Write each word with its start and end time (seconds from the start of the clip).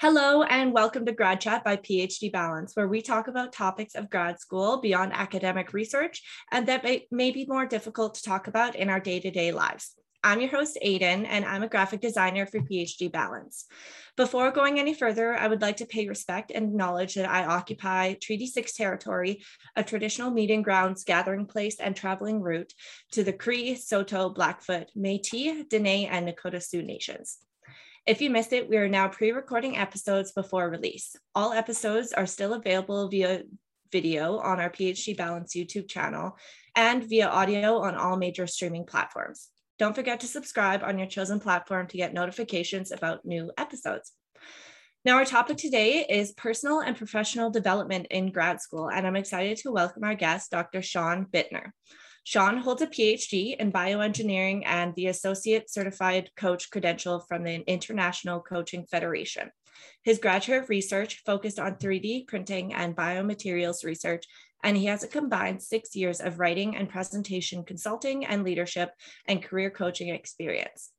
Hello, 0.00 0.42
and 0.44 0.72
welcome 0.72 1.04
to 1.04 1.12
Grad 1.12 1.42
Chat 1.42 1.62
by 1.62 1.76
PhD 1.76 2.32
Balance, 2.32 2.74
where 2.74 2.88
we 2.88 3.02
talk 3.02 3.28
about 3.28 3.52
topics 3.52 3.94
of 3.94 4.08
grad 4.08 4.40
school 4.40 4.80
beyond 4.80 5.12
academic 5.12 5.74
research 5.74 6.22
and 6.50 6.66
that 6.68 6.82
may, 6.82 7.06
may 7.10 7.30
be 7.30 7.44
more 7.46 7.66
difficult 7.66 8.14
to 8.14 8.22
talk 8.22 8.46
about 8.46 8.74
in 8.74 8.88
our 8.88 8.98
day 8.98 9.20
to 9.20 9.30
day 9.30 9.52
lives. 9.52 9.94
I'm 10.24 10.40
your 10.40 10.48
host, 10.48 10.78
Aiden, 10.82 11.26
and 11.28 11.44
I'm 11.44 11.62
a 11.62 11.68
graphic 11.68 12.00
designer 12.00 12.46
for 12.46 12.60
PhD 12.60 13.12
Balance. 13.12 13.66
Before 14.16 14.50
going 14.50 14.78
any 14.78 14.94
further, 14.94 15.34
I 15.34 15.48
would 15.48 15.60
like 15.60 15.76
to 15.76 15.84
pay 15.84 16.08
respect 16.08 16.50
and 16.50 16.70
acknowledge 16.70 17.12
that 17.16 17.28
I 17.28 17.44
occupy 17.44 18.14
Treaty 18.14 18.46
6 18.46 18.72
territory, 18.72 19.42
a 19.76 19.84
traditional 19.84 20.30
meeting 20.30 20.62
grounds, 20.62 21.04
gathering 21.04 21.44
place, 21.44 21.78
and 21.78 21.94
traveling 21.94 22.40
route 22.40 22.72
to 23.12 23.22
the 23.22 23.34
Cree, 23.34 23.74
Saulteaux, 23.74 24.30
Blackfoot, 24.30 24.88
Métis, 24.96 25.68
Dene, 25.68 26.08
and 26.08 26.26
Nakota 26.26 26.62
Sioux 26.62 26.82
nations. 26.82 27.36
If 28.10 28.20
you 28.20 28.28
missed 28.28 28.52
it, 28.52 28.68
we 28.68 28.76
are 28.76 28.88
now 28.88 29.06
pre 29.06 29.30
recording 29.30 29.78
episodes 29.78 30.32
before 30.32 30.68
release. 30.68 31.14
All 31.32 31.52
episodes 31.52 32.12
are 32.12 32.26
still 32.26 32.54
available 32.54 33.08
via 33.08 33.44
video 33.92 34.38
on 34.38 34.58
our 34.58 34.68
PhD 34.68 35.16
Balance 35.16 35.54
YouTube 35.54 35.88
channel 35.88 36.36
and 36.74 37.04
via 37.04 37.28
audio 37.28 37.78
on 37.78 37.94
all 37.94 38.16
major 38.16 38.48
streaming 38.48 38.84
platforms. 38.84 39.50
Don't 39.78 39.94
forget 39.94 40.18
to 40.18 40.26
subscribe 40.26 40.82
on 40.82 40.98
your 40.98 41.06
chosen 41.06 41.38
platform 41.38 41.86
to 41.86 41.96
get 41.96 42.12
notifications 42.12 42.90
about 42.90 43.24
new 43.24 43.52
episodes. 43.56 44.10
Now, 45.04 45.14
our 45.14 45.24
topic 45.24 45.58
today 45.58 46.04
is 46.10 46.32
personal 46.32 46.80
and 46.80 46.96
professional 46.96 47.48
development 47.48 48.08
in 48.10 48.32
grad 48.32 48.60
school, 48.60 48.90
and 48.90 49.06
I'm 49.06 49.14
excited 49.14 49.58
to 49.58 49.70
welcome 49.70 50.02
our 50.02 50.16
guest, 50.16 50.50
Dr. 50.50 50.82
Sean 50.82 51.26
Bittner. 51.26 51.70
Sean 52.30 52.58
holds 52.58 52.80
a 52.80 52.86
PhD 52.86 53.56
in 53.56 53.72
bioengineering 53.72 54.62
and 54.64 54.94
the 54.94 55.08
Associate 55.08 55.68
Certified 55.68 56.30
Coach 56.36 56.70
credential 56.70 57.18
from 57.18 57.42
the 57.42 57.68
International 57.68 58.38
Coaching 58.38 58.86
Federation. 58.88 59.50
His 60.04 60.20
graduate 60.20 60.68
research 60.68 61.22
focused 61.26 61.58
on 61.58 61.74
3D 61.74 62.28
printing 62.28 62.72
and 62.72 62.94
biomaterials 62.94 63.82
research, 63.82 64.26
and 64.62 64.76
he 64.76 64.84
has 64.84 65.02
a 65.02 65.08
combined 65.08 65.60
six 65.60 65.96
years 65.96 66.20
of 66.20 66.38
writing 66.38 66.76
and 66.76 66.88
presentation 66.88 67.64
consulting 67.64 68.24
and 68.24 68.44
leadership 68.44 68.92
and 69.26 69.42
career 69.42 69.68
coaching 69.68 70.10
experience. 70.10 70.92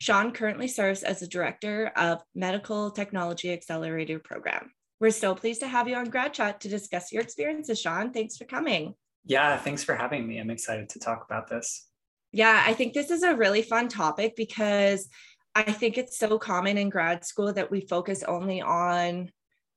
Sean 0.00 0.32
currently 0.32 0.66
serves 0.66 1.04
as 1.04 1.20
the 1.20 1.28
director 1.28 1.92
of 1.94 2.20
Medical 2.34 2.90
Technology 2.90 3.52
Accelerator 3.52 4.18
Program. 4.18 4.72
We're 4.98 5.12
so 5.12 5.36
pleased 5.36 5.60
to 5.60 5.68
have 5.68 5.86
you 5.86 5.94
on 5.94 6.10
Grad 6.10 6.34
Chat 6.34 6.62
to 6.62 6.68
discuss 6.68 7.12
your 7.12 7.22
experiences, 7.22 7.80
Sean. 7.80 8.12
Thanks 8.12 8.36
for 8.36 8.44
coming. 8.44 8.96
Yeah, 9.24 9.56
thanks 9.56 9.82
for 9.82 9.94
having 9.94 10.26
me. 10.26 10.38
I'm 10.38 10.50
excited 10.50 10.88
to 10.90 10.98
talk 10.98 11.24
about 11.24 11.48
this. 11.48 11.86
Yeah, 12.32 12.62
I 12.66 12.74
think 12.74 12.94
this 12.94 13.10
is 13.10 13.22
a 13.22 13.36
really 13.36 13.62
fun 13.62 13.88
topic 13.88 14.34
because 14.36 15.08
I 15.54 15.62
think 15.62 15.96
it's 15.96 16.18
so 16.18 16.38
common 16.38 16.76
in 16.78 16.90
grad 16.90 17.24
school 17.24 17.52
that 17.52 17.70
we 17.70 17.80
focus 17.80 18.24
only 18.24 18.60
on 18.60 19.30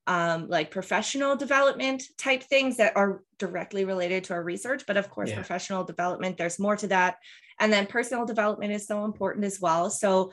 um, 0.08 0.48
like 0.48 0.72
professional 0.72 1.36
development 1.36 2.04
type 2.18 2.42
things 2.42 2.78
that 2.78 2.96
are 2.96 3.22
directly 3.38 3.86
related 3.86 4.24
to 4.26 4.34
our 4.34 4.44
research. 4.44 4.86
But 4.88 4.98
of 4.98 5.10
course, 5.10 5.30
yeah. 5.30 5.36
professional 5.36 5.84
development, 5.84 6.38
there's 6.38 6.60
more 6.60 6.78
to 6.78 6.88
that. 6.88 7.18
And 7.60 7.72
then 7.72 7.88
personal 7.88 8.26
development 8.26 8.72
is 8.72 8.88
so 8.88 9.06
important 9.06 9.46
as 9.46 9.60
well. 9.62 9.90
So, 9.90 10.32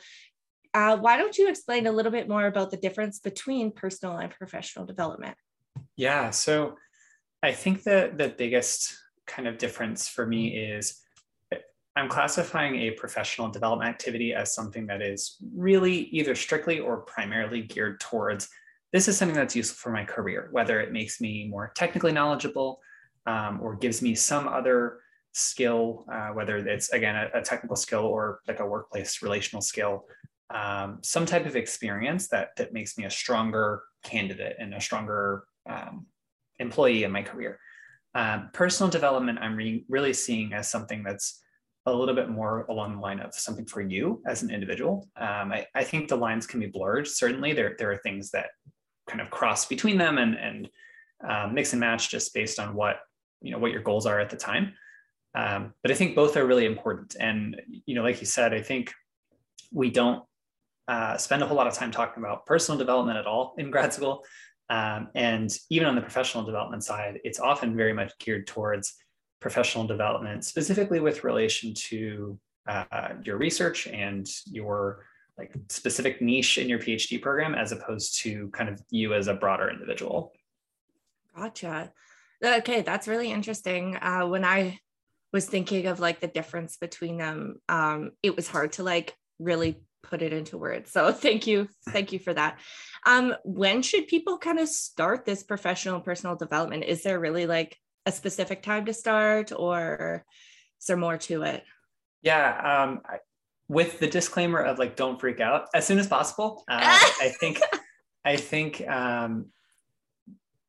uh, 0.72 0.96
why 0.96 1.16
don't 1.16 1.36
you 1.38 1.48
explain 1.48 1.86
a 1.86 1.92
little 1.92 2.10
bit 2.10 2.28
more 2.28 2.46
about 2.46 2.70
the 2.70 2.76
difference 2.76 3.20
between 3.20 3.70
personal 3.70 4.16
and 4.16 4.32
professional 4.32 4.86
development? 4.86 5.36
Yeah. 5.96 6.30
So, 6.30 6.76
I 7.42 7.52
think 7.52 7.82
that 7.82 8.16
the 8.16 8.28
biggest 8.28 8.96
kind 9.26 9.48
of 9.48 9.58
difference 9.58 10.08
for 10.08 10.26
me 10.26 10.56
is 10.56 11.00
I'm 11.96 12.08
classifying 12.08 12.74
a 12.76 12.90
professional 12.92 13.48
development 13.48 13.88
activity 13.88 14.34
as 14.34 14.54
something 14.54 14.86
that 14.86 15.00
is 15.00 15.36
really 15.54 15.94
either 15.94 16.34
strictly 16.34 16.80
or 16.80 16.98
primarily 16.98 17.62
geared 17.62 18.00
towards 18.00 18.48
this 18.94 19.08
is 19.08 19.18
something 19.18 19.34
that's 19.34 19.56
useful 19.56 19.76
for 19.76 19.90
my 19.90 20.04
career, 20.04 20.48
whether 20.52 20.80
it 20.80 20.92
makes 20.92 21.20
me 21.20 21.48
more 21.48 21.72
technically 21.74 22.12
knowledgeable 22.12 22.80
um, 23.26 23.58
or 23.60 23.74
gives 23.74 24.00
me 24.00 24.14
some 24.14 24.46
other 24.46 25.00
skill, 25.32 26.04
uh, 26.12 26.28
whether 26.28 26.58
it's 26.58 26.90
again 26.90 27.16
a, 27.16 27.40
a, 27.40 27.42
technical 27.42 27.74
skill 27.74 28.02
or 28.02 28.38
like 28.46 28.60
a 28.60 28.66
workplace 28.66 29.20
relational 29.20 29.60
skill, 29.60 30.04
um, 30.50 30.98
some 31.02 31.26
type 31.26 31.44
of 31.44 31.56
experience 31.56 32.28
that 32.28 32.50
that 32.56 32.72
makes 32.72 32.96
me 32.96 33.04
a 33.04 33.10
stronger 33.10 33.82
candidate 34.04 34.54
and 34.60 34.72
a 34.74 34.80
stronger 34.80 35.42
um, 35.68 36.06
employee 36.60 37.02
in 37.02 37.10
my 37.10 37.22
career. 37.22 37.58
Um, 38.14 38.50
personal 38.52 38.90
development, 38.90 39.38
I'm 39.40 39.56
re- 39.56 39.84
really 39.88 40.12
seeing 40.12 40.52
as 40.52 40.70
something 40.70 41.02
that's 41.02 41.42
a 41.86 41.92
little 41.92 42.14
bit 42.14 42.30
more 42.30 42.64
along 42.68 42.94
the 42.94 43.00
line 43.00 43.20
of 43.20 43.34
something 43.34 43.66
for 43.66 43.82
you 43.82 44.22
as 44.26 44.42
an 44.42 44.50
individual. 44.50 45.08
Um, 45.16 45.52
I, 45.52 45.66
I, 45.74 45.84
think 45.84 46.08
the 46.08 46.16
lines 46.16 46.46
can 46.46 46.60
be 46.60 46.66
blurred. 46.66 47.06
Certainly, 47.06 47.52
there, 47.52 47.74
there 47.78 47.92
are 47.92 47.98
things 47.98 48.30
that 48.30 48.50
kind 49.06 49.20
of 49.20 49.30
cross 49.30 49.66
between 49.66 49.98
them 49.98 50.18
and, 50.18 50.34
and 50.34 50.70
uh, 51.28 51.48
mix 51.52 51.72
and 51.72 51.80
match 51.80 52.10
just 52.10 52.32
based 52.34 52.58
on 52.58 52.74
what 52.74 53.00
you 53.40 53.50
know 53.50 53.58
what 53.58 53.72
your 53.72 53.82
goals 53.82 54.06
are 54.06 54.20
at 54.20 54.30
the 54.30 54.36
time. 54.36 54.72
Um, 55.34 55.74
but 55.82 55.90
I 55.90 55.94
think 55.94 56.14
both 56.14 56.36
are 56.36 56.46
really 56.46 56.66
important. 56.66 57.16
And 57.18 57.60
you 57.86 57.94
know, 57.94 58.02
like 58.02 58.20
you 58.20 58.26
said, 58.26 58.54
I 58.54 58.62
think 58.62 58.92
we 59.72 59.90
don't 59.90 60.22
uh, 60.88 61.16
spend 61.16 61.42
a 61.42 61.46
whole 61.46 61.56
lot 61.56 61.66
of 61.66 61.74
time 61.74 61.90
talking 61.90 62.22
about 62.22 62.46
personal 62.46 62.78
development 62.78 63.18
at 63.18 63.26
all 63.26 63.54
in 63.58 63.70
grad 63.70 63.92
school. 63.92 64.24
Um, 64.70 65.08
and 65.14 65.56
even 65.70 65.86
on 65.86 65.94
the 65.94 66.00
professional 66.00 66.44
development 66.44 66.84
side, 66.84 67.20
it's 67.24 67.38
often 67.38 67.76
very 67.76 67.92
much 67.92 68.12
geared 68.18 68.46
towards 68.46 68.94
professional 69.40 69.86
development, 69.86 70.44
specifically 70.44 71.00
with 71.00 71.22
relation 71.22 71.74
to 71.74 72.38
uh, 72.66 73.10
your 73.22 73.36
research 73.36 73.86
and 73.86 74.26
your 74.46 75.04
like 75.36 75.52
specific 75.68 76.22
niche 76.22 76.58
in 76.58 76.68
your 76.68 76.78
PhD 76.78 77.20
program, 77.20 77.54
as 77.54 77.72
opposed 77.72 78.20
to 78.20 78.48
kind 78.50 78.70
of 78.70 78.80
you 78.90 79.14
as 79.14 79.26
a 79.26 79.34
broader 79.34 79.68
individual. 79.68 80.32
Gotcha. 81.36 81.92
Okay, 82.42 82.82
that's 82.82 83.08
really 83.08 83.32
interesting. 83.32 83.96
Uh, 83.96 84.26
when 84.26 84.44
I 84.44 84.78
was 85.32 85.46
thinking 85.46 85.86
of 85.86 85.98
like 86.00 86.20
the 86.20 86.28
difference 86.28 86.76
between 86.76 87.18
them, 87.18 87.60
um, 87.68 88.12
it 88.22 88.36
was 88.36 88.48
hard 88.48 88.72
to 88.72 88.82
like 88.82 89.16
really 89.38 89.80
put 90.04 90.22
it 90.22 90.32
into 90.32 90.58
words. 90.58 90.92
So 90.92 91.12
thank 91.26 91.46
you, 91.46 91.68
thank 91.88 92.12
you 92.12 92.18
for 92.18 92.32
that. 92.34 92.58
Um, 93.06 93.34
when 93.44 93.82
should 93.82 94.06
people 94.06 94.38
kind 94.38 94.58
of 94.58 94.68
start 94.68 95.24
this 95.24 95.42
professional 95.42 96.00
personal 96.00 96.36
development? 96.36 96.84
Is 96.84 97.02
there 97.02 97.20
really 97.20 97.46
like 97.46 97.76
a 98.06 98.12
specific 98.12 98.62
time 98.62 98.86
to 98.86 98.94
start, 98.94 99.52
or 99.54 100.24
is 100.80 100.86
there 100.86 100.96
more 100.96 101.18
to 101.18 101.42
it? 101.42 101.64
Yeah, 102.22 102.82
um, 102.82 103.00
I, 103.04 103.18
with 103.68 103.98
the 103.98 104.06
disclaimer 104.06 104.60
of 104.60 104.78
like, 104.78 104.96
don't 104.96 105.20
freak 105.20 105.40
out 105.40 105.68
as 105.74 105.86
soon 105.86 105.98
as 105.98 106.06
possible. 106.06 106.64
Uh, 106.68 106.80
I 106.82 107.34
think, 107.40 107.60
I 108.24 108.36
think 108.36 108.86
um, 108.88 109.46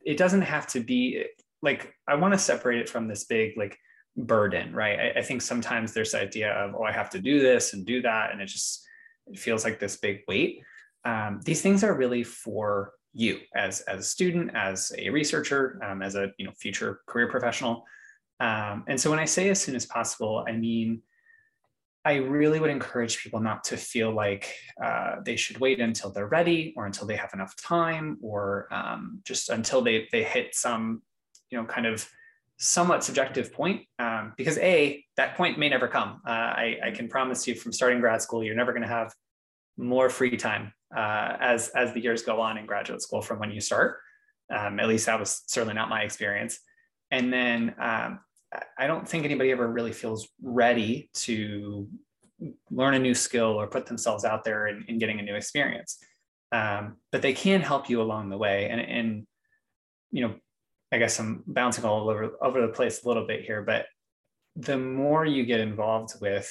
it 0.05 0.17
doesn't 0.17 0.43
have 0.43 0.67
to 0.67 0.79
be 0.79 1.25
like 1.61 1.93
I 2.07 2.15
want 2.15 2.33
to 2.33 2.37
separate 2.37 2.79
it 2.79 2.89
from 2.89 3.07
this 3.07 3.25
big 3.25 3.57
like 3.57 3.77
burden, 4.15 4.73
right? 4.73 4.99
I, 4.99 5.19
I 5.19 5.21
think 5.23 5.41
sometimes 5.41 5.91
there's 5.91 6.11
the 6.11 6.21
idea 6.21 6.53
of 6.53 6.75
oh, 6.75 6.83
I 6.83 6.91
have 6.91 7.09
to 7.11 7.19
do 7.19 7.39
this 7.39 7.73
and 7.73 7.85
do 7.85 8.01
that, 8.03 8.31
and 8.31 8.39
it 8.39 8.45
just 8.45 8.84
it 9.27 9.39
feels 9.39 9.63
like 9.63 9.79
this 9.79 9.97
big 9.97 10.21
weight 10.27 10.61
um, 11.05 11.39
these 11.45 11.61
things 11.61 11.83
are 11.83 11.93
really 11.93 12.23
for 12.23 12.93
you 13.13 13.39
as, 13.55 13.81
as 13.81 13.99
a 13.99 14.03
student, 14.03 14.51
as 14.55 14.91
a 14.97 15.09
researcher, 15.09 15.79
um, 15.83 16.01
as 16.01 16.15
a 16.15 16.31
you 16.37 16.45
know 16.45 16.51
future 16.59 17.01
career 17.07 17.29
professional. 17.29 17.85
Um, 18.39 18.83
and 18.87 18.99
so 18.99 19.09
when 19.09 19.19
I 19.19 19.25
say 19.25 19.49
as 19.49 19.61
soon 19.61 19.75
as 19.75 19.85
possible, 19.85 20.43
I 20.47 20.51
mean 20.53 21.01
I 22.03 22.15
really 22.15 22.59
would 22.59 22.69
encourage 22.69 23.23
people 23.23 23.39
not 23.39 23.63
to 23.65 23.77
feel 23.77 24.11
like 24.11 24.53
uh, 24.83 25.15
they 25.23 25.35
should 25.37 25.59
wait 25.59 25.79
until 25.79 26.11
they're 26.11 26.27
ready 26.27 26.73
or 26.75 26.85
until 26.85 27.07
they 27.07 27.15
have 27.15 27.33
enough 27.33 27.55
time 27.55 28.17
or 28.21 28.67
um, 28.71 29.21
just 29.23 29.49
until 29.49 29.81
they 29.81 30.07
they 30.11 30.23
hit 30.23 30.55
some 30.55 31.01
you 31.49 31.57
know 31.57 31.65
kind 31.65 31.85
of 31.85 32.07
somewhat 32.57 33.03
subjective 33.03 33.51
point 33.51 33.81
um, 33.99 34.33
because 34.37 34.57
a 34.59 35.03
that 35.17 35.35
point 35.35 35.59
may 35.59 35.69
never 35.69 35.87
come. 35.87 36.21
Uh, 36.25 36.31
I, 36.31 36.77
I 36.85 36.91
can 36.91 37.07
promise 37.07 37.47
you 37.47 37.55
from 37.55 37.73
starting 37.73 37.99
grad 37.99 38.21
school, 38.21 38.43
you're 38.43 38.55
never 38.55 38.71
going 38.71 38.83
to 38.83 38.87
have 38.87 39.13
more 39.77 40.09
free 40.09 40.37
time 40.37 40.73
uh, 40.95 41.35
as 41.39 41.69
as 41.69 41.93
the 41.93 41.99
years 41.99 42.23
go 42.23 42.39
on 42.39 42.57
in 42.57 42.65
graduate 42.65 43.01
school 43.01 43.21
from 43.21 43.39
when 43.39 43.51
you 43.51 43.59
start. 43.59 43.99
Um, 44.49 44.79
at 44.79 44.87
least 44.87 45.07
that 45.07 45.19
was 45.19 45.43
certainly 45.47 45.73
not 45.73 45.89
my 45.89 46.01
experience. 46.01 46.59
And 47.11 47.33
then 47.33 47.75
um, 47.79 48.19
I 48.77 48.87
don't 48.87 49.07
think 49.07 49.25
anybody 49.25 49.51
ever 49.51 49.67
really 49.67 49.91
feels 49.91 50.27
ready 50.41 51.09
to 51.15 51.87
learn 52.69 52.93
a 52.93 52.99
new 52.99 53.15
skill 53.15 53.59
or 53.59 53.67
put 53.67 53.85
themselves 53.85 54.23
out 54.25 54.43
there 54.43 54.67
in, 54.67 54.85
in 54.87 54.99
getting 54.99 55.19
a 55.19 55.23
new 55.23 55.35
experience. 55.35 55.97
Um, 56.51 56.97
but 57.11 57.21
they 57.21 57.33
can 57.33 57.61
help 57.61 57.89
you 57.89 58.01
along 58.01 58.29
the 58.29 58.37
way. 58.37 58.69
And, 58.69 58.79
and 58.79 59.27
you 60.11 60.21
know, 60.21 60.35
I 60.91 60.97
guess 60.97 61.19
I'm 61.19 61.43
bouncing 61.47 61.85
all 61.85 62.09
over 62.09 62.31
over 62.41 62.61
the 62.61 62.73
place 62.73 63.03
a 63.03 63.07
little 63.07 63.25
bit 63.25 63.43
here, 63.43 63.61
but 63.61 63.85
the 64.55 64.77
more 64.77 65.25
you 65.25 65.45
get 65.45 65.59
involved 65.59 66.13
with 66.21 66.49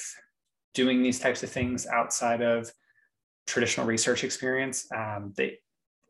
doing 0.75 1.01
these 1.01 1.19
types 1.19 1.41
of 1.41 1.49
things 1.49 1.87
outside 1.87 2.41
of 2.41 2.71
traditional 3.47 3.87
research 3.87 4.23
experience. 4.23 4.87
Um, 4.93 5.33
they, 5.35 5.59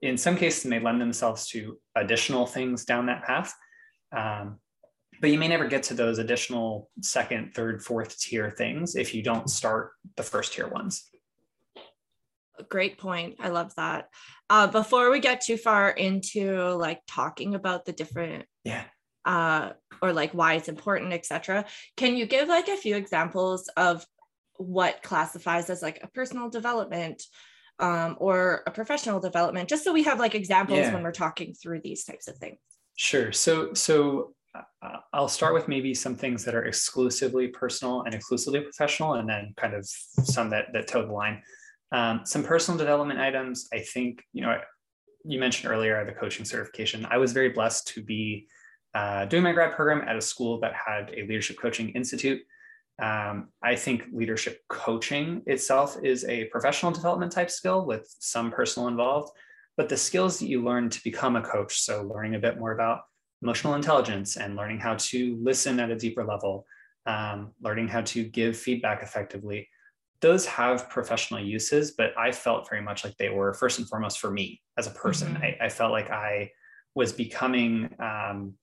in 0.01 0.17
some 0.17 0.35
cases, 0.35 0.65
may 0.65 0.79
lend 0.79 0.99
themselves 0.99 1.47
to 1.49 1.77
additional 1.95 2.45
things 2.45 2.83
down 2.83 3.05
that 3.05 3.23
path. 3.23 3.53
Um, 4.15 4.59
but 5.21 5.29
you 5.29 5.39
may 5.39 5.47
never 5.47 5.67
get 5.67 5.83
to 5.83 5.93
those 5.93 6.19
additional 6.19 6.89
second, 7.01 7.53
third, 7.53 7.81
fourth 7.81 8.19
tier 8.19 8.51
things 8.51 8.95
if 8.95 9.13
you 9.13 9.23
don't 9.23 9.49
start 9.49 9.91
the 10.17 10.23
first 10.23 10.53
tier 10.53 10.67
ones. 10.67 11.09
Great 12.69 12.97
point. 12.97 13.35
I 13.39 13.49
love 13.49 13.73
that. 13.75 14.09
Uh, 14.49 14.67
before 14.67 15.11
we 15.11 15.19
get 15.19 15.41
too 15.41 15.57
far 15.57 15.89
into 15.89 16.73
like 16.75 17.01
talking 17.07 17.55
about 17.55 17.85
the 17.85 17.93
different 17.93 18.45
yeah 18.63 18.85
uh, 19.25 19.71
or 20.01 20.13
like 20.13 20.31
why 20.33 20.53
it's 20.53 20.69
important, 20.69 21.13
etc. 21.13 21.65
Can 21.97 22.15
you 22.15 22.25
give 22.25 22.47
like 22.47 22.67
a 22.67 22.77
few 22.77 22.95
examples 22.95 23.69
of 23.75 24.05
what 24.57 25.03
classifies 25.03 25.69
as 25.69 25.81
like 25.81 25.99
a 26.03 26.07
personal 26.07 26.49
development 26.49 27.23
um, 27.79 28.15
or 28.19 28.63
a 28.67 28.71
professional 28.71 29.19
development, 29.19 29.67
just 29.67 29.83
so 29.83 29.91
we 29.91 30.03
have 30.03 30.19
like 30.19 30.35
examples 30.35 30.79
yeah. 30.79 30.93
when 30.93 31.03
we're 31.03 31.11
talking 31.11 31.53
through 31.53 31.81
these 31.81 32.05
types 32.05 32.27
of 32.27 32.37
things? 32.37 32.59
Sure. 32.95 33.31
So 33.31 33.73
so 33.73 34.33
uh, 34.81 34.97
I'll 35.11 35.27
start 35.27 35.53
with 35.53 35.67
maybe 35.67 35.93
some 35.93 36.15
things 36.15 36.45
that 36.45 36.55
are 36.55 36.63
exclusively 36.65 37.49
personal 37.49 38.03
and 38.03 38.13
exclusively 38.13 38.61
professional, 38.61 39.15
and 39.15 39.27
then 39.27 39.53
kind 39.57 39.73
of 39.73 39.85
some 39.85 40.49
that 40.51 40.71
that 40.73 40.87
toe 40.87 41.05
the 41.05 41.11
line. 41.11 41.41
Um, 41.91 42.21
some 42.25 42.43
personal 42.43 42.77
development 42.77 43.19
items. 43.19 43.67
I 43.73 43.79
think 43.79 44.23
you 44.33 44.41
know 44.41 44.57
you 45.23 45.39
mentioned 45.39 45.71
earlier 45.71 46.03
the 46.05 46.11
coaching 46.11 46.45
certification. 46.45 47.05
I 47.09 47.17
was 47.17 47.33
very 47.33 47.49
blessed 47.49 47.87
to 47.89 48.03
be 48.03 48.47
uh, 48.93 49.25
doing 49.25 49.43
my 49.43 49.51
grad 49.51 49.75
program 49.75 50.07
at 50.07 50.15
a 50.15 50.21
school 50.21 50.59
that 50.61 50.73
had 50.73 51.09
a 51.09 51.21
leadership 51.27 51.57
coaching 51.59 51.89
institute. 51.89 52.41
Um, 53.01 53.49
I 53.61 53.75
think 53.75 54.05
leadership 54.13 54.61
coaching 54.69 55.41
itself 55.47 55.97
is 56.01 56.23
a 56.25 56.45
professional 56.45 56.93
development 56.93 57.31
type 57.31 57.51
skill 57.51 57.85
with 57.85 58.07
some 58.19 58.51
personal 58.51 58.87
involved, 58.87 59.31
but 59.75 59.89
the 59.89 59.97
skills 59.97 60.39
that 60.39 60.47
you 60.47 60.63
learn 60.63 60.89
to 60.89 61.03
become 61.03 61.35
a 61.35 61.41
coach, 61.41 61.81
so 61.81 62.03
learning 62.03 62.35
a 62.35 62.39
bit 62.39 62.57
more 62.57 62.71
about 62.71 63.01
emotional 63.41 63.75
intelligence 63.75 64.37
and 64.37 64.55
learning 64.55 64.79
how 64.79 64.95
to 64.95 65.37
listen 65.41 65.79
at 65.81 65.91
a 65.91 65.95
deeper 65.95 66.23
level, 66.23 66.65
um, 67.05 67.51
learning 67.61 67.89
how 67.89 68.01
to 68.01 68.23
give 68.23 68.57
feedback 68.57 69.03
effectively, 69.03 69.67
those 70.21 70.45
have 70.45 70.89
professional 70.89 71.39
uses, 71.39 71.91
but 71.91 72.17
I 72.17 72.31
felt 72.31 72.69
very 72.69 72.81
much 72.81 73.03
like 73.03 73.17
they 73.17 73.29
were 73.29 73.53
first 73.53 73.79
and 73.79 73.87
foremost 73.87 74.19
for 74.19 74.31
me 74.31 74.61
as 74.77 74.87
a 74.87 74.91
person. 74.91 75.33
Mm-hmm. 75.33 75.43
I, 75.43 75.57
I, 75.65 75.69
felt 75.69 75.91
like 75.91 76.09
I 76.09 76.51
was 76.95 77.11
becoming, 77.11 77.89
um, 77.99 78.53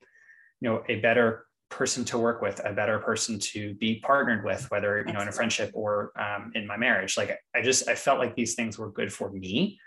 you 0.60 0.68
know, 0.68 0.82
a 0.88 0.96
better 1.00 1.46
person 1.72 2.04
to 2.04 2.18
work 2.18 2.42
with, 2.42 2.60
a 2.64 2.72
better 2.72 2.98
person 2.98 3.38
to 3.38 3.74
be 3.74 4.00
partnered 4.00 4.44
with, 4.44 4.70
whether 4.70 5.04
you 5.06 5.12
know 5.12 5.20
in 5.20 5.28
a 5.28 5.32
friendship 5.32 5.70
or 5.74 6.12
um, 6.20 6.52
in 6.54 6.66
my 6.66 6.76
marriage. 6.76 7.16
Like 7.16 7.38
I 7.54 7.62
just 7.62 7.88
I 7.88 7.94
felt 7.94 8.18
like 8.18 8.36
these 8.36 8.54
things 8.54 8.78
were 8.78 8.90
good 8.90 9.12
for 9.12 9.30
me. 9.30 9.80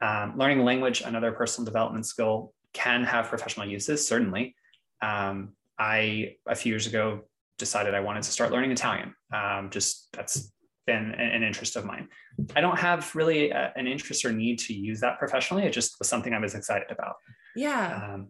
Um, 0.00 0.34
learning 0.36 0.64
language, 0.64 1.00
another 1.00 1.32
personal 1.32 1.64
development 1.64 2.06
skill, 2.06 2.52
can 2.72 3.04
have 3.04 3.28
professional 3.28 3.66
uses. 3.66 4.06
Certainly, 4.06 4.54
um, 5.00 5.50
I 5.78 6.34
a 6.46 6.54
few 6.54 6.72
years 6.72 6.86
ago 6.86 7.22
decided 7.56 7.94
I 7.94 8.00
wanted 8.00 8.24
to 8.24 8.30
start 8.30 8.52
learning 8.52 8.72
Italian. 8.72 9.14
Um, 9.32 9.70
just 9.70 10.08
that's 10.12 10.52
been 10.88 11.12
an 11.14 11.42
interest 11.42 11.76
of 11.76 11.84
mine. 11.84 12.08
I 12.56 12.60
don't 12.60 12.78
have 12.78 13.14
really 13.14 13.50
a, 13.50 13.72
an 13.76 13.86
interest 13.86 14.24
or 14.24 14.32
need 14.32 14.58
to 14.60 14.72
use 14.72 15.00
that 15.00 15.18
professionally. 15.18 15.64
It 15.64 15.72
just 15.72 15.98
was 15.98 16.08
something 16.08 16.32
I 16.32 16.40
was 16.40 16.54
excited 16.54 16.90
about. 16.90 17.16
Yeah. 17.54 18.00
Um, 18.02 18.28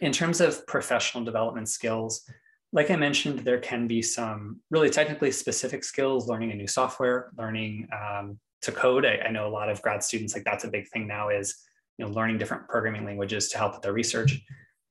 in 0.00 0.12
terms 0.12 0.40
of 0.40 0.66
professional 0.66 1.24
development 1.24 1.68
skills, 1.68 2.28
like 2.72 2.90
I 2.90 2.96
mentioned, 2.96 3.40
there 3.40 3.58
can 3.58 3.86
be 3.86 4.02
some 4.02 4.60
really 4.70 4.90
technically 4.90 5.32
specific 5.32 5.82
skills, 5.82 6.28
learning 6.28 6.52
a 6.52 6.54
new 6.54 6.66
software, 6.66 7.30
learning 7.38 7.88
um, 7.98 8.38
to 8.62 8.70
code. 8.70 9.06
I, 9.06 9.16
I, 9.26 9.30
know 9.30 9.46
a 9.48 9.54
lot 9.60 9.70
of 9.70 9.80
grad 9.80 10.02
students, 10.02 10.34
like 10.34 10.44
that's 10.44 10.64
a 10.64 10.68
big 10.68 10.86
thing 10.88 11.06
now 11.06 11.30
is, 11.30 11.56
you 11.96 12.04
know, 12.04 12.12
learning 12.12 12.36
different 12.36 12.68
programming 12.68 13.06
languages 13.06 13.48
to 13.50 13.58
help 13.58 13.72
with 13.72 13.82
their 13.82 13.94
research, 13.94 14.38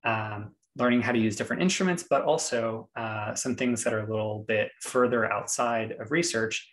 um, 0.04 0.56
learning 0.76 1.02
how 1.02 1.12
to 1.12 1.20
use 1.20 1.36
different 1.36 1.62
instruments, 1.62 2.04
but 2.10 2.24
also 2.24 2.90
uh, 2.96 3.36
some 3.36 3.56
things 3.56 3.84
that 3.84 3.94
are 3.94 4.06
a 4.08 4.10
little 4.10 4.44
bit 4.48 4.72
further 4.82 5.32
outside 5.32 5.92
of 6.00 6.12
research. 6.12 6.68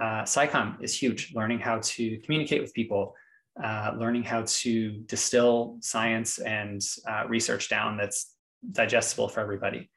Uh, 0.00 0.22
SciComm 0.22 0.82
is 0.82 0.94
huge, 0.94 1.34
learning 1.34 1.58
how 1.58 1.80
to 1.82 2.18
communicate 2.18 2.62
with 2.62 2.72
people, 2.72 3.14
uh, 3.62 3.92
learning 3.98 4.22
how 4.22 4.44
to 4.46 4.92
distill 5.06 5.76
science 5.80 6.38
and 6.38 6.80
uh, 7.08 7.24
research 7.26 7.68
down 7.68 7.96
that's 7.96 8.34
digestible 8.72 9.28
for 9.28 9.40
everybody. 9.40 9.90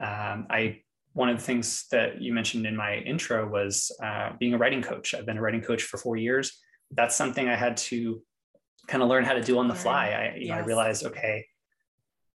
Um, 0.00 0.46
I 0.50 0.82
one 1.12 1.30
of 1.30 1.38
the 1.38 1.42
things 1.42 1.86
that 1.90 2.20
you 2.20 2.34
mentioned 2.34 2.66
in 2.66 2.76
my 2.76 2.96
intro 2.96 3.48
was 3.48 3.90
uh, 4.02 4.32
being 4.38 4.52
a 4.52 4.58
writing 4.58 4.82
coach. 4.82 5.14
I've 5.14 5.24
been 5.24 5.38
a 5.38 5.40
writing 5.40 5.62
coach 5.62 5.82
for 5.82 5.96
four 5.96 6.16
years. 6.16 6.52
That's 6.90 7.16
something 7.16 7.48
I 7.48 7.56
had 7.56 7.78
to 7.88 8.22
kind 8.86 9.02
of 9.02 9.08
learn 9.08 9.24
how 9.24 9.32
to 9.32 9.42
do 9.42 9.58
on 9.58 9.66
the 9.66 9.74
fly. 9.74 10.10
I, 10.10 10.36
you 10.36 10.46
yes. 10.46 10.48
know, 10.48 10.54
I 10.56 10.58
realized, 10.58 11.06
okay, 11.06 11.46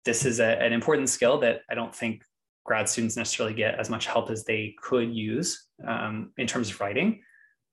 this 0.06 0.26
is 0.26 0.40
a, 0.40 0.62
an 0.62 0.74
important 0.74 1.10
skill 1.10 1.40
that 1.40 1.62
I 1.72 1.74
don't 1.74 1.94
think 1.94 2.22
grad 2.68 2.88
students 2.88 3.18
necessarily 3.18 3.56
get 3.56 3.80
as 3.80 3.90
much 3.90 4.06
help 4.06 4.30
as 4.30 4.44
they 4.44 4.76
could 4.80 5.14
use 5.14 5.68
um, 5.88 6.32
in 6.38 6.46
terms 6.46 6.70
of 6.70 6.80
writing. 6.80 7.22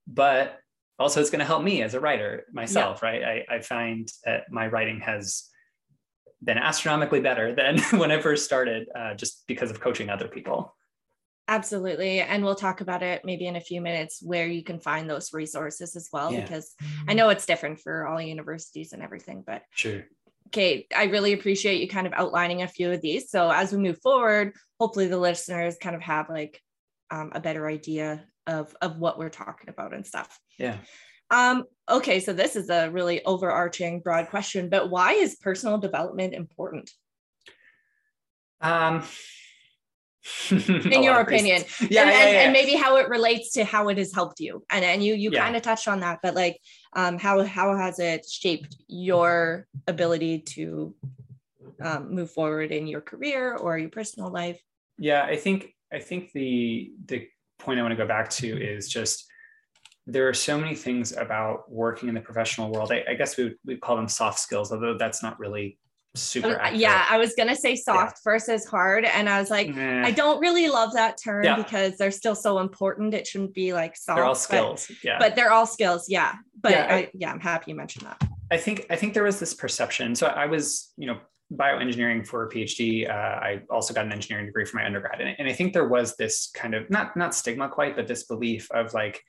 But 0.06 0.58
also 0.98 1.20
it's 1.20 1.30
going 1.30 1.40
to 1.40 1.44
help 1.44 1.62
me 1.62 1.82
as 1.82 1.94
a 1.94 2.00
writer 2.00 2.44
myself 2.52 3.00
yeah. 3.02 3.08
right 3.08 3.24
I, 3.24 3.56
I 3.56 3.60
find 3.60 4.08
that 4.24 4.44
my 4.50 4.66
writing 4.68 5.00
has 5.00 5.48
been 6.42 6.58
astronomically 6.58 7.20
better 7.20 7.54
than 7.54 7.78
when 7.98 8.10
i 8.10 8.20
first 8.20 8.44
started 8.44 8.88
uh, 8.94 9.14
just 9.14 9.44
because 9.46 9.70
of 9.70 9.80
coaching 9.80 10.10
other 10.10 10.28
people 10.28 10.74
absolutely 11.48 12.20
and 12.20 12.44
we'll 12.44 12.54
talk 12.54 12.80
about 12.80 13.02
it 13.02 13.22
maybe 13.24 13.46
in 13.46 13.56
a 13.56 13.60
few 13.60 13.80
minutes 13.80 14.20
where 14.22 14.46
you 14.46 14.62
can 14.62 14.78
find 14.78 15.08
those 15.08 15.32
resources 15.32 15.94
as 15.96 16.08
well 16.12 16.32
yeah. 16.32 16.40
because 16.40 16.74
i 17.08 17.14
know 17.14 17.28
it's 17.28 17.46
different 17.46 17.80
for 17.80 18.06
all 18.06 18.20
universities 18.20 18.92
and 18.92 19.02
everything 19.02 19.42
but 19.46 19.62
sure 19.74 20.04
okay 20.48 20.86
i 20.96 21.04
really 21.04 21.32
appreciate 21.32 21.80
you 21.80 21.88
kind 21.88 22.06
of 22.06 22.12
outlining 22.12 22.62
a 22.62 22.68
few 22.68 22.90
of 22.90 23.00
these 23.00 23.30
so 23.30 23.50
as 23.50 23.72
we 23.72 23.78
move 23.78 23.98
forward 24.02 24.52
hopefully 24.78 25.06
the 25.06 25.18
listeners 25.18 25.76
kind 25.80 25.96
of 25.96 26.02
have 26.02 26.28
like 26.28 26.60
um, 27.10 27.32
a 27.34 27.40
better 27.40 27.66
idea 27.66 28.24
of 28.46 28.74
of 28.82 28.98
what 28.98 29.18
we're 29.18 29.30
talking 29.30 29.68
about 29.68 29.94
and 29.94 30.06
stuff. 30.06 30.38
Yeah. 30.58 30.76
Um, 31.30 31.64
okay, 31.90 32.20
so 32.20 32.32
this 32.32 32.56
is 32.56 32.68
a 32.68 32.90
really 32.90 33.24
overarching 33.24 34.00
broad 34.00 34.28
question, 34.28 34.68
but 34.68 34.90
why 34.90 35.12
is 35.12 35.36
personal 35.36 35.78
development 35.78 36.34
important? 36.34 36.90
Um 38.60 39.02
in 40.50 41.02
your 41.02 41.20
opinion. 41.20 41.64
Yeah, 41.80 41.84
and, 41.86 41.90
yeah, 41.90 42.02
and, 42.02 42.32
yeah, 42.32 42.40
and, 42.42 42.52
maybe 42.52 42.74
how 42.74 42.96
it 42.96 43.08
relates 43.08 43.52
to 43.52 43.64
how 43.64 43.88
it 43.88 43.98
has 43.98 44.12
helped 44.12 44.40
you. 44.40 44.64
And 44.70 44.84
and 44.84 45.02
you 45.02 45.14
you 45.14 45.30
kind 45.30 45.56
of 45.56 45.62
touched 45.62 45.88
on 45.88 46.00
that 46.00 46.20
but 46.22 46.34
like 46.34 46.60
um 46.94 47.18
how 47.18 47.42
how 47.44 47.76
has 47.76 47.98
it 47.98 48.26
shaped 48.28 48.76
your 48.88 49.66
ability 49.86 50.40
to 50.40 50.94
um, 51.80 52.14
move 52.14 52.30
forward 52.30 52.70
in 52.72 52.86
your 52.86 53.00
career 53.00 53.56
or 53.56 53.78
your 53.78 53.90
personal 53.90 54.30
life? 54.30 54.60
Yeah 54.96 55.24
i 55.24 55.36
think 55.36 55.74
i 55.92 55.98
think 55.98 56.30
the 56.32 56.92
the 57.06 57.28
point 57.58 57.78
I 57.78 57.82
want 57.82 57.92
to 57.92 57.96
go 57.96 58.06
back 58.06 58.30
to 58.30 58.46
is 58.46 58.88
just 58.88 59.26
there 60.06 60.28
are 60.28 60.34
so 60.34 60.58
many 60.58 60.74
things 60.74 61.16
about 61.16 61.70
working 61.70 62.08
in 62.08 62.14
the 62.14 62.20
professional 62.20 62.70
world. 62.70 62.92
I, 62.92 63.02
I 63.08 63.14
guess 63.14 63.36
we 63.36 63.44
would 63.44 63.56
we 63.64 63.76
call 63.76 63.96
them 63.96 64.08
soft 64.08 64.38
skills, 64.38 64.70
although 64.70 64.98
that's 64.98 65.22
not 65.22 65.38
really 65.38 65.78
super 66.14 66.56
accurate. 66.56 66.80
Yeah, 66.80 67.06
I 67.08 67.18
was 67.18 67.34
gonna 67.34 67.56
say 67.56 67.76
soft 67.76 68.18
yeah. 68.18 68.32
versus 68.32 68.64
hard, 68.64 69.04
and 69.04 69.28
I 69.28 69.40
was 69.40 69.50
like. 69.50 69.74
I 69.74 70.10
don't 70.10 70.40
really 70.40 70.68
love 70.68 70.92
that 70.94 71.18
term 71.22 71.44
yeah. 71.44 71.56
because 71.56 71.96
they're 71.96 72.10
still 72.10 72.34
so 72.34 72.58
important. 72.58 73.14
It 73.14 73.26
shouldn't 73.26 73.54
be 73.54 73.72
like 73.72 73.96
soft. 73.96 74.16
They're 74.16 74.24
all 74.24 74.34
skills. 74.34 74.86
But, 74.86 74.96
yeah, 75.02 75.18
but 75.18 75.34
they're 75.34 75.50
all 75.50 75.66
skills. 75.66 76.08
Yeah, 76.08 76.34
but 76.60 76.72
yeah, 76.72 76.86
I, 76.88 76.94
I, 76.94 77.10
yeah, 77.14 77.32
I'm 77.32 77.40
happy 77.40 77.70
you 77.70 77.76
mentioned 77.76 78.06
that. 78.06 78.22
I 78.50 78.56
think 78.56 78.86
I 78.90 78.96
think 78.96 79.14
there 79.14 79.24
was 79.24 79.40
this 79.40 79.54
perception. 79.54 80.14
So 80.14 80.26
I 80.26 80.46
was, 80.46 80.92
you 80.96 81.06
know, 81.06 81.18
bioengineering 81.52 82.26
for 82.26 82.44
a 82.44 82.50
PhD. 82.50 83.08
Uh, 83.08 83.12
I 83.12 83.62
also 83.70 83.94
got 83.94 84.04
an 84.06 84.12
engineering 84.12 84.46
degree 84.46 84.64
for 84.64 84.76
my 84.76 84.84
undergrad, 84.84 85.20
and, 85.20 85.34
and 85.38 85.48
I 85.48 85.52
think 85.52 85.72
there 85.72 85.88
was 85.88 86.16
this 86.16 86.50
kind 86.54 86.74
of 86.74 86.88
not 86.90 87.16
not 87.16 87.34
stigma 87.34 87.68
quite, 87.68 87.96
but 87.96 88.06
this 88.06 88.24
belief 88.24 88.70
of 88.72 88.94
like 88.94 89.22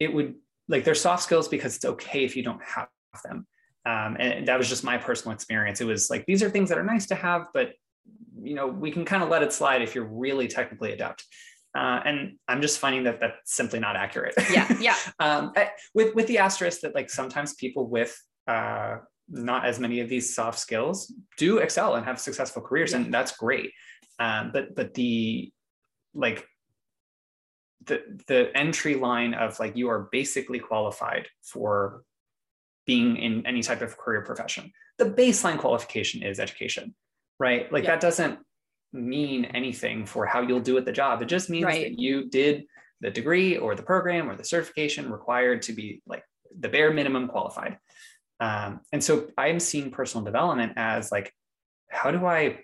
it 0.00 0.12
would 0.12 0.34
like 0.68 0.84
they're 0.84 0.94
soft 0.94 1.22
skills 1.22 1.48
because 1.48 1.76
it's 1.76 1.84
okay 1.84 2.24
if 2.24 2.36
you 2.36 2.42
don't 2.42 2.62
have 2.62 2.88
them. 3.24 3.46
Um, 3.86 4.16
and 4.18 4.48
that 4.48 4.58
was 4.58 4.68
just 4.68 4.84
my 4.84 4.98
personal 4.98 5.32
experience. 5.34 5.80
It 5.80 5.86
was 5.86 6.10
like 6.10 6.26
these 6.26 6.42
are 6.42 6.50
things 6.50 6.68
that 6.70 6.78
are 6.78 6.84
nice 6.84 7.06
to 7.06 7.14
have, 7.14 7.46
but 7.54 7.72
you 8.42 8.54
know 8.54 8.66
we 8.66 8.90
can 8.90 9.04
kind 9.04 9.22
of 9.22 9.28
let 9.28 9.42
it 9.42 9.52
slide 9.52 9.82
if 9.82 9.94
you're 9.94 10.04
really 10.04 10.48
technically 10.48 10.92
adept. 10.92 11.24
Uh, 11.76 12.00
and 12.04 12.38
I'm 12.48 12.62
just 12.62 12.78
finding 12.78 13.04
that 13.04 13.20
that's 13.20 13.54
simply 13.54 13.78
not 13.78 13.96
accurate. 13.96 14.34
Yeah, 14.50 14.76
yeah. 14.80 14.96
um, 15.20 15.52
with 15.94 16.14
with 16.14 16.26
the 16.26 16.38
asterisk 16.38 16.80
that 16.80 16.94
like 16.94 17.10
sometimes 17.10 17.54
people 17.54 17.86
with 17.86 18.20
uh, 18.48 18.96
not 19.28 19.64
as 19.66 19.78
many 19.78 20.00
of 20.00 20.08
these 20.08 20.34
soft 20.34 20.58
skills 20.58 21.12
do 21.36 21.58
excel 21.58 21.94
and 21.94 22.04
have 22.04 22.20
successful 22.20 22.62
careers 22.62 22.92
yeah. 22.92 22.98
and 22.98 23.12
that's 23.12 23.36
great 23.36 23.72
um, 24.18 24.50
but 24.52 24.74
but 24.74 24.94
the 24.94 25.52
like 26.14 26.46
the 27.86 28.02
the 28.26 28.50
entry 28.56 28.94
line 28.94 29.34
of 29.34 29.58
like 29.58 29.76
you 29.76 29.88
are 29.88 30.08
basically 30.12 30.58
qualified 30.58 31.26
for 31.42 32.02
being 32.86 33.16
in 33.16 33.46
any 33.46 33.62
type 33.62 33.82
of 33.82 33.96
career 33.96 34.22
profession 34.22 34.72
the 34.98 35.04
baseline 35.04 35.58
qualification 35.58 36.22
is 36.22 36.40
education 36.40 36.94
right 37.38 37.70
like 37.72 37.84
yeah. 37.84 37.90
that 37.90 38.00
doesn't 38.00 38.38
mean 38.92 39.44
anything 39.46 40.06
for 40.06 40.24
how 40.24 40.40
you'll 40.40 40.60
do 40.60 40.78
at 40.78 40.84
the 40.84 40.92
job 40.92 41.20
it 41.20 41.26
just 41.26 41.50
means 41.50 41.64
right. 41.64 41.84
that 41.84 41.98
you 41.98 42.28
did 42.28 42.64
the 43.00 43.10
degree 43.10 43.56
or 43.58 43.74
the 43.74 43.82
program 43.82 44.28
or 44.30 44.36
the 44.36 44.44
certification 44.44 45.10
required 45.10 45.60
to 45.60 45.72
be 45.72 46.00
like 46.06 46.22
the 46.58 46.68
bare 46.68 46.92
minimum 46.92 47.28
qualified 47.28 47.76
um, 48.40 48.80
and 48.92 49.02
so 49.02 49.28
I'm 49.38 49.60
seeing 49.60 49.90
personal 49.90 50.24
development 50.24 50.74
as 50.76 51.10
like, 51.10 51.32
how 51.90 52.10
do 52.10 52.26
I 52.26 52.60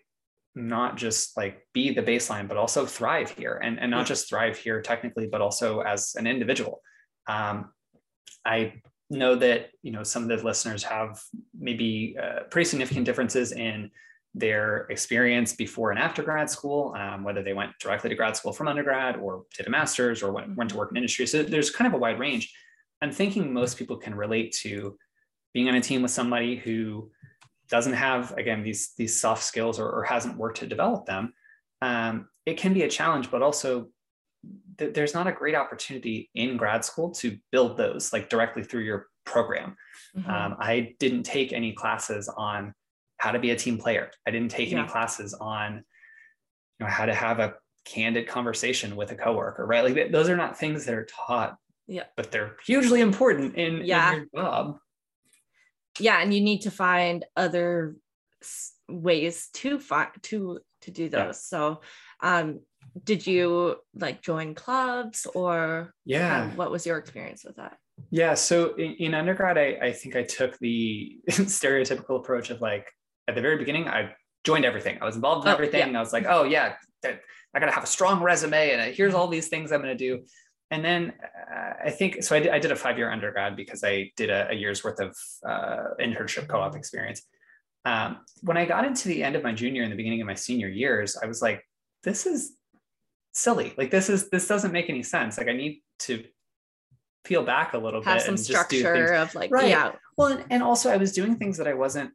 not 0.55 0.97
just 0.97 1.37
like 1.37 1.67
be 1.73 1.95
the 1.95 2.03
baseline, 2.03 2.47
but 2.47 2.59
also 2.59 2.85
thrive 2.85 3.31
here 3.31 3.59
and, 3.63 3.81
and 3.81 3.91
not 3.91 4.07
just 4.07 4.29
thrive 4.29 4.59
here 4.59 4.83
technically, 4.83 5.27
but 5.27 5.41
also 5.41 5.81
as 5.81 6.15
an 6.15 6.27
individual. 6.27 6.83
Um, 7.27 7.71
I 8.45 8.83
know 9.19 9.35
that 9.37 9.71
you 9.83 9.93
know 9.93 10.03
some 10.03 10.23
of 10.23 10.29
the 10.29 10.45
listeners 10.45 10.83
have 10.85 11.23
maybe 11.59 12.17
uh, 12.21 12.45
pretty 12.51 12.69
significant 12.69 13.07
differences 13.07 13.53
in 13.53 13.91
their 14.35 14.87
experience 14.89 15.53
before 15.53 15.91
and 15.91 15.99
after 15.99 16.23
grad 16.23 16.49
school, 16.49 16.95
um, 16.97 17.23
whether 17.23 17.43
they 17.43 17.53
went 17.53 17.79
directly 17.79 18.09
to 18.09 18.17
grad 18.17 18.35
school 18.37 18.53
from 18.53 18.67
undergrad 18.67 19.17
or 19.17 19.45
did 19.57 19.67
a 19.67 19.71
master's 19.71 20.23
or 20.23 20.33
went, 20.33 20.57
went 20.57 20.71
to 20.71 20.77
work 20.77 20.91
in 20.91 20.97
industry. 20.97 21.27
So 21.27 21.43
there's 21.43 21.71
kind 21.71 21.87
of 21.87 21.93
a 21.93 21.99
wide 21.99 22.19
range. 22.19 22.55
I'm 23.03 23.13
thinking 23.13 23.53
most 23.53 23.77
people 23.77 23.97
can 23.99 24.15
relate 24.15 24.53
to 24.63 24.97
being 25.53 25.69
on 25.69 25.75
a 25.75 25.83
team 25.83 26.01
with 26.01 26.11
somebody 26.11 26.57
who 26.57 27.11
doesn't 27.69 27.93
have 27.93 28.33
again 28.39 28.63
these 28.63 28.93
these 28.97 29.19
soft 29.19 29.43
skills 29.43 29.79
or, 29.79 29.89
or 29.89 30.03
hasn't 30.05 30.37
worked 30.37 30.59
to 30.59 30.67
develop 30.67 31.05
them. 31.07 31.35
Um, 31.81 32.29
it 32.47 32.57
can 32.57 32.75
be 32.75 32.83
a 32.83 32.89
challenge, 32.89 33.31
but 33.31 33.43
also 33.43 33.89
th- 34.79 34.95
there's 34.95 35.15
not 35.15 35.27
a 35.27 35.33
great 35.33 35.55
opportunity 35.55 36.31
in 36.35 36.57
grad 36.57 36.85
school 36.85 37.11
to 37.11 37.39
build 37.51 37.77
those 37.77 38.13
like 38.13 38.29
directly 38.29 38.63
through 38.63 38.83
your 38.83 39.09
program. 39.25 39.77
Mm-hmm. 40.17 40.31
Um, 40.31 40.57
I 40.59 40.95
didn't 40.99 41.25
take 41.25 41.53
any 41.53 41.73
classes 41.73 42.29
on 42.29 42.75
how 43.19 43.31
to 43.31 43.39
be 43.39 43.51
a 43.51 43.57
team 43.57 43.79
player. 43.79 44.11
I 44.27 44.31
didn't 44.31 44.51
take 44.51 44.71
yeah. 44.71 44.81
any 44.81 44.89
classes 44.89 45.35
on 45.35 45.85
you 46.79 46.87
know 46.87 46.91
how 46.91 47.07
to 47.07 47.15
have 47.15 47.39
a 47.39 47.55
candid 47.85 48.27
conversation 48.27 48.97
with 48.97 49.11
a 49.13 49.15
coworker, 49.15 49.67
right? 49.67 49.85
Like 49.85 50.13
those 50.13 50.29
are 50.29 50.37
not 50.37 50.59
things 50.59 50.85
that 50.87 50.95
are 50.95 51.07
taught. 51.07 51.57
Yeah. 51.87 52.05
But 52.17 52.31
they're 52.31 52.57
hugely 52.65 53.01
important 53.01 53.57
in, 53.57 53.83
yeah. 53.85 54.13
in 54.13 54.29
your 54.33 54.43
job. 54.43 54.79
Yeah, 55.99 56.21
and 56.21 56.33
you 56.33 56.41
need 56.41 56.63
to 56.63 56.71
find 56.71 57.25
other 57.37 57.97
ways 58.89 59.49
to 59.55 59.79
find 59.79 60.11
to 60.23 60.61
to 60.83 60.91
do 60.91 61.09
those. 61.09 61.21
Yeah. 61.21 61.33
So 61.33 61.81
um 62.23 62.61
did 63.05 63.27
you 63.27 63.77
like 63.95 64.23
join 64.23 64.55
clubs 64.55 65.27
or 65.35 65.95
yeah. 66.05 66.45
um, 66.45 66.57
what 66.57 66.71
was 66.71 66.87
your 66.87 66.99
experience 66.99 67.45
with 67.45 67.57
that? 67.57 67.77
Yeah 68.11 68.35
so 68.35 68.75
in, 68.75 68.95
in 68.95 69.15
undergrad 69.15 69.59
I, 69.59 69.79
I 69.87 69.93
think 69.93 70.17
i 70.17 70.23
took 70.23 70.59
the 70.59 71.19
stereotypical 71.31 72.17
approach 72.19 72.51
of 72.51 72.61
like 72.61 72.91
at 73.29 73.35
the 73.35 73.41
very 73.41 73.59
beginning 73.59 73.89
i 73.89 74.15
joined 74.45 74.65
everything. 74.65 74.99
I 75.01 75.05
was 75.05 75.15
involved 75.15 75.47
in 75.47 75.51
oh, 75.51 75.55
everything 75.55 75.93
yeah. 75.93 75.99
i 75.99 76.01
was 76.01 76.13
like 76.13 76.27
oh 76.29 76.45
yeah 76.45 76.75
i 77.05 77.61
gotta 77.61 77.73
have 77.73 77.85
a 77.85 77.89
strong 77.89 78.23
resume 78.23 78.71
and 78.73 78.95
here's 78.95 79.15
all 79.15 79.29
these 79.29 79.49
things 79.49 79.73
i'm 79.73 79.81
gonna 79.81 79.95
do. 79.95 80.25
And 80.71 80.85
then 80.85 81.13
uh, 81.55 81.73
i 81.85 81.91
think 81.91 82.23
so 82.23 82.35
I 82.35 82.41
did, 82.41 82.51
I 82.51 82.59
did 82.59 82.73
a 82.73 82.77
five 82.77 82.99
year 82.99 83.11
undergrad 83.11 83.57
because 83.57 83.85
i 83.85 84.11
did 84.17 84.31
a, 84.31 84.51
a 84.51 84.55
year's 84.55 84.83
worth 84.83 85.01
of 85.01 85.17
uh, 85.47 85.95
internship 86.01 86.49
co-op 86.49 86.75
experience. 86.77 87.23
Um, 87.85 88.19
when 88.43 88.57
i 88.57 88.65
got 88.65 88.85
into 88.85 89.09
the 89.09 89.23
end 89.23 89.37
of 89.37 89.43
my 89.43 89.53
junior 89.53 89.83
and 89.83 89.93
the 89.93 89.97
beginning 89.97 90.21
of 90.21 90.27
my 90.27 90.35
senior 90.35 90.69
years 90.69 91.17
i 91.23 91.27
was 91.27 91.43
like 91.43 91.63
this 92.03 92.27
is 92.27 92.53
silly. 93.33 93.75
Like 93.77 93.91
this 93.91 94.09
is 94.09 94.31
this 94.31 94.47
doesn't 94.47 94.73
make 94.73 94.89
any 94.89 95.03
sense. 95.03 95.39
Like 95.39 95.49
I 95.49 95.53
need 95.53 95.83
to 96.01 96.25
peel 97.25 97.43
back 97.43 97.75
a 97.75 97.79
little 97.79 98.01
bit. 98.01 98.09
Have 98.09 98.19
bit 98.19 98.27
some 98.27 98.37
structure 98.37 99.15
of 99.15 99.35
like 99.35 99.51
right. 99.51 99.69
yeah. 99.69 99.93
Well, 100.17 100.29
and, 100.29 100.45
and, 100.51 100.63
also 100.63 100.91
I 100.91 100.97
was 100.97 101.13
doing 101.13 101.37
things 101.37 101.57
that 101.57 101.67
I 101.67 101.75
wasn't 101.75 102.11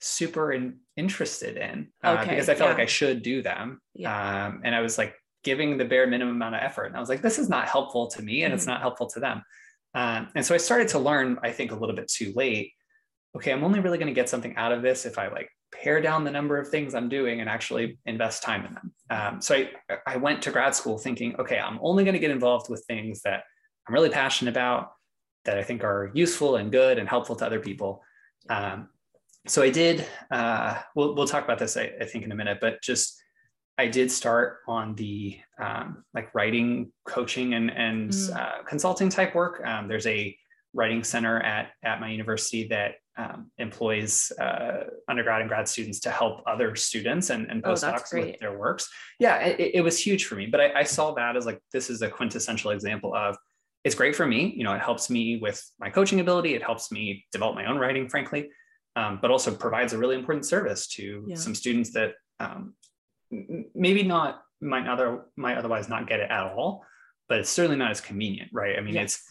super 0.00 0.52
in, 0.52 0.78
interested 0.96 1.56
in 1.56 1.88
uh, 2.02 2.18
okay, 2.20 2.30
because 2.30 2.48
I 2.48 2.54
felt 2.54 2.68
yeah. 2.68 2.74
like 2.74 2.82
I 2.82 2.86
should 2.86 3.22
do 3.22 3.42
them. 3.42 3.80
Yeah. 3.94 4.46
Um, 4.46 4.62
and 4.64 4.74
I 4.74 4.80
was 4.80 4.96
like 4.96 5.14
giving 5.42 5.76
the 5.76 5.84
bare 5.84 6.06
minimum 6.06 6.36
amount 6.36 6.54
of 6.54 6.62
effort, 6.62 6.86
and 6.86 6.96
I 6.96 7.00
was 7.00 7.08
like, 7.08 7.22
this 7.22 7.38
is 7.38 7.48
not 7.48 7.68
helpful 7.68 8.08
to 8.08 8.22
me, 8.22 8.42
and 8.42 8.50
mm-hmm. 8.50 8.56
it's 8.56 8.66
not 8.66 8.80
helpful 8.80 9.08
to 9.08 9.20
them. 9.20 9.42
Um, 9.94 10.28
and 10.34 10.44
so 10.44 10.54
I 10.54 10.58
started 10.58 10.88
to 10.88 10.98
learn, 10.98 11.38
I 11.42 11.52
think, 11.52 11.70
a 11.70 11.76
little 11.76 11.94
bit 11.94 12.08
too 12.08 12.32
late. 12.34 12.72
Okay, 13.36 13.52
I'm 13.52 13.64
only 13.64 13.80
really 13.80 13.98
going 13.98 14.08
to 14.08 14.14
get 14.14 14.28
something 14.28 14.56
out 14.56 14.72
of 14.72 14.82
this 14.82 15.06
if 15.06 15.18
I 15.18 15.28
like 15.28 15.48
pare 15.84 16.00
down 16.00 16.24
the 16.24 16.30
number 16.30 16.56
of 16.58 16.68
things 16.68 16.94
I'm 16.94 17.10
doing 17.10 17.40
and 17.40 17.48
actually 17.48 17.98
invest 18.06 18.42
time 18.42 18.64
in 18.64 18.72
them. 18.74 18.92
Um, 19.10 19.40
so 19.42 19.54
I, 19.54 19.70
I 20.06 20.16
went 20.16 20.40
to 20.42 20.50
grad 20.50 20.74
school 20.74 20.96
thinking, 20.96 21.36
okay, 21.38 21.58
I'm 21.58 21.78
only 21.82 22.04
going 22.04 22.14
to 22.14 22.20
get 22.20 22.30
involved 22.30 22.70
with 22.70 22.82
things 22.86 23.20
that 23.22 23.44
I'm 23.86 23.94
really 23.94 24.08
passionate 24.08 24.50
about, 24.50 24.92
that 25.44 25.58
I 25.58 25.62
think 25.62 25.84
are 25.84 26.10
useful 26.14 26.56
and 26.56 26.72
good 26.72 26.98
and 26.98 27.06
helpful 27.06 27.36
to 27.36 27.44
other 27.44 27.60
people. 27.60 28.02
Um, 28.48 28.88
so 29.46 29.62
I 29.62 29.68
did, 29.68 30.06
uh, 30.30 30.80
we'll, 30.96 31.14
we'll 31.14 31.26
talk 31.26 31.44
about 31.44 31.58
this, 31.58 31.76
I, 31.76 31.92
I, 32.00 32.06
think, 32.06 32.24
in 32.24 32.32
a 32.32 32.34
minute, 32.34 32.58
but 32.62 32.80
just 32.82 33.22
I 33.76 33.88
did 33.88 34.10
start 34.10 34.60
on 34.66 34.94
the 34.94 35.38
um, 35.58 36.02
like 36.14 36.34
writing, 36.34 36.92
coaching, 37.06 37.52
and, 37.52 37.70
and 37.70 38.10
mm. 38.10 38.34
uh, 38.34 38.62
consulting 38.62 39.10
type 39.10 39.34
work. 39.34 39.62
Um, 39.66 39.86
there's 39.86 40.06
a 40.06 40.34
writing 40.72 41.04
center 41.04 41.40
at, 41.40 41.72
at 41.82 42.00
my 42.00 42.10
university 42.10 42.68
that 42.68 42.94
um, 43.16 43.50
employs 43.58 44.32
uh, 44.40 44.84
undergrad 45.08 45.40
and 45.40 45.48
grad 45.48 45.68
students 45.68 46.00
to 46.00 46.10
help 46.10 46.42
other 46.46 46.74
students 46.74 47.30
and, 47.30 47.48
and 47.50 47.62
oh, 47.64 47.70
postdocs 47.72 48.12
oh, 48.12 48.20
with 48.20 48.38
their 48.40 48.58
works. 48.58 48.88
Yeah, 49.18 49.38
it, 49.38 49.72
it, 49.74 49.80
was 49.82 49.98
huge 49.98 50.24
for 50.24 50.34
me. 50.34 50.46
But 50.46 50.60
I, 50.60 50.80
I 50.80 50.82
saw 50.82 51.14
that 51.14 51.36
as 51.36 51.46
like 51.46 51.60
this 51.72 51.90
is 51.90 52.02
a 52.02 52.08
quintessential 52.08 52.72
example 52.72 53.14
of 53.14 53.36
it's 53.84 53.94
great 53.94 54.16
for 54.16 54.26
me. 54.26 54.52
You 54.56 54.64
know, 54.64 54.74
it 54.74 54.80
helps 54.80 55.10
me 55.10 55.36
with 55.36 55.62
my 55.78 55.90
coaching 55.90 56.20
ability. 56.20 56.54
It 56.54 56.62
helps 56.62 56.90
me 56.90 57.24
develop 57.30 57.54
my 57.54 57.66
own 57.66 57.78
writing, 57.78 58.08
frankly, 58.08 58.50
um, 58.96 59.18
but 59.22 59.30
also 59.30 59.54
provides 59.54 59.92
a 59.92 59.98
really 59.98 60.16
important 60.16 60.46
service 60.46 60.88
to 60.88 61.24
yeah. 61.28 61.36
some 61.36 61.54
students 61.54 61.92
that 61.92 62.14
um, 62.40 62.74
maybe 63.74 64.02
not 64.02 64.42
might 64.60 64.88
other 64.88 65.26
might 65.36 65.58
otherwise 65.58 65.88
not 65.88 66.08
get 66.08 66.20
it 66.20 66.30
at 66.30 66.52
all. 66.52 66.84
But 67.28 67.38
it's 67.38 67.50
certainly 67.50 67.78
not 67.78 67.90
as 67.90 68.00
convenient, 68.00 68.50
right? 68.52 68.76
I 68.76 68.80
mean, 68.80 68.94
yeah. 68.94 69.02
it's 69.02 69.22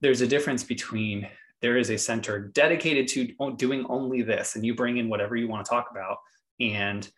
there's 0.00 0.20
a 0.20 0.26
difference 0.26 0.64
between 0.64 1.28
there 1.66 1.76
is 1.76 1.90
a 1.90 1.98
center 1.98 2.38
dedicated 2.38 3.08
to 3.08 3.34
doing 3.56 3.84
only 3.88 4.22
this 4.22 4.54
and 4.54 4.64
you 4.64 4.72
bring 4.72 4.98
in 4.98 5.08
whatever 5.08 5.34
you 5.34 5.48
want 5.48 5.64
to 5.64 5.68
talk 5.68 5.88
about 5.90 6.18
and 6.60 7.10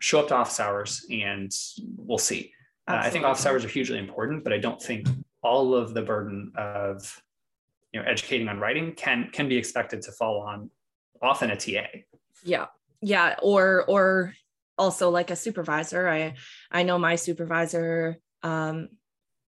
show 0.00 0.18
up 0.18 0.26
to 0.26 0.34
office 0.34 0.58
hours 0.58 1.06
and 1.08 1.52
we'll 1.96 2.18
see. 2.18 2.52
Uh, 2.88 2.98
i 3.00 3.10
think 3.10 3.24
office 3.24 3.46
hours 3.46 3.64
are 3.64 3.68
hugely 3.68 3.96
important 3.96 4.42
but 4.42 4.52
i 4.52 4.58
don't 4.58 4.82
think 4.82 5.06
all 5.40 5.72
of 5.72 5.94
the 5.94 6.02
burden 6.02 6.50
of 6.56 7.22
you 7.92 8.00
know 8.00 8.06
educating 8.08 8.48
on 8.48 8.58
writing 8.58 8.92
can 8.92 9.30
can 9.30 9.48
be 9.48 9.56
expected 9.56 10.02
to 10.02 10.10
fall 10.10 10.40
on 10.40 10.68
often 11.22 11.52
a 11.52 11.56
ta 11.56 11.86
yeah. 12.44 12.66
Yeah 13.00 13.36
or 13.40 13.84
or 13.86 14.34
also 14.76 15.10
like 15.10 15.30
a 15.30 15.36
supervisor. 15.36 16.08
I 16.08 16.34
i 16.72 16.82
know 16.82 16.98
my 16.98 17.14
supervisor 17.14 18.18
um 18.42 18.88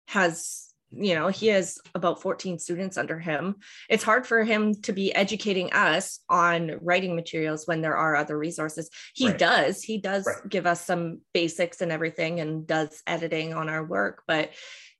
has 0.09 0.72
you 0.94 1.14
know 1.14 1.28
he 1.28 1.49
has 1.49 1.78
about 1.94 2.20
14 2.20 2.58
students 2.58 2.96
under 2.96 3.18
him 3.18 3.56
it's 3.88 4.02
hard 4.02 4.26
for 4.26 4.42
him 4.42 4.75
to 4.82 4.92
be 4.92 5.14
educating 5.14 5.72
us 5.72 6.20
on 6.28 6.78
writing 6.80 7.16
materials 7.16 7.66
when 7.66 7.80
there 7.80 7.96
are 7.96 8.16
other 8.16 8.37
resources 8.37 8.90
he 9.14 9.28
right. 9.28 9.38
does 9.38 9.82
he 9.82 9.99
does 9.99 10.26
right. 10.26 10.49
give 10.49 10.66
us 10.66 10.84
some 10.84 11.20
basics 11.32 11.80
and 11.80 11.92
everything 11.92 12.40
and 12.40 12.66
does 12.66 13.02
editing 13.06 13.54
on 13.54 13.68
our 13.68 13.84
work 13.84 14.22
but 14.26 14.50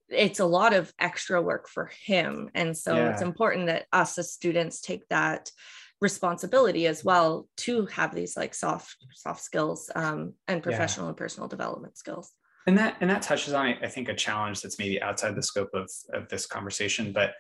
it's 0.09 0.41
a 0.41 0.47
lot 0.47 0.75
of 0.75 0.93
extra 0.99 1.41
work 1.41 1.69
for 1.69 1.91
him 2.05 2.51
and 2.55 2.77
so 2.77 2.95
yeah. 2.95 3.11
it's 3.11 3.23
important 3.23 3.67
that 3.67 3.87
us 3.93 4.19
as 4.19 4.33
students 4.33 4.81
take 4.81 5.07
that 5.09 5.51
responsibility 6.01 6.87
as 6.87 7.05
well 7.05 7.47
to 7.57 7.87
have 7.87 8.15
these 8.15 8.37
like 8.37 8.55
soft 8.55 8.97
soft 9.15 9.41
skills 9.41 9.91
um, 9.95 10.33
and 10.49 10.63
professional 10.63 11.07
yeah. 11.07 11.11
and 11.11 11.17
personal 11.17 11.49
development 11.49 11.97
skills 11.97 12.33
and 12.67 12.79
that 12.79 12.97
and 13.01 13.11
that 13.11 13.23
touches 13.23 13.53
on 13.53 13.75
i 13.83 13.89
think 13.89 14.09
a 14.09 14.15
challenge 14.15 14.61
that's 14.61 14.79
maybe 14.79 15.01
outside 15.03 15.35
the 15.35 15.43
scope 15.43 15.71
of, 15.75 15.91
of 16.13 16.29
this 16.29 16.47
conversation 16.47 17.13
but 17.13 17.33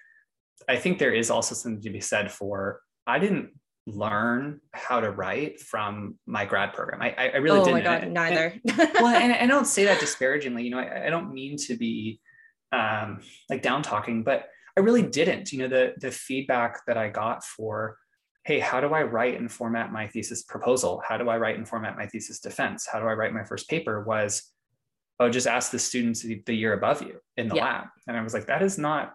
i 0.68 0.76
think 0.76 0.98
there 0.98 1.12
is 1.12 1.30
also 1.30 1.54
something 1.54 1.82
to 1.82 1.90
be 1.90 2.00
said 2.00 2.30
for 2.30 2.80
i 3.06 3.18
didn't 3.18 3.50
learn 3.86 4.60
how 4.72 5.00
to 5.00 5.10
write 5.10 5.60
from 5.60 6.16
my 6.24 6.44
grad 6.44 6.72
program. 6.72 7.02
I, 7.02 7.14
I 7.16 7.36
really 7.38 7.58
oh 7.58 7.64
didn't. 7.64 7.84
My 7.84 7.98
God, 7.98 8.08
neither. 8.08 8.54
and, 8.68 8.90
well 8.94 9.06
and 9.06 9.32
i 9.32 9.46
don't 9.46 9.66
say 9.66 9.84
that 9.84 9.98
disparagingly 9.98 10.62
you 10.62 10.70
know 10.70 10.78
i, 10.78 11.06
I 11.06 11.10
don't 11.10 11.32
mean 11.32 11.56
to 11.66 11.76
be 11.76 12.20
um, 12.72 13.20
like 13.50 13.60
down 13.60 13.82
talking 13.82 14.22
but 14.22 14.48
i 14.76 14.80
really 14.80 15.02
didn't. 15.02 15.52
You 15.52 15.60
know 15.60 15.68
the 15.68 15.94
the 16.00 16.10
feedback 16.10 16.86
that 16.86 16.96
i 16.96 17.08
got 17.08 17.44
for 17.44 17.98
hey 18.44 18.58
how 18.58 18.80
do 18.80 18.88
i 18.94 19.02
write 19.02 19.38
and 19.38 19.50
format 19.50 19.92
my 19.92 20.06
thesis 20.06 20.42
proposal? 20.42 21.02
How 21.06 21.16
do 21.16 21.28
i 21.28 21.36
write 21.36 21.56
and 21.56 21.68
format 21.68 21.96
my 21.96 22.06
thesis 22.06 22.40
defense? 22.40 22.86
How 22.90 23.00
do 23.00 23.06
i 23.06 23.12
write 23.12 23.34
my 23.34 23.44
first 23.44 23.68
paper? 23.68 24.04
was 24.04 24.51
oh, 25.22 25.30
just 25.30 25.46
ask 25.46 25.70
the 25.70 25.78
students 25.78 26.22
the 26.22 26.54
year 26.54 26.72
above 26.72 27.02
you 27.02 27.20
in 27.36 27.48
the 27.48 27.56
yeah. 27.56 27.64
lab. 27.64 27.86
And 28.06 28.16
I 28.16 28.22
was 28.22 28.34
like, 28.34 28.46
that 28.46 28.62
is 28.62 28.78
not 28.78 29.14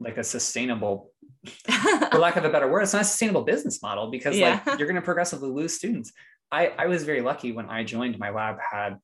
like 0.00 0.18
a 0.18 0.24
sustainable, 0.24 1.10
for 1.68 2.18
lack 2.18 2.36
of 2.36 2.44
a 2.44 2.50
better 2.50 2.68
word, 2.68 2.82
it's 2.82 2.92
not 2.92 3.02
a 3.02 3.04
sustainable 3.04 3.42
business 3.42 3.82
model 3.82 4.10
because 4.10 4.36
yeah. 4.36 4.60
like 4.66 4.78
you're 4.78 4.88
going 4.88 4.96
to 4.96 5.02
progressively 5.02 5.50
lose 5.50 5.74
students. 5.74 6.12
I, 6.50 6.68
I 6.78 6.86
was 6.86 7.04
very 7.04 7.20
lucky 7.20 7.52
when 7.52 7.68
I 7.68 7.84
joined 7.84 8.18
my 8.18 8.30
lab 8.30 8.56
had 8.70 8.98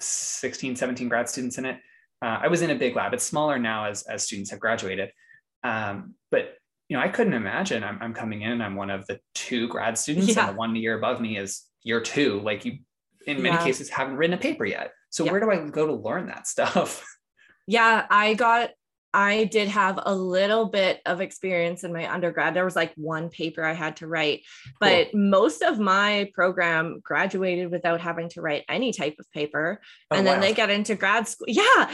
16, 0.00 0.76
17 0.76 1.08
grad 1.08 1.28
students 1.28 1.58
in 1.58 1.64
it. 1.64 1.76
Uh, 2.22 2.38
I 2.42 2.48
was 2.48 2.62
in 2.62 2.70
a 2.70 2.74
big 2.74 2.96
lab. 2.96 3.14
It's 3.14 3.24
smaller 3.24 3.58
now 3.58 3.86
as, 3.86 4.02
as 4.02 4.24
students 4.24 4.50
have 4.50 4.60
graduated. 4.60 5.12
Um, 5.64 6.14
but 6.30 6.54
you 6.88 6.96
know, 6.96 7.02
I 7.02 7.08
couldn't 7.08 7.34
imagine 7.34 7.84
I'm, 7.84 7.98
I'm 8.00 8.14
coming 8.14 8.42
in 8.42 8.52
and 8.52 8.62
I'm 8.62 8.74
one 8.74 8.90
of 8.90 9.06
the 9.06 9.20
two 9.34 9.68
grad 9.68 9.98
students 9.98 10.34
yeah. 10.34 10.48
and 10.48 10.54
the 10.54 10.58
one 10.58 10.74
year 10.74 10.96
above 10.96 11.20
me 11.20 11.36
is 11.36 11.64
year 11.82 12.00
two. 12.00 12.40
Like 12.40 12.64
you, 12.64 12.78
in 13.26 13.42
many 13.42 13.56
yeah. 13.56 13.64
cases, 13.64 13.90
haven't 13.90 14.16
written 14.16 14.34
a 14.34 14.38
paper 14.38 14.64
yet. 14.64 14.92
So 15.10 15.24
yeah. 15.24 15.32
where 15.32 15.40
do 15.40 15.50
I 15.50 15.68
go 15.68 15.86
to 15.86 15.94
learn 15.94 16.26
that 16.26 16.46
stuff? 16.46 17.04
Yeah, 17.70 18.06
I 18.08 18.32
got 18.32 18.70
I 19.14 19.44
did 19.44 19.68
have 19.68 19.98
a 20.02 20.14
little 20.14 20.66
bit 20.66 21.00
of 21.06 21.22
experience 21.22 21.82
in 21.82 21.92
my 21.92 22.12
undergrad. 22.12 22.52
There 22.54 22.64
was 22.64 22.76
like 22.76 22.92
one 22.96 23.30
paper 23.30 23.64
I 23.64 23.72
had 23.72 23.96
to 23.96 24.06
write, 24.06 24.42
but 24.80 25.10
cool. 25.10 25.20
most 25.20 25.62
of 25.62 25.78
my 25.78 26.30
program 26.34 27.00
graduated 27.02 27.70
without 27.70 28.00
having 28.00 28.28
to 28.30 28.42
write 28.42 28.64
any 28.68 28.92
type 28.92 29.16
of 29.18 29.30
paper. 29.32 29.80
Oh, 30.10 30.16
and 30.16 30.26
then 30.26 30.36
wow. 30.36 30.40
they 30.42 30.52
get 30.52 30.68
into 30.68 30.94
grad 30.94 31.26
school. 31.26 31.46
Yeah. 31.48 31.62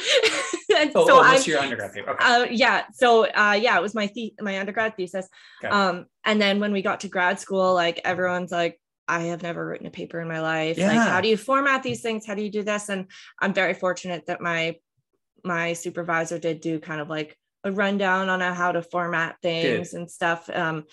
oh, 0.94 1.06
so 1.06 1.20
oh, 1.22 1.42
your 1.46 1.60
undergrad 1.60 1.92
paper. 1.92 2.10
Okay. 2.10 2.24
Uh, 2.24 2.46
yeah. 2.50 2.84
So 2.92 3.26
uh, 3.26 3.58
yeah, 3.60 3.78
it 3.78 3.82
was 3.82 3.94
my 3.94 4.10
the- 4.12 4.34
my 4.40 4.58
undergrad 4.58 4.96
thesis. 4.96 5.28
Okay. 5.64 5.72
Um, 5.72 6.06
and 6.24 6.42
then 6.42 6.58
when 6.58 6.72
we 6.72 6.82
got 6.82 7.00
to 7.00 7.08
grad 7.08 7.38
school, 7.38 7.74
like 7.74 8.00
everyone's 8.04 8.50
like, 8.50 8.80
I 9.06 9.24
have 9.24 9.42
never 9.42 9.66
written 9.66 9.86
a 9.86 9.90
paper 9.90 10.20
in 10.20 10.28
my 10.28 10.40
life. 10.40 10.78
Yeah. 10.78 10.88
Like, 10.88 11.08
how 11.08 11.20
do 11.20 11.28
you 11.28 11.36
format 11.36 11.82
these 11.82 12.00
things? 12.00 12.26
How 12.26 12.34
do 12.34 12.42
you 12.42 12.50
do 12.50 12.62
this? 12.62 12.88
And 12.88 13.06
I'm 13.40 13.52
very 13.52 13.74
fortunate 13.74 14.26
that 14.26 14.40
my 14.40 14.76
my 15.44 15.74
supervisor 15.74 16.38
did 16.38 16.60
do 16.60 16.80
kind 16.80 17.00
of 17.00 17.10
like 17.10 17.36
a 17.64 17.72
rundown 17.72 18.30
on 18.30 18.40
how 18.40 18.72
to 18.72 18.82
format 18.82 19.36
things 19.42 19.90
Good. 19.90 19.98
and 19.98 20.10
stuff. 20.10 20.48
Um, 20.48 20.84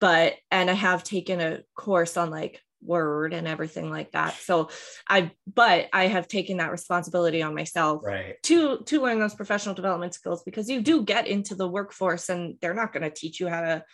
but 0.00 0.34
and 0.50 0.70
I 0.70 0.74
have 0.74 1.04
taken 1.04 1.40
a 1.40 1.60
course 1.74 2.16
on 2.16 2.30
like 2.30 2.62
word 2.82 3.32
and 3.34 3.48
everything 3.48 3.90
like 3.90 4.12
that 4.12 4.34
so 4.34 4.68
i 5.08 5.30
but 5.52 5.88
i 5.92 6.06
have 6.06 6.28
taken 6.28 6.58
that 6.58 6.70
responsibility 6.70 7.42
on 7.42 7.54
myself 7.54 8.02
right. 8.04 8.36
to 8.44 8.78
to 8.84 9.02
learn 9.02 9.18
those 9.18 9.34
professional 9.34 9.74
development 9.74 10.14
skills 10.14 10.44
because 10.44 10.70
you 10.70 10.80
do 10.80 11.02
get 11.02 11.26
into 11.26 11.56
the 11.56 11.66
workforce 11.66 12.28
and 12.28 12.56
they're 12.60 12.74
not 12.74 12.92
going 12.92 13.02
to 13.02 13.10
teach 13.10 13.40
you 13.40 13.48
how 13.48 13.60
to 13.60 13.84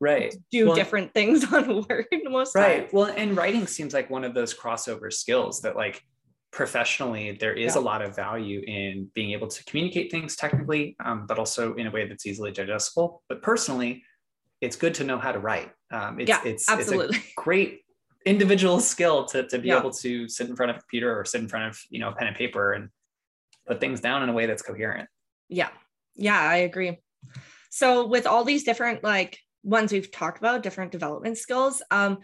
right 0.00 0.34
do 0.50 0.66
well, 0.66 0.74
different 0.74 1.12
things 1.12 1.44
on 1.52 1.84
word 1.88 2.06
most 2.24 2.54
right 2.54 2.80
times. 2.80 2.92
well 2.92 3.12
and 3.16 3.36
writing 3.36 3.66
seems 3.66 3.92
like 3.92 4.08
one 4.10 4.24
of 4.24 4.34
those 4.34 4.54
crossover 4.54 5.12
skills 5.12 5.60
that 5.60 5.76
like 5.76 6.02
professionally 6.50 7.36
there 7.38 7.52
is 7.52 7.74
yeah. 7.74 7.80
a 7.80 7.82
lot 7.82 8.00
of 8.00 8.14
value 8.16 8.62
in 8.66 9.10
being 9.14 9.32
able 9.32 9.46
to 9.46 9.62
communicate 9.64 10.10
things 10.10 10.34
technically 10.34 10.96
um, 11.04 11.26
but 11.26 11.38
also 11.38 11.74
in 11.74 11.86
a 11.86 11.90
way 11.90 12.06
that's 12.08 12.26
easily 12.26 12.50
digestible 12.50 13.22
but 13.28 13.42
personally 13.42 14.02
it's 14.60 14.76
good 14.76 14.94
to 14.94 15.04
know 15.04 15.18
how 15.18 15.30
to 15.30 15.38
write 15.38 15.70
um, 15.90 16.20
it's, 16.20 16.28
yeah, 16.28 16.40
it's, 16.44 16.68
absolutely. 16.68 17.16
it's 17.16 17.26
a 17.26 17.30
great 17.36 17.82
individual 18.24 18.80
skill 18.80 19.24
to, 19.24 19.46
to 19.48 19.58
be 19.58 19.68
yeah. 19.68 19.78
able 19.78 19.90
to 19.90 20.28
sit 20.28 20.48
in 20.48 20.56
front 20.56 20.70
of 20.70 20.76
a 20.76 20.80
computer 20.80 21.18
or 21.18 21.24
sit 21.24 21.40
in 21.40 21.48
front 21.48 21.66
of 21.66 21.80
you 21.90 21.98
know 21.98 22.12
pen 22.12 22.26
and 22.26 22.36
paper 22.36 22.72
and 22.72 22.88
put 23.66 23.80
things 23.80 24.00
down 24.00 24.22
in 24.22 24.28
a 24.28 24.32
way 24.32 24.46
that's 24.46 24.62
coherent 24.62 25.08
yeah 25.48 25.68
yeah 26.14 26.40
i 26.40 26.56
agree 26.56 26.98
so 27.70 28.06
with 28.06 28.26
all 28.26 28.44
these 28.44 28.64
different 28.64 29.04
like 29.04 29.38
ones 29.68 29.92
we've 29.92 30.10
talked 30.10 30.38
about 30.38 30.62
different 30.62 30.92
development 30.92 31.36
skills 31.36 31.82
um 31.90 32.18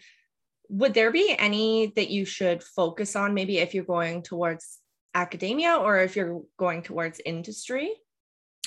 would 0.68 0.94
there 0.94 1.12
be 1.12 1.34
any 1.38 1.92
that 1.96 2.10
you 2.10 2.24
should 2.24 2.62
focus 2.62 3.16
on 3.16 3.34
maybe 3.34 3.58
if 3.58 3.74
you're 3.74 3.84
going 3.84 4.22
towards 4.22 4.80
academia 5.14 5.76
or 5.76 5.98
if 5.98 6.16
you're 6.16 6.42
going 6.58 6.82
towards 6.82 7.20
industry? 7.24 7.92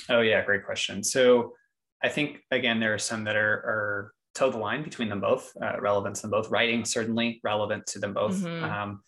Oh 0.08 0.20
yeah 0.20 0.44
great 0.44 0.64
question. 0.64 1.02
So 1.02 1.54
i 2.02 2.08
think 2.08 2.38
again 2.52 2.78
there 2.78 2.94
are 2.94 2.98
some 2.98 3.24
that 3.24 3.34
are, 3.34 3.54
are 3.72 4.12
toe 4.36 4.50
the 4.50 4.58
line 4.58 4.84
between 4.84 5.08
them 5.08 5.20
both 5.20 5.52
uh, 5.60 5.80
relevance 5.80 6.22
in 6.22 6.30
both. 6.30 6.50
Writing 6.50 6.84
certainly 6.84 7.40
relevant 7.42 7.86
to 7.88 7.98
them 7.98 8.14
both. 8.14 8.36
Mm-hmm. 8.36 8.64
um, 8.64 9.00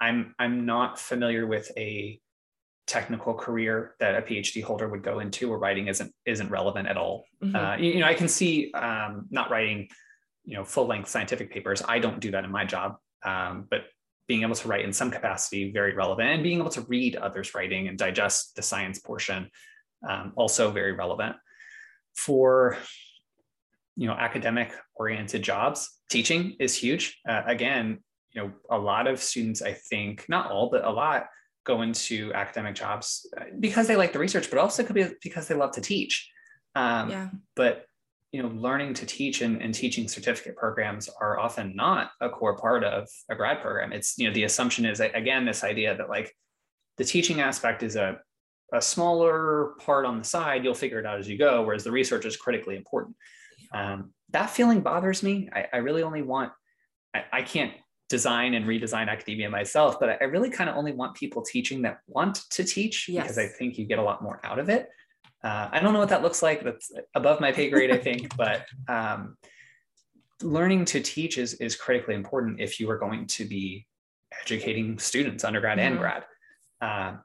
i'm 0.00 0.34
i'm 0.38 0.66
not 0.66 0.98
familiar 0.98 1.46
with 1.46 1.70
a 1.78 2.20
technical 2.86 3.34
career 3.34 3.94
that 3.98 4.14
a 4.14 4.22
phd 4.22 4.62
holder 4.62 4.88
would 4.88 5.02
go 5.02 5.18
into 5.18 5.48
where 5.48 5.58
writing 5.58 5.88
isn't 5.88 6.12
isn't 6.24 6.50
relevant 6.50 6.86
at 6.86 6.96
all. 6.96 7.24
Mm-hmm. 7.42 7.56
uh, 7.56 7.76
you, 7.76 7.92
you, 7.92 8.00
know 8.00 8.06
i 8.06 8.14
can 8.14 8.28
see 8.28 8.72
um, 8.72 9.26
not 9.30 9.50
writing 9.50 9.88
you 10.46 10.54
know 10.54 10.64
full 10.64 10.86
length 10.86 11.08
scientific 11.08 11.52
papers. 11.52 11.82
I 11.86 11.98
don't 11.98 12.20
do 12.20 12.30
that 12.30 12.44
in 12.44 12.50
my 12.50 12.64
job. 12.64 12.96
Um, 13.24 13.66
but 13.68 13.82
being 14.28 14.42
able 14.42 14.54
to 14.54 14.68
write 14.68 14.84
in 14.84 14.92
some 14.92 15.10
capacity 15.10 15.72
very 15.72 15.94
relevant 15.94 16.30
and 16.30 16.42
being 16.42 16.58
able 16.58 16.70
to 16.70 16.80
read 16.82 17.16
others 17.16 17.54
writing 17.54 17.88
and 17.88 17.98
digest 17.98 18.56
the 18.56 18.62
science 18.62 18.98
portion 18.98 19.50
um, 20.08 20.32
also 20.36 20.70
very 20.70 20.92
relevant 20.92 21.36
for 22.14 22.78
you 23.96 24.06
know 24.06 24.14
academic 24.14 24.72
oriented 24.94 25.42
jobs. 25.42 25.90
Teaching 26.08 26.56
is 26.60 26.74
huge. 26.74 27.18
Uh, 27.28 27.42
again 27.46 27.98
you 28.32 28.42
know 28.42 28.52
a 28.70 28.78
lot 28.78 29.06
of 29.06 29.20
students 29.20 29.62
i 29.62 29.72
think 29.72 30.26
not 30.28 30.50
all 30.50 30.68
but 30.70 30.84
a 30.84 30.90
lot 30.90 31.26
go 31.66 31.82
into 31.82 32.32
academic 32.32 32.74
jobs 32.74 33.28
uh, 33.38 33.44
because 33.60 33.86
they 33.86 33.96
like 33.96 34.12
the 34.12 34.18
research 34.18 34.48
but 34.48 34.58
also 34.58 34.82
could 34.82 34.94
be 34.94 35.06
because 35.22 35.48
they 35.48 35.54
love 35.54 35.72
to 35.72 35.80
teach 35.80 36.30
um, 36.74 37.10
yeah. 37.10 37.28
but 37.54 37.86
you 38.32 38.42
know, 38.42 38.48
learning 38.48 38.92
to 38.92 39.06
teach 39.06 39.40
and, 39.40 39.62
and 39.62 39.72
teaching 39.74 40.06
certificate 40.06 40.56
programs 40.56 41.08
are 41.22 41.38
often 41.38 41.74
not 41.74 42.10
a 42.20 42.28
core 42.28 42.54
part 42.54 42.84
of 42.84 43.08
a 43.30 43.34
grad 43.34 43.62
program. 43.62 43.94
It's, 43.94 44.18
you 44.18 44.28
know, 44.28 44.34
the 44.34 44.44
assumption 44.44 44.84
is 44.84 45.00
again, 45.00 45.46
this 45.46 45.64
idea 45.64 45.96
that 45.96 46.10
like 46.10 46.34
the 46.98 47.04
teaching 47.04 47.40
aspect 47.40 47.82
is 47.82 47.96
a, 47.96 48.18
a 48.74 48.82
smaller 48.82 49.74
part 49.78 50.04
on 50.04 50.18
the 50.18 50.24
side, 50.24 50.64
you'll 50.64 50.74
figure 50.74 50.98
it 50.98 51.06
out 51.06 51.18
as 51.18 51.26
you 51.26 51.38
go, 51.38 51.62
whereas 51.62 51.84
the 51.84 51.92
research 51.92 52.26
is 52.26 52.36
critically 52.36 52.76
important. 52.76 53.16
Um, 53.72 54.12
that 54.30 54.50
feeling 54.50 54.80
bothers 54.80 55.22
me. 55.22 55.48
I, 55.54 55.68
I 55.72 55.76
really 55.78 56.02
only 56.02 56.22
want, 56.22 56.52
I, 57.14 57.24
I, 57.32 57.42
can't 57.42 57.72
design 58.08 58.54
and 58.54 58.66
redesign 58.66 59.08
academia 59.08 59.50
myself, 59.50 59.98
but 59.98 60.20
I 60.20 60.24
really 60.24 60.50
kind 60.50 60.70
of 60.70 60.76
only 60.76 60.92
want 60.92 61.14
people 61.14 61.42
teaching 61.42 61.82
that 61.82 61.98
want 62.06 62.48
to 62.50 62.64
teach 62.64 63.08
yes. 63.08 63.24
because 63.24 63.38
I 63.38 63.46
think 63.46 63.78
you 63.78 63.84
get 63.84 63.98
a 63.98 64.02
lot 64.02 64.22
more 64.22 64.40
out 64.44 64.58
of 64.58 64.68
it. 64.68 64.88
Uh, 65.42 65.68
I 65.70 65.80
don't 65.80 65.92
know 65.92 65.98
what 65.98 66.08
that 66.10 66.22
looks 66.22 66.42
like. 66.42 66.62
That's 66.62 66.92
above 67.14 67.40
my 67.40 67.52
pay 67.52 67.68
grade, 67.70 67.90
I 67.90 67.98
think, 67.98 68.34
but 68.36 68.64
um, 68.88 69.36
learning 70.42 70.84
to 70.86 71.00
teach 71.00 71.38
is, 71.38 71.54
is 71.54 71.76
critically 71.76 72.14
important 72.14 72.60
if 72.60 72.78
you 72.78 72.90
are 72.90 72.98
going 72.98 73.26
to 73.26 73.44
be 73.44 73.86
educating 74.40 74.98
students, 74.98 75.44
undergrad 75.44 75.78
mm-hmm. 75.78 75.92
and 75.92 75.98
grad. 75.98 76.24
Uh, 76.80 77.16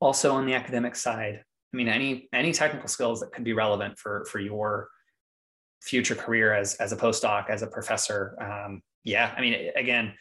also 0.00 0.32
on 0.32 0.46
the 0.46 0.54
academic 0.54 0.96
side, 0.96 1.44
I 1.72 1.76
mean, 1.76 1.88
any 1.88 2.28
any 2.32 2.52
technical 2.52 2.88
skills 2.88 3.20
that 3.20 3.32
could 3.32 3.44
be 3.44 3.54
relevant 3.54 3.98
for 3.98 4.26
for 4.26 4.40
your 4.40 4.88
future 5.80 6.14
career 6.14 6.52
as 6.52 6.74
as 6.74 6.92
a 6.92 6.96
postdoc, 6.96 7.48
as 7.48 7.62
a 7.62 7.66
professor. 7.66 8.36
Um, 8.40 8.82
yeah, 9.04 9.34
I 9.36 9.40
mean, 9.40 9.70
again, 9.76 10.14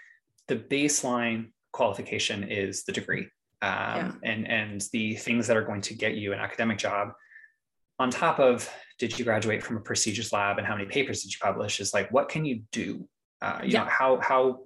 the 0.48 0.56
baseline 0.56 1.52
qualification 1.72 2.44
is 2.44 2.84
the 2.84 2.92
degree 2.92 3.28
um, 3.62 3.70
yeah. 3.72 4.12
and 4.24 4.48
and 4.48 4.82
the 4.92 5.16
things 5.16 5.48
that 5.48 5.56
are 5.56 5.64
going 5.64 5.82
to 5.82 5.94
get 5.94 6.16
you 6.16 6.34
an 6.34 6.40
academic 6.40 6.78
job 6.78 7.10
on 8.00 8.10
top 8.10 8.40
of 8.40 8.70
did 8.98 9.18
you 9.18 9.24
graduate 9.24 9.64
from 9.64 9.78
a 9.78 9.80
prestigious 9.80 10.34
lab 10.34 10.58
and 10.58 10.68
how 10.68 10.76
many 10.76 10.88
papers 10.88 11.22
did 11.22 11.32
you 11.32 11.38
publish 11.42 11.80
is 11.80 11.94
like 11.94 12.12
what 12.12 12.28
can 12.28 12.44
you 12.44 12.64
do 12.72 13.08
uh, 13.42 13.60
you 13.64 13.70
yeah. 13.70 13.84
know 13.84 13.90
how 13.90 14.20
how 14.20 14.60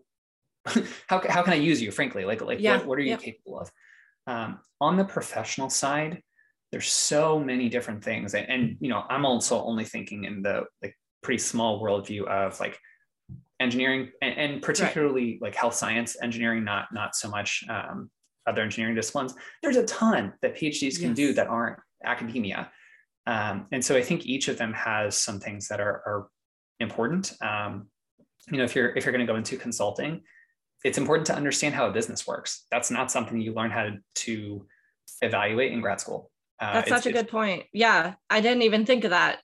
how, 1.08 1.22
how 1.30 1.44
can 1.44 1.54
i 1.54 1.58
use 1.58 1.82
you 1.82 1.92
frankly 1.92 2.26
like 2.26 2.42
like 2.42 2.60
yeah. 2.60 2.78
what, 2.78 2.88
what 2.88 3.00
are 3.00 3.04
you 3.04 3.18
capable 3.18 3.60
of 3.60 3.72
um, 4.28 4.60
on 4.82 4.98
the 4.98 5.06
professional 5.06 5.70
side 5.70 6.22
there's 6.72 6.88
so 6.88 7.40
many 7.40 7.70
different 7.70 8.04
things 8.04 8.34
and, 8.34 8.50
and 8.50 8.78
you 8.80 8.90
know 8.90 9.04
i'm 9.10 9.26
also 9.26 9.62
only 9.64 9.84
thinking 9.84 10.24
in 10.24 10.42
the 10.42 10.64
like 10.82 10.98
pretty 11.22 11.38
small 11.38 11.84
worldview 11.84 12.26
of 12.26 12.60
like 12.60 12.80
engineering 13.60 14.10
and, 14.22 14.38
and 14.38 14.62
particularly 14.62 15.34
right. 15.34 15.42
like 15.42 15.56
health 15.56 15.76
science 15.76 16.18
engineering 16.22 16.64
not 16.64 16.88
not 16.92 17.16
so 17.16 17.30
much 17.30 17.64
um, 17.70 18.10
other 18.48 18.62
engineering 18.62 18.96
disciplines, 18.96 19.34
there's 19.62 19.78
a 19.78 19.86
ton 19.86 20.34
that 20.42 20.56
PhDs 20.56 21.00
can 21.00 21.14
do 21.14 21.34
that 21.34 21.48
aren't 21.48 21.80
academia. 22.04 22.70
Um, 23.28 23.68
and 23.72 23.84
so 23.84 23.96
I 23.96 24.02
think 24.02 24.26
each 24.26 24.48
of 24.48 24.58
them 24.58 24.74
has 24.74 25.18
some 25.18 25.40
things 25.40 25.68
that 25.70 25.80
are, 25.80 26.04
are 26.06 26.28
important. 26.80 27.34
Um, 27.42 27.88
you 28.52 28.58
know, 28.60 28.64
if 28.64 28.76
you're 28.76 28.96
if 28.96 29.06
you're 29.06 29.12
going 29.12 29.26
to 29.26 29.32
go 29.32 29.38
into 29.38 29.58
consulting, 29.58 30.22
it's 30.84 31.00
important 31.00 31.26
to 31.28 31.36
understand 31.36 31.74
how 31.74 31.88
a 31.88 31.92
business 31.92 32.28
works. 32.28 32.66
That's 32.70 32.92
not 32.92 33.12
something 33.12 33.42
you 33.42 33.54
learn 33.54 33.72
how 33.72 33.90
to 34.16 34.68
evaluate 35.22 35.72
in 35.72 35.82
grad 35.82 36.00
school. 36.00 36.30
Uh, 36.60 36.74
That's 36.74 36.90
such 36.90 37.06
a 37.08 37.12
good 37.12 37.28
point. 37.28 37.64
Yeah, 37.74 38.14
I 38.30 38.42
didn't 38.42 38.62
even 38.62 38.86
think 38.86 39.04
of 39.04 39.10
that. 39.10 39.40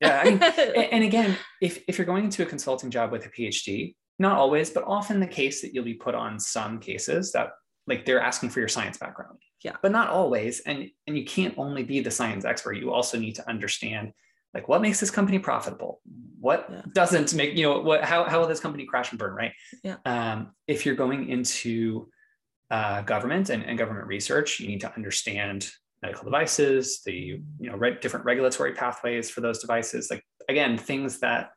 Yeah, 0.00 0.22
I 0.24 0.30
mean, 0.30 0.42
and 0.92 1.04
again, 1.04 1.36
if 1.60 1.82
if 1.86 1.98
you're 1.98 2.06
going 2.06 2.24
into 2.24 2.42
a 2.42 2.46
consulting 2.46 2.90
job 2.90 3.12
with 3.12 3.26
a 3.26 3.28
PhD, 3.28 3.94
not 4.18 4.36
always, 4.36 4.70
but 4.70 4.84
often 4.86 5.20
the 5.20 5.26
case 5.26 5.62
that 5.62 5.74
you'll 5.74 5.84
be 5.84 5.94
put 5.94 6.14
on 6.14 6.38
some 6.38 6.78
cases 6.78 7.32
that 7.32 7.50
like 7.86 8.04
they're 8.04 8.20
asking 8.20 8.50
for 8.50 8.60
your 8.60 8.68
science 8.68 8.98
background. 8.98 9.38
Yeah. 9.62 9.76
But 9.82 9.92
not 9.92 10.08
always 10.08 10.60
and 10.60 10.88
and 11.06 11.18
you 11.18 11.24
can't 11.24 11.54
only 11.58 11.82
be 11.82 12.00
the 12.00 12.10
science 12.10 12.44
expert. 12.44 12.74
You 12.74 12.92
also 12.92 13.18
need 13.18 13.34
to 13.36 13.48
understand 13.48 14.12
like 14.54 14.68
what 14.68 14.82
makes 14.82 15.00
this 15.00 15.10
company 15.10 15.38
profitable? 15.38 16.00
What 16.38 16.66
yeah. 16.70 16.82
doesn't 16.94 17.34
make 17.34 17.56
you 17.56 17.64
know 17.64 17.80
what 17.80 18.04
how, 18.04 18.24
how 18.24 18.40
will 18.40 18.46
this 18.46 18.60
company 18.60 18.86
crash 18.86 19.10
and 19.10 19.18
burn 19.18 19.34
right? 19.34 19.52
Yeah. 19.82 19.96
Um, 20.04 20.52
if 20.66 20.86
you're 20.86 20.94
going 20.94 21.28
into 21.28 22.08
uh, 22.70 23.02
government 23.02 23.50
and, 23.50 23.64
and 23.64 23.76
government 23.76 24.06
research 24.06 24.60
you 24.60 24.68
need 24.68 24.80
to 24.82 24.94
understand 24.94 25.70
medical 26.02 26.24
devices 26.24 27.02
the 27.04 27.12
you 27.12 27.70
know 27.70 27.76
re- 27.76 27.98
different 28.00 28.24
regulatory 28.24 28.72
pathways 28.72 29.28
for 29.28 29.40
those 29.40 29.58
devices 29.58 30.08
like 30.10 30.24
again 30.48 30.78
things 30.78 31.20
that 31.20 31.50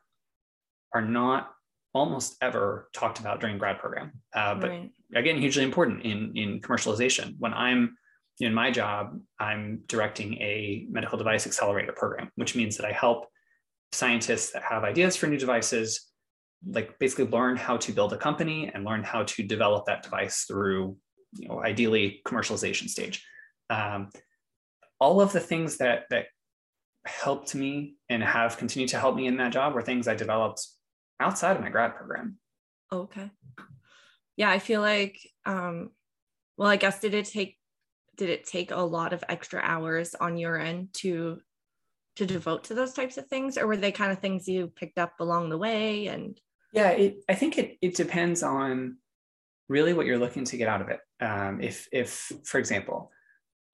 are 0.92 1.02
not 1.02 1.50
almost 1.92 2.36
ever 2.42 2.88
talked 2.92 3.20
about 3.20 3.40
during 3.40 3.56
grad 3.56 3.78
program. 3.78 4.10
Uh, 4.34 4.54
but 4.54 4.70
right. 4.70 4.90
again 5.14 5.38
hugely 5.38 5.62
important 5.62 6.02
in 6.02 6.32
in 6.36 6.60
commercialization. 6.60 7.34
When 7.38 7.54
i'm 7.54 7.96
in 8.40 8.52
my 8.52 8.68
job 8.68 9.16
i'm 9.38 9.80
directing 9.86 10.34
a 10.34 10.86
medical 10.90 11.16
device 11.16 11.46
accelerator 11.46 11.92
program 11.92 12.28
which 12.34 12.56
means 12.56 12.76
that 12.76 12.84
i 12.84 12.90
help 12.90 13.28
scientists 13.92 14.50
that 14.50 14.64
have 14.64 14.82
ideas 14.82 15.14
for 15.14 15.28
new 15.28 15.38
devices 15.38 16.10
like 16.66 16.98
basically 16.98 17.26
learn 17.26 17.56
how 17.56 17.76
to 17.76 17.92
build 17.92 18.12
a 18.12 18.16
company 18.16 18.70
and 18.74 18.84
learn 18.84 19.02
how 19.02 19.22
to 19.24 19.42
develop 19.42 19.86
that 19.86 20.02
device 20.02 20.44
through 20.48 20.96
you 21.36 21.48
know 21.48 21.62
ideally 21.62 22.20
commercialization 22.26 22.88
stage. 22.88 23.24
Um, 23.70 24.10
all 25.00 25.20
of 25.20 25.32
the 25.32 25.40
things 25.40 25.78
that 25.78 26.04
that 26.10 26.26
helped 27.06 27.54
me 27.54 27.96
and 28.08 28.22
have 28.22 28.56
continued 28.56 28.88
to 28.88 28.98
help 28.98 29.14
me 29.14 29.26
in 29.26 29.36
that 29.36 29.52
job 29.52 29.74
were 29.74 29.82
things 29.82 30.08
I 30.08 30.14
developed 30.14 30.66
outside 31.20 31.56
of 31.56 31.62
my 31.62 31.68
grad 31.68 31.94
program. 31.94 32.38
Okay. 32.92 33.30
Yeah, 34.36 34.50
I 34.50 34.58
feel 34.58 34.80
like 34.80 35.18
um 35.44 35.90
well, 36.56 36.68
I 36.68 36.76
guess 36.76 37.00
did 37.00 37.14
it 37.14 37.26
take 37.26 37.58
did 38.16 38.30
it 38.30 38.46
take 38.46 38.70
a 38.70 38.76
lot 38.76 39.12
of 39.12 39.24
extra 39.28 39.60
hours 39.60 40.14
on 40.14 40.38
your 40.38 40.58
end 40.58 40.88
to 40.94 41.40
to 42.16 42.26
devote 42.26 42.64
to 42.64 42.74
those 42.74 42.92
types 42.92 43.16
of 43.16 43.26
things 43.26 43.58
or 43.58 43.66
were 43.66 43.76
they 43.76 43.92
kind 43.92 44.12
of 44.12 44.20
things 44.20 44.48
you 44.48 44.68
picked 44.68 44.98
up 44.98 45.14
along 45.20 45.48
the 45.48 45.58
way 45.58 46.06
and 46.06 46.40
yeah 46.72 46.90
it, 46.90 47.24
i 47.28 47.34
think 47.34 47.58
it, 47.58 47.76
it 47.82 47.96
depends 47.96 48.42
on 48.42 48.96
really 49.68 49.92
what 49.92 50.06
you're 50.06 50.18
looking 50.18 50.44
to 50.44 50.56
get 50.56 50.68
out 50.68 50.80
of 50.80 50.88
it 50.88 51.00
um, 51.20 51.60
if 51.60 51.88
if 51.90 52.30
for 52.44 52.58
example 52.58 53.10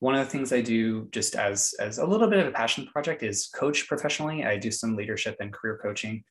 one 0.01 0.15
of 0.15 0.25
the 0.25 0.31
things 0.31 0.53
i 0.53 0.61
do 0.61 1.09
just 1.13 1.37
as 1.37 1.75
as 1.81 1.99
a 1.99 2.07
little 2.07 2.29
bit 2.29 2.41
of 2.41 2.47
a 2.47 2.51
passion 2.51 2.87
project 2.87 3.23
is 3.23 3.49
coach 3.55 3.87
professionally 3.87 4.45
i 4.45 4.57
do 4.57 4.71
some 4.71 4.97
leadership 4.97 5.37
and 5.41 5.53
career 5.53 5.79
coaching 5.83 6.25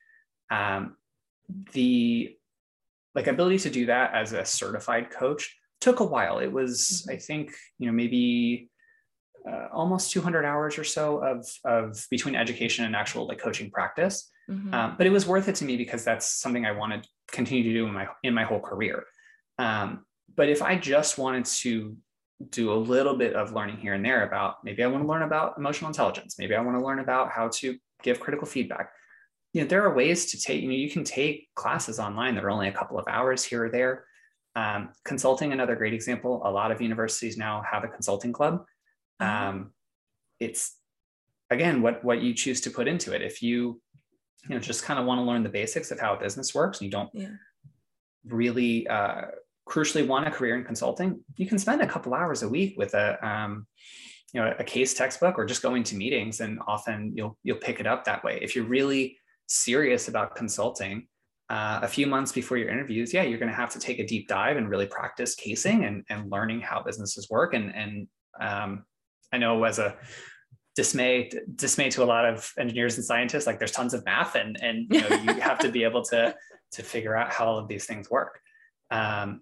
um, 0.51 0.95
the 1.73 2.35
like 3.15 3.27
ability 3.27 3.59
to 3.59 3.69
do 3.69 3.85
that 3.85 4.13
as 4.13 4.33
a 4.33 4.45
certified 4.45 5.09
coach 5.09 5.55
took 5.79 5.99
a 5.99 6.05
while 6.05 6.39
it 6.39 6.51
was 6.51 7.03
mm-hmm. 7.03 7.15
i 7.15 7.17
think 7.17 7.51
you 7.77 7.87
know 7.87 7.93
maybe 7.93 8.69
uh, 9.47 9.67
almost 9.73 10.11
200 10.11 10.45
hours 10.45 10.77
or 10.77 10.83
so 10.83 11.23
of, 11.23 11.45
of 11.65 12.05
between 12.09 12.35
education 12.35 12.85
and 12.85 12.95
actual 12.95 13.27
like 13.27 13.39
coaching 13.39 13.71
practice. 13.71 14.29
Mm-hmm. 14.49 14.73
Um, 14.73 14.95
but 14.97 15.07
it 15.07 15.11
was 15.11 15.25
worth 15.25 15.47
it 15.47 15.55
to 15.55 15.65
me 15.65 15.77
because 15.77 16.03
that's 16.03 16.41
something 16.41 16.65
I 16.65 16.71
wanted 16.71 17.03
to 17.03 17.09
continue 17.31 17.63
to 17.63 17.73
do 17.73 17.85
in 17.85 17.93
my 17.93 18.07
in 18.23 18.33
my 18.33 18.43
whole 18.43 18.59
career. 18.59 19.05
Um, 19.57 20.05
but 20.35 20.49
if 20.49 20.61
I 20.61 20.75
just 20.75 21.17
wanted 21.17 21.45
to 21.45 21.95
do 22.49 22.71
a 22.71 22.75
little 22.75 23.15
bit 23.15 23.33
of 23.33 23.53
learning 23.53 23.77
here 23.77 23.93
and 23.93 24.05
there 24.05 24.25
about 24.25 24.63
maybe 24.63 24.83
I 24.83 24.87
want 24.87 25.03
to 25.03 25.07
learn 25.07 25.23
about 25.23 25.57
emotional 25.57 25.89
intelligence, 25.89 26.35
maybe 26.39 26.55
I 26.55 26.61
want 26.61 26.77
to 26.77 26.83
learn 26.83 26.99
about 26.99 27.31
how 27.31 27.49
to 27.55 27.77
give 28.01 28.19
critical 28.19 28.47
feedback. 28.47 28.91
You 29.53 29.61
know, 29.61 29.67
there 29.67 29.83
are 29.83 29.93
ways 29.93 30.31
to 30.31 30.39
take, 30.39 30.61
you 30.61 30.69
know, 30.69 30.75
you 30.75 30.89
can 30.89 31.03
take 31.03 31.49
classes 31.55 31.99
online 31.99 32.35
that 32.35 32.45
are 32.45 32.51
only 32.51 32.67
a 32.67 32.71
couple 32.71 32.97
of 32.99 33.05
hours 33.09 33.43
here 33.43 33.65
or 33.65 33.69
there. 33.69 34.05
Um, 34.55 34.89
consulting, 35.05 35.51
another 35.51 35.75
great 35.75 35.93
example. 35.93 36.41
A 36.45 36.51
lot 36.51 36.71
of 36.71 36.81
universities 36.81 37.37
now 37.37 37.63
have 37.69 37.83
a 37.83 37.87
consulting 37.87 38.31
club 38.31 38.63
Mm-hmm. 39.21 39.49
um, 39.49 39.71
it's 40.39 40.77
again 41.49 41.81
what 41.81 42.03
what 42.03 42.21
you 42.21 42.33
choose 42.33 42.61
to 42.61 42.69
put 42.69 42.87
into 42.87 43.13
it 43.13 43.21
if 43.21 43.41
you 43.41 43.81
you 44.47 44.55
know 44.55 44.59
just 44.59 44.83
kind 44.83 44.99
of 44.99 45.05
want 45.05 45.19
to 45.19 45.23
learn 45.23 45.43
the 45.43 45.49
basics 45.49 45.91
of 45.91 45.99
how 45.99 46.15
a 46.15 46.19
business 46.19 46.55
works 46.55 46.79
and 46.79 46.85
you 46.85 46.91
don't 46.91 47.09
yeah. 47.13 47.27
really 48.25 48.87
uh, 48.87 49.23
crucially 49.69 50.05
want 50.05 50.27
a 50.27 50.31
career 50.31 50.57
in 50.57 50.63
consulting 50.63 51.19
you 51.35 51.45
can 51.45 51.59
spend 51.59 51.81
a 51.81 51.87
couple 51.87 52.13
hours 52.13 52.43
a 52.43 52.49
week 52.49 52.75
with 52.77 52.93
a 52.93 53.27
um, 53.27 53.67
you 54.33 54.41
know 54.41 54.53
a 54.59 54.63
case 54.63 54.93
textbook 54.93 55.37
or 55.37 55.45
just 55.45 55.61
going 55.61 55.83
to 55.83 55.95
meetings 55.95 56.39
and 56.39 56.59
often 56.67 57.11
you'll 57.15 57.37
you'll 57.43 57.57
pick 57.57 57.79
it 57.79 57.87
up 57.87 58.03
that 58.05 58.23
way 58.23 58.39
if 58.41 58.55
you're 58.55 58.65
really 58.65 59.17
serious 59.47 60.07
about 60.07 60.35
consulting 60.35 61.07
uh, 61.49 61.79
a 61.81 61.87
few 61.87 62.05
months 62.05 62.31
before 62.31 62.57
your 62.57 62.69
interviews 62.69 63.13
yeah 63.13 63.23
you're 63.23 63.39
going 63.39 63.51
to 63.51 63.55
have 63.55 63.71
to 63.71 63.79
take 63.79 63.99
a 63.99 64.05
deep 64.05 64.27
dive 64.27 64.57
and 64.57 64.69
really 64.69 64.85
practice 64.85 65.35
casing 65.35 65.85
and, 65.85 66.03
and 66.09 66.31
learning 66.31 66.61
how 66.61 66.81
businesses 66.81 67.27
work 67.29 67.53
and 67.53 67.73
and 67.75 68.07
um, 68.39 68.85
I 69.31 69.37
know 69.37 69.63
as 69.63 69.79
a 69.79 69.95
dismay 70.75 71.29
dismay 71.55 71.89
to 71.91 72.03
a 72.03 72.05
lot 72.05 72.25
of 72.25 72.51
engineers 72.57 72.95
and 72.95 73.05
scientists, 73.05 73.47
like 73.47 73.59
there's 73.59 73.71
tons 73.71 73.93
of 73.93 74.05
math 74.05 74.35
and 74.35 74.61
and 74.61 74.87
you 74.89 75.01
know 75.01 75.15
you 75.15 75.33
have 75.41 75.59
to 75.59 75.69
be 75.69 75.83
able 75.89 76.03
to 76.05 76.35
to 76.71 76.83
figure 76.83 77.15
out 77.15 77.31
how 77.31 77.45
all 77.45 77.57
of 77.57 77.67
these 77.67 77.85
things 77.85 78.09
work. 78.09 78.39
Um, 78.91 79.41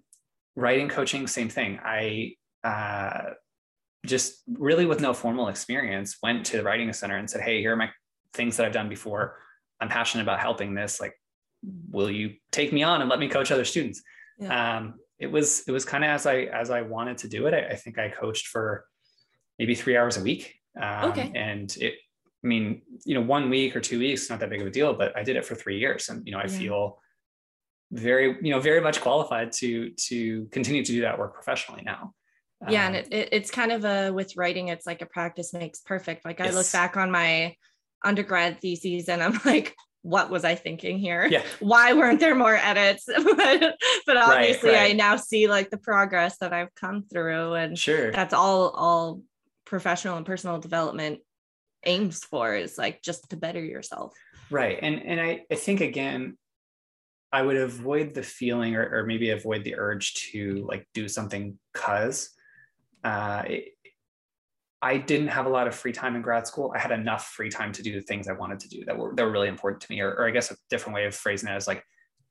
writing 0.58 0.88
coaching, 0.88 1.26
same 1.26 1.48
thing. 1.48 1.78
I 1.84 2.34
uh, 2.64 3.34
just 4.04 4.42
really 4.48 4.86
with 4.86 5.00
no 5.00 5.14
formal 5.14 5.48
experience 5.48 6.18
went 6.20 6.46
to 6.46 6.56
the 6.56 6.64
writing 6.64 6.92
center 6.92 7.16
and 7.16 7.30
said, 7.30 7.42
hey, 7.42 7.60
here 7.60 7.74
are 7.74 7.76
my 7.76 7.90
things 8.34 8.56
that 8.56 8.66
I've 8.66 8.72
done 8.72 8.88
before. 8.88 9.36
I'm 9.80 9.88
passionate 9.88 10.24
about 10.24 10.40
helping 10.40 10.74
this. 10.74 11.00
Like, 11.00 11.14
will 11.90 12.10
you 12.10 12.34
take 12.50 12.72
me 12.72 12.82
on 12.82 13.00
and 13.00 13.08
let 13.08 13.20
me 13.20 13.28
coach 13.28 13.52
other 13.52 13.64
students? 13.64 14.02
Yeah. 14.38 14.78
Um, 14.78 14.94
it 15.18 15.30
was 15.30 15.62
it 15.66 15.72
was 15.72 15.84
kind 15.84 16.04
of 16.04 16.10
as 16.10 16.26
I 16.26 16.42
as 16.42 16.70
I 16.70 16.82
wanted 16.82 17.18
to 17.18 17.28
do 17.28 17.46
it. 17.46 17.54
I, 17.54 17.68
I 17.72 17.76
think 17.76 17.98
I 17.98 18.08
coached 18.08 18.48
for 18.48 18.84
maybe 19.58 19.74
three 19.74 19.96
hours 19.96 20.16
a 20.16 20.22
week. 20.22 20.54
Um, 20.80 21.10
okay. 21.10 21.32
And 21.34 21.76
it, 21.80 21.94
I 22.44 22.46
mean, 22.46 22.82
you 23.04 23.14
know, 23.14 23.20
one 23.20 23.50
week 23.50 23.74
or 23.74 23.80
two 23.80 23.98
weeks, 23.98 24.30
not 24.30 24.38
that 24.40 24.50
big 24.50 24.60
of 24.60 24.66
a 24.66 24.70
deal, 24.70 24.94
but 24.94 25.16
I 25.16 25.24
did 25.24 25.36
it 25.36 25.44
for 25.44 25.56
three 25.56 25.78
years, 25.78 26.08
and 26.08 26.24
you 26.24 26.32
know, 26.32 26.38
I 26.38 26.46
yeah. 26.46 26.58
feel 26.58 26.98
very, 27.90 28.36
you 28.42 28.52
know, 28.52 28.60
very 28.60 28.80
much 28.80 29.00
qualified 29.00 29.52
to 29.52 29.90
to 29.90 30.46
continue 30.46 30.84
to 30.84 30.92
do 30.92 31.00
that 31.02 31.18
work 31.18 31.34
professionally 31.34 31.82
now. 31.84 32.12
Yeah, 32.68 32.86
um, 32.86 32.94
and 32.94 32.96
it, 32.96 33.12
it, 33.12 33.28
it's 33.32 33.50
kind 33.50 33.72
of 33.72 33.84
a 33.84 34.10
with 34.10 34.36
writing, 34.36 34.68
it's 34.68 34.86
like 34.86 35.02
a 35.02 35.06
practice 35.06 35.52
makes 35.52 35.80
perfect. 35.80 36.24
Like 36.24 36.40
I 36.40 36.50
look 36.50 36.70
back 36.72 36.96
on 36.96 37.10
my 37.10 37.54
undergrad 38.04 38.60
theses, 38.60 39.08
and 39.08 39.22
I'm 39.22 39.40
like, 39.44 39.74
what 40.02 40.30
was 40.30 40.44
I 40.44 40.54
thinking 40.54 40.98
here? 40.98 41.26
Yeah. 41.26 41.42
Why 41.60 41.92
weren't 41.92 42.20
there 42.20 42.34
more 42.34 42.54
edits? 42.54 43.04
but, 43.36 43.76
but 44.06 44.16
obviously 44.16 44.70
right, 44.70 44.76
right. 44.76 44.90
I 44.90 44.94
now 44.94 45.16
see 45.16 45.48
like 45.48 45.70
the 45.70 45.78
progress 45.78 46.38
that 46.38 46.52
I've 46.52 46.74
come 46.74 47.02
through 47.02 47.54
and 47.54 47.78
sure 47.78 48.12
that's 48.12 48.34
all 48.34 48.70
all 48.70 49.22
professional 49.68 50.16
and 50.16 50.24
personal 50.24 50.58
development 50.58 51.20
aims 51.84 52.24
for 52.24 52.54
is 52.54 52.78
like 52.78 53.02
just 53.02 53.28
to 53.30 53.36
better 53.36 53.62
yourself 53.62 54.14
right 54.50 54.78
and 54.82 55.00
and 55.02 55.20
i, 55.20 55.40
I 55.50 55.54
think 55.54 55.80
again 55.80 56.36
i 57.32 57.42
would 57.42 57.56
avoid 57.56 58.14
the 58.14 58.22
feeling 58.22 58.74
or, 58.76 58.88
or 58.92 59.04
maybe 59.04 59.30
avoid 59.30 59.64
the 59.64 59.76
urge 59.78 60.14
to 60.14 60.66
like 60.68 60.86
do 60.94 61.08
something 61.08 61.58
because 61.72 62.30
uh, 63.04 63.42
I 64.80 64.96
didn't 64.96 65.28
have 65.28 65.46
a 65.46 65.48
lot 65.48 65.66
of 65.66 65.74
free 65.74 65.92
time 65.92 66.14
in 66.14 66.22
grad 66.22 66.46
school. 66.46 66.72
I 66.74 66.78
had 66.78 66.92
enough 66.92 67.26
free 67.28 67.50
time 67.50 67.72
to 67.72 67.82
do 67.82 67.92
the 67.92 68.02
things 68.02 68.28
I 68.28 68.32
wanted 68.32 68.60
to 68.60 68.68
do 68.68 68.84
that 68.84 68.96
were 68.96 69.12
that 69.14 69.24
were 69.24 69.30
really 69.30 69.48
important 69.48 69.82
to 69.82 69.90
me. 69.90 70.00
Or, 70.00 70.10
or 70.10 70.28
I 70.28 70.30
guess 70.30 70.50
a 70.50 70.56
different 70.70 70.94
way 70.94 71.06
of 71.06 71.14
phrasing 71.14 71.48
it 71.48 71.56
is 71.56 71.66
like 71.66 71.82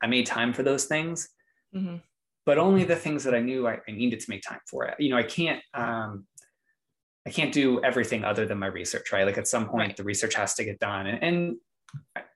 I 0.01 0.07
made 0.07 0.25
time 0.25 0.53
for 0.53 0.63
those 0.63 0.85
things, 0.85 1.27
mm-hmm. 1.75 1.97
but 2.45 2.57
only 2.57 2.85
the 2.85 2.95
things 2.95 3.23
that 3.25 3.35
I 3.35 3.39
knew 3.39 3.67
I, 3.67 3.79
I, 3.87 3.91
needed 3.91 4.19
to 4.21 4.29
make 4.29 4.43
time 4.43 4.59
for. 4.69 4.85
It. 4.85 4.95
You 4.99 5.09
know, 5.09 5.17
I 5.17 5.23
can't 5.23 5.61
um, 5.73 6.25
I 7.25 7.31
can't 7.31 7.51
do 7.51 7.83
everything 7.83 8.23
other 8.23 8.45
than 8.45 8.59
my 8.59 8.67
research, 8.67 9.11
right? 9.11 9.25
Like 9.25 9.37
at 9.37 9.47
some 9.47 9.67
point, 9.67 9.89
right. 9.89 9.97
the 9.97 10.03
research 10.03 10.35
has 10.35 10.53
to 10.55 10.63
get 10.63 10.79
done, 10.79 11.07
and, 11.07 11.23
and 11.23 11.55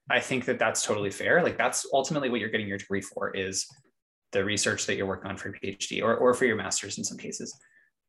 I 0.09 0.19
think 0.19 0.45
that 0.45 0.59
that's 0.59 0.83
totally 0.83 1.11
fair. 1.11 1.43
Like 1.43 1.57
that's 1.57 1.85
ultimately 1.93 2.29
what 2.29 2.39
you're 2.39 2.49
getting 2.49 2.67
your 2.67 2.77
degree 2.77 3.01
for 3.01 3.31
is 3.31 3.65
the 4.31 4.43
research 4.43 4.85
that 4.85 4.95
you're 4.95 5.05
working 5.05 5.29
on 5.29 5.37
for 5.37 5.49
your 5.49 5.57
PhD 5.57 6.01
or, 6.01 6.15
or 6.15 6.33
for 6.33 6.45
your 6.45 6.55
master's 6.55 6.97
in 6.97 7.03
some 7.03 7.17
cases. 7.17 7.57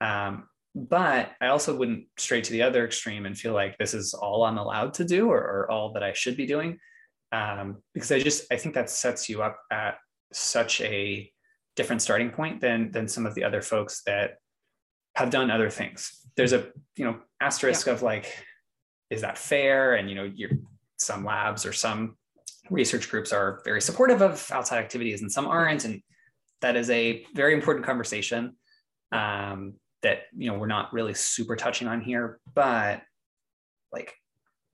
Um, 0.01 0.49
but 0.75 1.33
I 1.41 1.49
also 1.49 1.77
wouldn't 1.77 2.07
stray 2.19 2.41
to 2.41 2.53
the 2.53 2.63
other 2.63 2.85
extreme 2.85 3.27
and 3.27 3.37
feel 3.37 3.53
like 3.53 3.77
this 3.79 3.93
is 3.93 4.15
all 4.15 4.45
I'm 4.45 4.59
allowed 4.59 4.95
to 4.95 5.05
do 5.05 5.29
or, 5.29 5.39
or 5.39 5.71
all 5.71 5.93
that 5.93 6.03
I 6.03 6.13
should 6.13 6.37
be 6.37 6.47
doing. 6.47 6.79
Um, 7.31 7.83
because 7.95 8.13
I 8.13 8.21
just 8.21 8.51
I 8.53 8.57
think 8.57 8.75
that 8.75 8.91
sets 8.91 9.29
you 9.29 9.43
up 9.43 9.59
at 9.71 9.97
such 10.33 10.81
a 10.81 11.31
different 11.77 12.03
starting 12.03 12.31
point 12.31 12.61
than 12.61 12.91
than 12.91 13.09
some 13.09 13.27
of 13.27 13.35
the 13.35 13.45
other 13.45 13.63
folks 13.63 14.03
that 14.07 14.37
have 15.15 15.31
done 15.31 15.51
other 15.51 15.71
things 15.71 16.23
there's 16.37 16.53
a 16.53 16.67
you 16.97 17.05
know 17.05 17.19
asterisk 17.41 17.87
yeah. 17.87 17.93
of 17.93 18.03
like 18.03 18.27
is 19.11 19.21
that 19.21 19.39
fair 19.39 19.95
and 19.95 20.09
you 20.09 20.15
know 20.15 20.31
you're 20.35 20.51
some 21.03 21.25
labs 21.25 21.67
or 21.67 21.73
some 21.73 22.17
research 22.71 23.11
groups 23.11 23.33
are 23.33 23.61
very 23.65 23.81
supportive 23.81 24.23
of 24.23 24.49
outside 24.53 24.79
activities 24.79 25.23
and 25.23 25.31
some 25.31 25.47
aren't 25.47 25.85
and 25.85 26.01
that 26.61 26.77
is 26.77 26.91
a 26.91 27.25
very 27.35 27.55
important 27.55 27.85
conversation 27.85 28.57
um, 29.11 29.75
that 30.03 30.23
you 30.37 30.51
know 30.51 30.59
we're 30.59 30.67
not 30.67 30.93
really 30.93 31.15
super 31.15 31.57
touching 31.57 31.89
on 31.89 32.01
here 32.01 32.41
but 32.55 33.03
like 33.93 34.15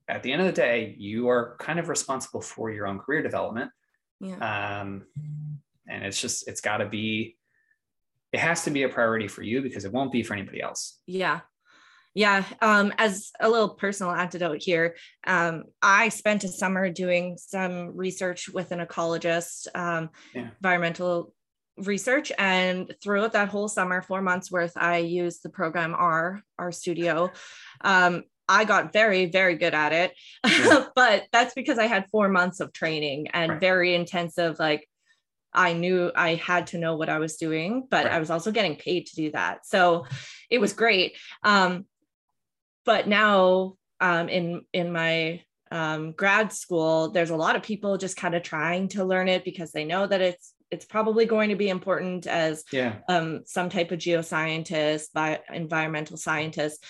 at 0.07 0.23
the 0.23 0.31
end 0.31 0.41
of 0.41 0.47
the 0.47 0.53
day 0.53 0.95
you 0.97 1.29
are 1.29 1.57
kind 1.59 1.79
of 1.79 1.89
responsible 1.89 2.41
for 2.41 2.71
your 2.71 2.87
own 2.87 2.99
career 2.99 3.21
development 3.21 3.71
yeah. 4.21 4.81
um, 4.81 5.05
and 5.87 6.05
it's 6.05 6.21
just 6.21 6.47
it's 6.47 6.61
got 6.61 6.77
to 6.77 6.85
be 6.85 7.35
it 8.31 8.39
has 8.39 8.63
to 8.63 8.71
be 8.71 8.83
a 8.83 8.89
priority 8.89 9.27
for 9.27 9.41
you 9.41 9.61
because 9.61 9.85
it 9.85 9.91
won't 9.91 10.11
be 10.11 10.23
for 10.23 10.33
anybody 10.33 10.61
else. 10.61 10.99
Yeah. 11.07 11.39
Yeah. 12.19 12.43
Um, 12.61 12.91
as 12.97 13.31
a 13.39 13.47
little 13.47 13.69
personal 13.69 14.11
antidote 14.11 14.61
here, 14.61 14.97
um, 15.25 15.63
I 15.81 16.09
spent 16.09 16.43
a 16.43 16.49
summer 16.49 16.89
doing 16.89 17.37
some 17.37 17.95
research 17.95 18.49
with 18.49 18.73
an 18.73 18.85
ecologist, 18.85 19.67
um, 19.73 20.09
yeah. 20.35 20.49
environmental 20.61 21.33
research. 21.77 22.33
And 22.37 22.93
throughout 23.01 23.31
that 23.31 23.47
whole 23.47 23.69
summer, 23.69 24.01
four 24.01 24.21
months 24.21 24.51
worth, 24.51 24.73
I 24.75 24.97
used 24.97 25.43
the 25.43 25.49
program 25.49 25.95
R, 25.97 26.43
RStudio. 26.59 27.33
Um, 27.79 28.23
I 28.49 28.65
got 28.65 28.91
very, 28.91 29.27
very 29.27 29.55
good 29.55 29.73
at 29.73 29.93
it. 29.93 30.11
Yeah. 30.45 30.87
but 30.95 31.23
that's 31.31 31.53
because 31.53 31.79
I 31.79 31.85
had 31.85 32.09
four 32.11 32.27
months 32.27 32.59
of 32.59 32.73
training 32.73 33.29
and 33.31 33.51
right. 33.51 33.61
very 33.61 33.95
intensive, 33.95 34.59
like 34.59 34.89
I 35.53 35.71
knew 35.71 36.11
I 36.13 36.35
had 36.35 36.67
to 36.67 36.79
know 36.79 36.97
what 36.97 37.07
I 37.07 37.19
was 37.19 37.37
doing, 37.37 37.87
but 37.89 38.05
right. 38.05 38.13
I 38.13 38.19
was 38.19 38.29
also 38.29 38.51
getting 38.51 38.75
paid 38.75 39.05
to 39.07 39.15
do 39.15 39.31
that. 39.31 39.65
So 39.65 40.05
it 40.49 40.59
was 40.59 40.73
great. 40.73 41.17
Um, 41.43 41.85
but 42.85 43.07
now 43.07 43.75
um, 43.99 44.29
in 44.29 44.61
in 44.73 44.91
my 44.91 45.41
um, 45.71 46.13
grad 46.13 46.51
school, 46.51 47.11
there's 47.11 47.29
a 47.29 47.35
lot 47.35 47.55
of 47.55 47.61
people 47.63 47.97
just 47.97 48.17
kind 48.17 48.33
of 48.33 48.41
trying 48.43 48.87
to 48.89 49.03
learn 49.05 49.27
it 49.27 49.43
because 49.45 49.71
they 49.71 49.85
know 49.85 50.07
that 50.07 50.21
it's 50.21 50.53
it's 50.71 50.85
probably 50.85 51.25
going 51.25 51.49
to 51.49 51.55
be 51.55 51.69
important 51.69 52.27
as 52.27 52.63
yeah. 52.71 52.97
um, 53.07 53.41
some 53.45 53.69
type 53.69 53.91
of 53.91 53.99
geoscientist, 53.99 55.11
by 55.13 55.39
environmental 55.51 56.17
scientist. 56.17 56.83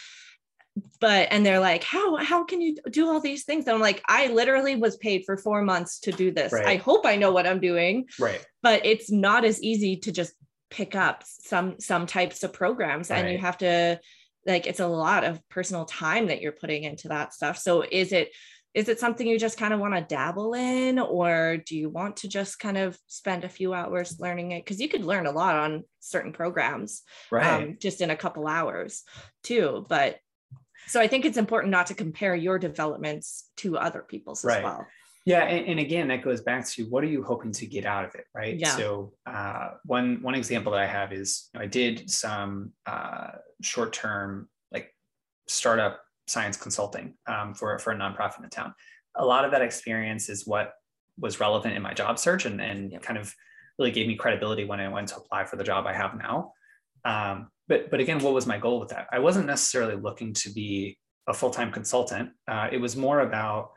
but 0.99 1.28
and 1.32 1.45
they're 1.45 1.60
like 1.60 1.84
how 1.84 2.15
how 2.17 2.43
can 2.45 2.62
you 2.62 2.75
do 2.91 3.10
all 3.10 3.19
these 3.19 3.43
things 3.43 3.65
and 3.65 3.73
i'm 3.75 3.82
like 3.82 4.02
i 4.08 4.28
literally 4.28 4.75
was 4.75 4.95
paid 4.97 5.23
for 5.25 5.36
four 5.36 5.62
months 5.62 5.99
to 5.99 6.12
do 6.12 6.32
this 6.32 6.54
Right. 6.54 6.67
i 6.67 6.75
hope 6.78 7.06
i 7.06 7.15
know 7.17 7.32
what 7.32 7.47
i'm 7.47 7.60
doing 7.60 8.06
right 8.19 8.45
but 8.62 8.86
it's 8.86 9.12
not 9.12 9.43
as 9.43 9.62
easy 9.62 9.97
to 9.97 10.12
just 10.12 10.34
pick 10.69 10.95
up 10.95 11.23
some 11.25 11.80
some 11.80 12.06
types 12.06 12.43
of 12.43 12.54
programs 12.54 13.10
and 13.12 13.30
you 13.32 13.38
have 13.39 13.58
to 13.58 13.99
like 14.49 14.67
it's 14.67 14.79
a 14.79 14.88
lot 14.88 15.23
of 15.23 15.47
personal 15.49 15.85
time 15.85 16.27
that 16.27 16.41
you're 16.41 16.51
putting 16.51 16.83
into 16.83 17.07
that 17.07 17.33
stuff. 17.33 17.57
So 17.57 17.83
is 17.89 18.12
it 18.12 18.31
is 18.73 18.88
it 18.88 18.99
something 18.99 19.25
you 19.25 19.39
just 19.39 19.57
kind 19.57 19.73
of 19.73 19.79
want 19.79 19.95
to 19.95 20.01
dabble 20.01 20.53
in 20.53 20.99
or 20.99 21.57
do 21.57 21.75
you 21.75 21.89
want 21.89 22.17
to 22.17 22.27
just 22.27 22.59
kind 22.59 22.77
of 22.77 22.99
spend 23.07 23.43
a 23.43 23.49
few 23.49 23.73
hours 23.73 24.19
learning 24.19 24.51
it? 24.51 24.63
Because 24.63 24.79
you 24.79 24.88
could 24.88 25.03
learn 25.03 25.25
a 25.25 25.31
lot 25.31 25.55
on 25.55 25.83
certain 25.99 26.33
programs 26.33 27.01
right. 27.31 27.63
um, 27.63 27.77
just 27.79 28.01
in 28.01 28.12
a 28.12 28.15
couple 28.15 28.47
hours 28.47 29.03
too 29.43 29.85
but 29.89 30.17
so 30.88 30.99
i 30.99 31.07
think 31.07 31.25
it's 31.25 31.38
important 31.38 31.71
not 31.71 31.88
to 31.88 31.93
compare 31.93 32.35
your 32.35 32.57
developments 32.57 33.49
to 33.57 33.77
other 33.77 34.01
people's 34.01 34.43
Right. 34.43 34.57
as 34.57 34.63
well 34.63 34.88
Yeah, 35.29 35.43
and, 35.43 35.67
and 35.67 35.79
again, 35.79 36.07
that 36.07 36.23
goes 36.23 36.41
back 36.41 36.67
to 36.69 36.85
what 36.85 37.03
are 37.03 37.07
you 37.07 37.21
hoping 37.21 37.51
to 37.51 37.67
get 37.67 37.85
out 37.85 38.03
of 38.03 38.15
it, 38.15 38.25
right? 38.33 38.57
Yeah. 38.57 38.75
So 38.75 39.13
uh, 39.27 39.73
one 39.85 40.23
one 40.23 40.33
example 40.33 40.71
that 40.71 40.81
I 40.81 40.87
have 40.87 41.13
is 41.13 41.51
you 41.53 41.59
know, 41.59 41.65
I 41.65 41.67
did 41.67 42.09
some 42.09 42.73
uh, 42.87 43.33
short 43.61 43.93
term 43.93 44.49
like 44.71 44.91
startup 45.47 46.01
science 46.25 46.57
consulting 46.57 47.13
um, 47.27 47.53
for 47.53 47.77
for 47.77 47.93
a 47.93 47.95
nonprofit 47.95 48.37
in 48.37 48.43
the 48.43 48.49
town. 48.49 48.73
A 49.17 49.23
lot 49.23 49.45
of 49.45 49.51
that 49.51 49.61
experience 49.61 50.29
is 50.29 50.47
what 50.47 50.73
was 51.19 51.39
relevant 51.39 51.75
in 51.75 51.83
my 51.83 51.93
job 51.93 52.17
search 52.17 52.47
and 52.47 52.59
and 52.59 52.91
Yep. 52.93 53.03
kind 53.03 53.19
of 53.19 53.31
really 53.77 53.91
gave 53.91 54.07
me 54.07 54.15
credibility 54.15 54.65
when 54.65 54.79
I 54.79 54.87
went 54.87 55.09
to 55.09 55.17
apply 55.17 55.45
for 55.45 55.57
the 55.57 55.63
job 55.63 55.85
I 55.85 55.93
have 55.93 56.17
now. 56.17 56.53
Um, 57.05 57.51
but 57.67 57.91
but 57.91 57.99
again, 57.99 58.17
what 58.17 58.33
was 58.33 58.47
my 58.47 58.57
goal 58.57 58.79
with 58.79 58.89
that? 58.89 59.05
I 59.11 59.19
wasn't 59.19 59.45
necessarily 59.45 59.95
looking 59.95 60.33
to 60.33 60.49
be 60.51 60.97
a 61.27 61.35
full 61.35 61.51
time 61.51 61.71
consultant. 61.71 62.31
Uh, 62.47 62.67
it 62.71 62.81
was 62.81 62.95
more 62.95 63.19
about 63.19 63.73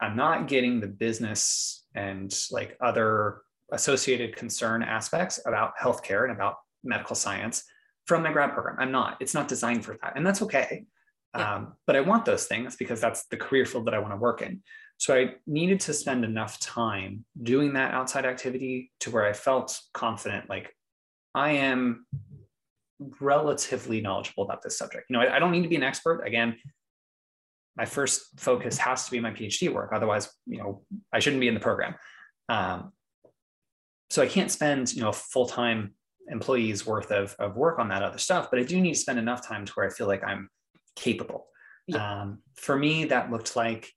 I'm 0.00 0.16
not 0.16 0.48
getting 0.48 0.80
the 0.80 0.88
business 0.88 1.84
and 1.94 2.34
like 2.50 2.76
other 2.80 3.42
associated 3.72 4.36
concern 4.36 4.82
aspects 4.82 5.40
about 5.46 5.72
healthcare 5.80 6.24
and 6.24 6.32
about 6.32 6.56
medical 6.82 7.16
science 7.16 7.64
from 8.06 8.22
my 8.22 8.32
grad 8.32 8.52
program. 8.52 8.76
I'm 8.78 8.92
not. 8.92 9.16
It's 9.20 9.34
not 9.34 9.48
designed 9.48 9.84
for 9.84 9.96
that, 10.02 10.14
and 10.16 10.26
that's 10.26 10.42
okay. 10.42 10.84
Yeah. 11.36 11.54
Um, 11.54 11.74
but 11.86 11.96
I 11.96 12.00
want 12.00 12.24
those 12.24 12.46
things 12.46 12.76
because 12.76 13.00
that's 13.00 13.26
the 13.26 13.36
career 13.36 13.66
field 13.66 13.86
that 13.86 13.94
I 13.94 13.98
want 13.98 14.12
to 14.12 14.18
work 14.18 14.42
in. 14.42 14.62
So 14.98 15.14
I 15.14 15.34
needed 15.46 15.80
to 15.80 15.92
spend 15.92 16.24
enough 16.24 16.60
time 16.60 17.24
doing 17.42 17.72
that 17.74 17.92
outside 17.92 18.24
activity 18.24 18.92
to 19.00 19.10
where 19.10 19.24
I 19.24 19.32
felt 19.32 19.80
confident, 19.92 20.48
like 20.48 20.72
I 21.34 21.52
am 21.52 22.06
relatively 23.20 24.00
knowledgeable 24.00 24.44
about 24.44 24.62
this 24.62 24.78
subject. 24.78 25.06
You 25.10 25.14
know, 25.14 25.22
I, 25.22 25.36
I 25.36 25.38
don't 25.40 25.50
need 25.50 25.62
to 25.62 25.68
be 25.68 25.76
an 25.76 25.82
expert. 25.82 26.22
Again, 26.24 26.56
my 27.76 27.84
first 27.84 28.38
focus 28.38 28.78
has 28.78 29.04
to 29.06 29.10
be 29.10 29.20
my 29.20 29.30
PhD 29.30 29.72
work. 29.72 29.90
Otherwise, 29.92 30.30
you 30.46 30.58
know, 30.58 30.82
I 31.12 31.18
shouldn't 31.18 31.40
be 31.40 31.48
in 31.48 31.54
the 31.54 31.60
program. 31.60 31.94
Um, 32.48 32.92
so 34.10 34.22
I 34.22 34.26
can't 34.26 34.50
spend, 34.50 34.94
you 34.94 35.02
know, 35.02 35.12
full-time 35.12 35.94
employees 36.28 36.86
worth 36.86 37.10
of, 37.10 37.34
of 37.38 37.56
work 37.56 37.78
on 37.78 37.88
that 37.88 38.02
other 38.02 38.18
stuff, 38.18 38.48
but 38.50 38.60
I 38.60 38.62
do 38.62 38.80
need 38.80 38.94
to 38.94 38.98
spend 38.98 39.18
enough 39.18 39.46
time 39.46 39.64
to 39.64 39.72
where 39.72 39.86
I 39.86 39.90
feel 39.90 40.06
like 40.06 40.22
I'm 40.24 40.48
capable. 40.94 41.46
Um, 41.92 42.38
for 42.56 42.76
me, 42.76 43.04
that 43.06 43.30
looked 43.30 43.56
like 43.56 43.90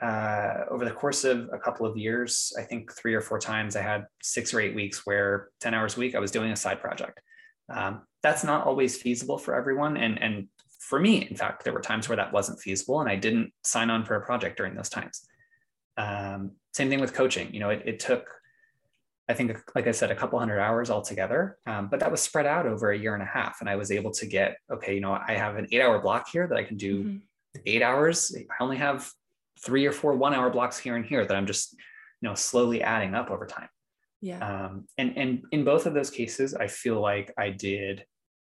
uh, 0.00 0.64
over 0.70 0.84
the 0.84 0.90
course 0.90 1.24
of 1.24 1.50
a 1.52 1.58
couple 1.58 1.84
of 1.84 1.96
years, 1.96 2.52
I 2.58 2.62
think 2.62 2.92
three 2.92 3.14
or 3.14 3.20
four 3.20 3.38
times 3.38 3.76
I 3.76 3.82
had 3.82 4.06
six 4.22 4.54
or 4.54 4.60
eight 4.60 4.74
weeks 4.74 5.04
where 5.04 5.48
10 5.60 5.74
hours 5.74 5.96
a 5.96 6.00
week 6.00 6.14
I 6.14 6.20
was 6.20 6.30
doing 6.30 6.50
a 6.50 6.56
side 6.56 6.80
project. 6.80 7.20
Um, 7.68 8.02
that's 8.22 8.42
not 8.42 8.66
always 8.66 9.00
feasible 9.00 9.36
for 9.36 9.54
everyone. 9.54 9.96
And, 9.96 10.20
and 10.22 10.48
for 10.90 10.98
me, 10.98 11.12
in 11.30 11.36
fact, 11.36 11.62
there 11.64 11.72
were 11.72 11.80
times 11.80 12.08
where 12.08 12.16
that 12.16 12.32
wasn't 12.32 12.60
feasible 12.60 13.00
and 13.00 13.08
I 13.08 13.16
didn't 13.26 13.52
sign 13.62 13.88
on 13.90 14.04
for 14.04 14.16
a 14.16 14.22
project 14.30 14.56
during 14.58 14.74
those 14.74 14.88
times. 14.88 15.16
Um, 15.96 16.40
same 16.74 16.88
thing 16.90 17.00
with 17.00 17.14
coaching. 17.14 17.54
You 17.54 17.60
know, 17.60 17.70
it, 17.70 17.82
it 17.86 18.00
took, 18.00 18.24
I 19.28 19.34
think, 19.34 19.48
like 19.76 19.86
I 19.86 19.92
said, 19.92 20.10
a 20.10 20.16
couple 20.16 20.38
hundred 20.40 20.58
hours 20.58 20.90
altogether, 20.90 21.58
um, 21.66 21.88
but 21.90 22.00
that 22.00 22.10
was 22.10 22.20
spread 22.20 22.46
out 22.46 22.66
over 22.66 22.90
a 22.90 22.98
year 22.98 23.14
and 23.14 23.22
a 23.22 23.32
half. 23.38 23.60
And 23.60 23.70
I 23.70 23.76
was 23.76 23.90
able 23.92 24.10
to 24.20 24.26
get, 24.26 24.56
okay, 24.74 24.92
you 24.96 25.00
know, 25.00 25.12
I 25.12 25.34
have 25.34 25.54
an 25.56 25.68
eight 25.70 25.80
hour 25.80 26.00
block 26.00 26.28
here 26.32 26.48
that 26.48 26.58
I 26.58 26.64
can 26.64 26.76
do 26.76 27.04
Mhm. 27.04 27.20
eight 27.66 27.82
hours. 27.82 28.34
I 28.36 28.62
only 28.64 28.78
have 28.78 29.08
three 29.64 29.86
or 29.86 29.92
four 29.92 30.16
one 30.16 30.34
hour 30.34 30.50
blocks 30.50 30.76
here 30.78 30.96
and 30.96 31.06
here 31.06 31.24
that 31.24 31.36
I'm 31.36 31.46
just, 31.46 31.74
you 32.20 32.28
know, 32.28 32.34
slowly 32.34 32.82
adding 32.82 33.14
up 33.14 33.30
over 33.30 33.46
time. 33.46 33.68
yeah 34.20 34.40
Um, 34.48 34.86
and 34.98 35.16
and 35.16 35.30
in 35.52 35.62
both 35.64 35.86
of 35.86 35.94
those 35.94 36.10
cases, 36.10 36.48
I 36.54 36.66
feel 36.66 36.98
like 37.00 37.32
I 37.38 37.50
did 37.50 38.04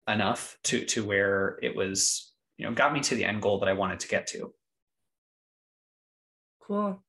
enough 0.07 0.57
to 0.63 0.83
to 0.93 1.05
where 1.05 1.59
it 1.61 1.75
was, 1.75 2.30
you 2.61 2.67
know, 2.67 2.73
got 2.75 2.93
me 2.93 2.99
to 2.99 3.15
the 3.15 3.25
end 3.25 3.41
goal 3.41 3.57
that 3.59 3.67
I 3.67 3.73
wanted 3.73 4.01
to 4.01 4.07
get 4.07 4.27
to. 4.27 4.53
Cool. 6.61 7.03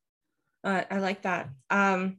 Uh, 0.64 0.84
I 0.90 0.98
like 0.98 1.22
that. 1.22 1.50
Um, 1.68 2.16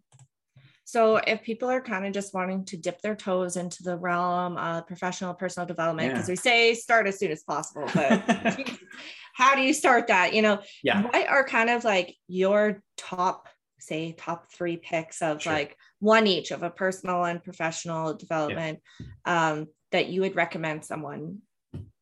so 0.85 1.15
if 1.15 1.41
people 1.41 1.67
are 1.67 1.81
kind 1.81 2.05
of 2.05 2.13
just 2.13 2.35
wanting 2.35 2.63
to 2.65 2.77
dip 2.77 3.01
their 3.01 3.15
toes 3.15 3.57
into 3.57 3.81
the 3.81 3.97
realm 3.97 4.55
of 4.57 4.85
professional 4.85 5.33
personal 5.33 5.65
development, 5.65 6.13
because 6.13 6.27
Yeah. 6.29 6.33
we 6.33 6.35
say 6.35 6.73
start 6.75 7.07
as 7.07 7.17
soon 7.17 7.31
as 7.31 7.41
possible, 7.41 7.89
but 7.95 8.23
how 9.33 9.55
do 9.55 9.63
you 9.63 9.73
start 9.73 10.07
that? 10.07 10.35
You 10.35 10.43
know, 10.43 10.61
Yeah. 10.83 11.01
what 11.01 11.27
are 11.27 11.43
kind 11.43 11.71
of 11.71 11.83
like 11.83 12.15
your 12.27 12.83
top, 12.97 13.49
say, 13.79 14.11
top 14.11 14.51
three 14.51 14.77
picks 14.77 15.23
of 15.23 15.41
Sure. 15.41 15.53
like 15.53 15.75
one 15.97 16.27
each 16.27 16.51
of 16.51 16.61
a 16.61 16.69
personal 16.69 17.23
and 17.23 17.43
professional 17.43 18.13
development 18.13 18.79
um, 19.25 19.69
that 19.91 20.09
you 20.09 20.21
would 20.21 20.35
recommend 20.35 20.85
someone 20.85 21.39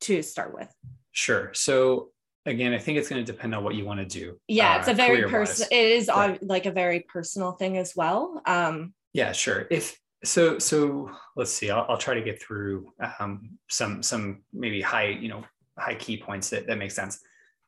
to 0.02 0.22
start 0.24 0.54
with? 0.54 0.68
Sure. 1.12 1.52
So 1.54 2.10
again, 2.46 2.74
I 2.74 2.80
think 2.80 2.98
it's 2.98 3.10
going 3.10 3.24
to 3.24 3.32
depend 3.32 3.54
on 3.54 3.64
what 3.64 3.76
you 3.76 3.86
want 3.86 4.00
to 4.00 4.06
do. 4.06 4.38
Yeah, 4.48 4.80
it's 4.80 4.88
uh, 4.88 4.92
a 4.92 4.96
very 4.96 5.30
personal. 5.30 5.68
It 5.72 5.86
is 5.86 6.08
Right. 6.08 6.42
on 6.42 6.48
like 6.48 6.66
a 6.66 6.72
very 6.72 7.02
personal 7.02 7.54
thing 7.54 7.78
as 7.78 7.96
well. 7.96 8.42
Um, 8.46 8.94
Yeah, 9.14 9.32
sure. 9.32 9.68
If 9.70 9.98
so, 10.24 10.60
so 10.60 11.10
let's 11.36 11.52
see. 11.52 11.72
I'll, 11.72 11.86
I'll 11.90 11.98
try 11.98 12.14
to 12.14 12.22
get 12.22 12.42
through 12.42 12.92
um, 13.20 13.58
some 13.70 14.04
some 14.04 14.44
maybe 14.54 14.82
high 14.82 15.08
you 15.08 15.30
know 15.30 15.44
high 15.78 15.96
key 15.96 16.18
points 16.18 16.50
that 16.52 16.68
that 16.68 16.78
make 16.78 16.92
sense. 16.92 17.20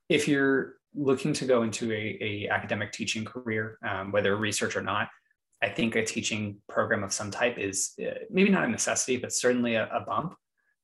If 0.09 0.27
you're 0.27 0.75
looking 0.95 1.33
to 1.33 1.45
go 1.45 1.63
into 1.63 1.91
a, 1.91 2.17
a 2.21 2.47
academic 2.49 2.91
teaching 2.91 3.25
career, 3.25 3.79
um, 3.87 4.11
whether 4.11 4.35
research 4.35 4.75
or 4.75 4.81
not, 4.81 5.09
I 5.61 5.69
think 5.69 5.95
a 5.95 6.05
teaching 6.05 6.57
program 6.69 7.03
of 7.03 7.11
some 7.11 7.31
type 7.31 7.57
is 7.57 7.93
uh, 7.99 8.19
maybe 8.29 8.49
not 8.49 8.65
a 8.65 8.67
necessity, 8.67 9.17
but 9.17 9.33
certainly 9.33 9.75
a, 9.75 9.85
a 9.91 10.01
bump. 10.01 10.35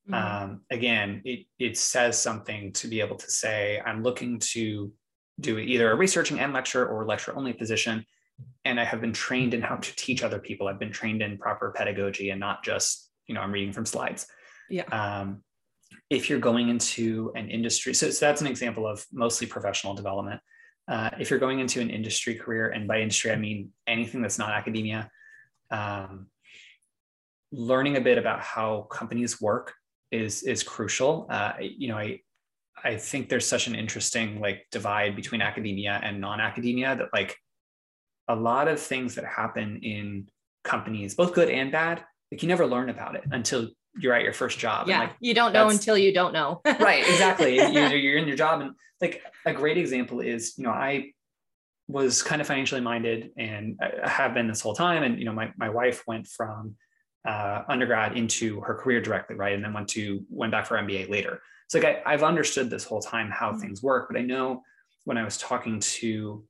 Mhm. 0.10 0.16
Um, 0.16 0.62
again, 0.72 1.22
it 1.26 1.46
it 1.60 1.78
says 1.78 2.22
something 2.22 2.72
to 2.74 2.88
be 2.88 3.02
able 3.02 3.16
to 3.18 3.30
say 3.30 3.82
I'm 3.86 4.04
looking 4.04 4.40
to 4.54 4.92
do 5.40 5.58
either 5.58 5.92
a 5.92 5.96
researching 5.96 6.40
and 6.40 6.54
lecture 6.54 6.88
or 6.88 7.06
lecture 7.06 7.36
only 7.36 7.54
position, 7.54 8.06
and 8.66 8.80
I 8.80 8.84
have 8.84 9.02
been 9.02 9.14
trained 9.14 9.54
in 9.54 9.62
how 9.62 9.76
to 9.76 9.96
teach 9.96 10.24
other 10.24 10.40
people. 10.40 10.68
I've 10.68 10.80
been 10.80 10.92
trained 10.92 11.22
in 11.22 11.38
proper 11.38 11.72
pedagogy 11.72 12.32
and 12.32 12.40
not 12.40 12.64
just 12.64 13.10
you 13.28 13.36
know 13.36 13.42
I'm 13.42 13.52
reading 13.52 13.74
from 13.74 13.86
slides. 13.86 14.26
yeah. 14.70 14.84
Um, 14.92 15.44
if 16.10 16.30
you're 16.30 16.40
going 16.40 16.70
into 16.70 17.32
an 17.36 17.50
industry, 17.50 17.94
so, 17.94 18.10
so 18.10 18.26
that's 18.26 18.42
an 18.42 18.48
example 18.48 18.88
of 18.88 19.06
mostly 19.12 19.46
professional 19.46 19.94
development. 19.94 20.42
Uh, 20.88 21.10
if 21.20 21.30
you're 21.30 21.40
going 21.40 21.60
into 21.60 21.82
an 21.82 21.90
industry 21.92 22.34
career, 22.34 22.70
and 22.70 22.88
by 22.88 23.00
industry 23.00 23.32
I 23.32 23.36
mean 23.36 23.72
anything 23.86 24.22
that's 24.24 24.40
not 24.40 24.52
academia, 24.52 25.10
um, 25.70 26.28
learning 27.52 27.98
a 27.98 28.02
bit 28.02 28.18
about 28.18 28.42
how 28.42 28.88
companies 28.90 29.40
work 29.40 29.74
is 30.12 30.44
is 30.44 30.64
crucial. 30.64 31.28
Uh, 31.30 31.54
you 31.60 31.88
know, 31.90 31.98
I 31.98 32.22
I 32.84 32.98
think 32.98 33.30
there's 33.30 33.48
such 33.48 33.68
an 33.68 33.76
interesting 33.76 34.40
like 34.40 34.66
divide 34.72 35.16
between 35.16 35.42
academia 35.42 36.00
and 36.04 36.22
non-academia 36.22 36.96
that 36.96 37.10
like 37.14 37.38
a 38.28 38.36
lot 38.36 38.68
of 38.68 38.80
things 38.80 39.16
that 39.16 39.26
happen 39.26 39.80
in 39.82 40.28
companies, 40.64 41.16
both 41.16 41.34
good 41.34 41.50
and 41.50 41.72
bad, 41.72 42.04
like 42.32 42.42
you 42.42 42.48
never 42.48 42.66
learn 42.66 42.90
about 42.90 43.16
it 43.16 43.24
until 43.32 43.68
you're 43.98 44.14
at 44.14 44.24
your 44.24 44.34
first 44.34 44.60
job. 44.60 44.82
And, 44.82 44.90
yeah. 44.90 45.00
like, 45.00 45.16
you 45.20 45.34
don't 45.34 45.52
know 45.52 45.70
until 45.70 45.98
you 45.98 46.14
don't 46.14 46.32
know. 46.32 46.62
right 46.80 47.08
exactly 47.08 47.56
you're, 47.56 47.96
you're 47.96 48.18
in 48.18 48.28
your 48.28 48.38
job 48.38 48.62
and 48.62 48.72
like 49.02 49.24
a 49.46 49.54
great 49.54 49.78
example 49.78 50.20
is 50.20 50.54
you 50.58 50.64
know 50.64 50.72
i 50.72 51.12
was 51.88 52.22
kind 52.22 52.42
of 52.42 52.48
financially 52.48 52.82
minded 52.82 53.32
and 53.38 53.78
i 53.82 53.90
I 54.04 54.10
have 54.10 54.34
been 54.34 54.48
this 54.48 54.62
whole 54.62 54.76
time 54.76 55.04
and 55.04 55.18
you 55.20 55.26
know 55.26 55.34
my, 55.34 55.52
my 55.58 55.70
wife 55.70 56.04
went 56.06 56.28
from 56.28 56.76
uh, 57.26 57.64
undergrad 57.68 58.18
into 58.18 58.62
her 58.62 58.76
career 58.76 59.02
directly 59.02 59.36
right? 59.36 59.54
And 59.54 59.64
then 59.64 59.74
went 59.74 59.90
to 59.90 60.24
went 60.30 60.52
back 60.52 60.66
for 60.66 60.78
mba 60.78 61.10
later. 61.10 61.42
So 61.68 61.80
like 61.80 62.04
I, 62.06 62.14
i've 62.14 62.24
understood 62.24 62.70
this 62.70 62.84
whole 62.84 63.02
time 63.02 63.30
how 63.30 63.52
Mhm. 63.52 63.62
things 63.62 63.84
work 63.84 64.08
but 64.10 64.18
i 64.20 64.24
know 64.24 64.64
when 65.06 65.18
i 65.18 65.24
was 65.24 65.38
talking 65.38 65.80
to 65.80 66.44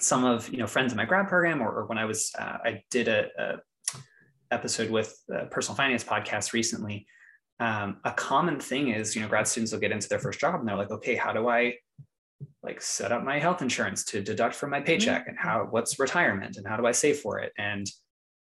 some 0.00 0.24
of 0.24 0.48
you 0.48 0.58
know 0.58 0.66
friends 0.66 0.92
in 0.92 0.96
my 0.96 1.04
grad 1.04 1.28
program 1.28 1.60
or, 1.60 1.70
or 1.70 1.86
when 1.86 1.98
i 1.98 2.04
was 2.04 2.32
uh, 2.38 2.58
i 2.64 2.82
did 2.90 3.08
a, 3.08 3.28
a 3.38 3.60
episode 4.50 4.90
with 4.90 5.16
a 5.30 5.46
personal 5.46 5.76
finance 5.76 6.02
podcast 6.04 6.52
recently 6.52 7.06
um, 7.60 7.98
a 8.04 8.12
common 8.12 8.58
thing 8.58 8.88
is 8.88 9.14
you 9.14 9.22
know 9.22 9.28
grad 9.28 9.46
students 9.46 9.72
will 9.72 9.80
get 9.80 9.92
into 9.92 10.08
their 10.08 10.18
first 10.18 10.40
job 10.40 10.54
and 10.58 10.66
they're 10.68 10.76
like 10.76 10.90
okay 10.90 11.14
how 11.14 11.32
do 11.32 11.48
i 11.48 11.74
like 12.62 12.80
set 12.80 13.12
up 13.12 13.22
my 13.22 13.38
health 13.38 13.62
insurance 13.62 14.04
to 14.04 14.22
deduct 14.22 14.54
from 14.54 14.70
my 14.70 14.80
paycheck 14.80 15.28
and 15.28 15.38
how 15.38 15.66
what's 15.70 15.98
retirement 15.98 16.56
and 16.56 16.66
how 16.66 16.76
do 16.76 16.86
i 16.86 16.92
save 16.92 17.18
for 17.18 17.38
it? 17.38 17.52
And 17.58 17.86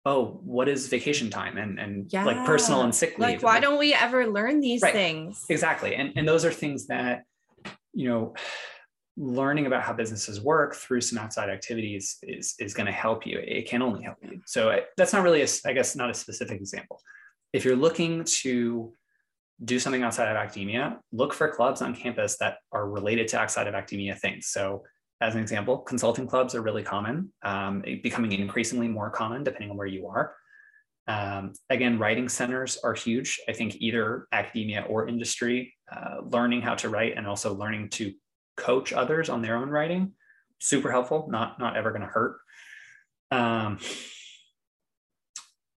oh 0.10 0.40
what 0.56 0.68
is 0.74 0.88
vacation 0.88 1.30
time 1.30 1.56
and 1.58 1.80
and 1.84 2.12
like 2.30 2.40
personal 2.46 2.82
and 2.82 2.94
sick 2.94 3.12
leave 3.20 3.30
like, 3.30 3.44
why 3.44 3.60
don't 3.60 3.80
we 3.86 3.94
ever 3.94 4.20
learn 4.38 4.56
these 4.68 4.82
Right. 4.82 4.94
things? 5.02 5.46
exactly 5.50 5.92
and 6.00 6.08
and 6.18 6.26
those 6.32 6.44
are 6.48 6.54
things 6.64 6.88
that 6.88 7.24
you 7.98 8.08
know, 8.08 8.34
learning 9.18 9.66
about 9.66 9.82
how 9.82 9.92
businesses 9.92 10.40
work 10.40 10.76
through 10.76 11.02
some 11.02 11.18
outside 11.18 11.50
activities 11.50 12.18
is 12.22 12.54
is 12.60 12.76
going 12.76 12.86
to 12.86 12.92
help 12.92 13.26
you. 13.26 13.40
It 13.40 13.68
can 13.68 13.82
only 13.82 14.04
help 14.04 14.18
you. 14.22 14.40
So 14.46 14.70
I, 14.70 14.82
that's 14.98 15.14
not 15.14 15.24
really, 15.24 15.42
a, 15.42 15.48
I 15.66 15.74
guess, 15.74 15.96
not 15.96 16.12
a 16.12 16.14
specific 16.14 16.60
example. 16.62 17.02
If 17.54 17.66
you're 17.66 17.76
looking 17.76 18.24
to 18.44 18.94
do 19.66 19.80
something 19.80 20.04
outside 20.04 20.30
of 20.30 20.38
academia, 20.38 21.00
look 21.12 21.34
for 21.34 21.48
clubs 21.50 21.82
on 21.82 21.96
campus 21.96 22.38
that 22.38 22.58
are 22.72 22.88
related 22.88 23.28
to 23.30 23.40
outside 23.40 23.66
of 23.68 23.74
academia 23.74 24.14
things. 24.14 24.46
So 24.48 24.84
as 25.20 25.36
an 25.36 25.42
example, 25.42 25.80
consulting 25.80 26.28
clubs 26.28 26.54
are 26.54 26.62
really 26.62 26.84
common, 26.84 27.32
um, 27.44 27.84
becoming 28.04 28.32
increasingly 28.32 28.88
more 28.88 29.10
common 29.10 29.44
depending 29.44 29.72
on 29.72 29.78
where 29.78 29.88
you 29.88 30.08
are. 30.08 30.36
Um, 31.08 31.54
again, 31.70 31.98
writing 31.98 32.30
centers 32.30 32.78
are 32.84 32.94
huge. 32.94 33.40
I 33.48 33.54
think 33.54 33.78
either 33.78 34.28
academia 34.32 34.86
or 34.88 35.08
industry, 35.08 35.74
uh, 35.92 36.18
learning 36.24 36.62
how 36.62 36.76
to 36.76 36.90
write 36.90 37.16
and 37.16 37.26
also 37.26 37.54
learning 37.56 37.90
to 37.92 38.14
coach 38.58 38.92
others 38.92 39.30
on 39.30 39.42
their 39.42 39.56
own 39.56 39.70
writing, 39.70 40.14
super 40.60 40.92
helpful. 40.92 41.28
Not 41.30 41.60
not 41.60 41.78
ever 41.78 41.92
going 41.92 42.02
to 42.02 42.08
hurt. 42.08 42.38
Um, 43.32 43.80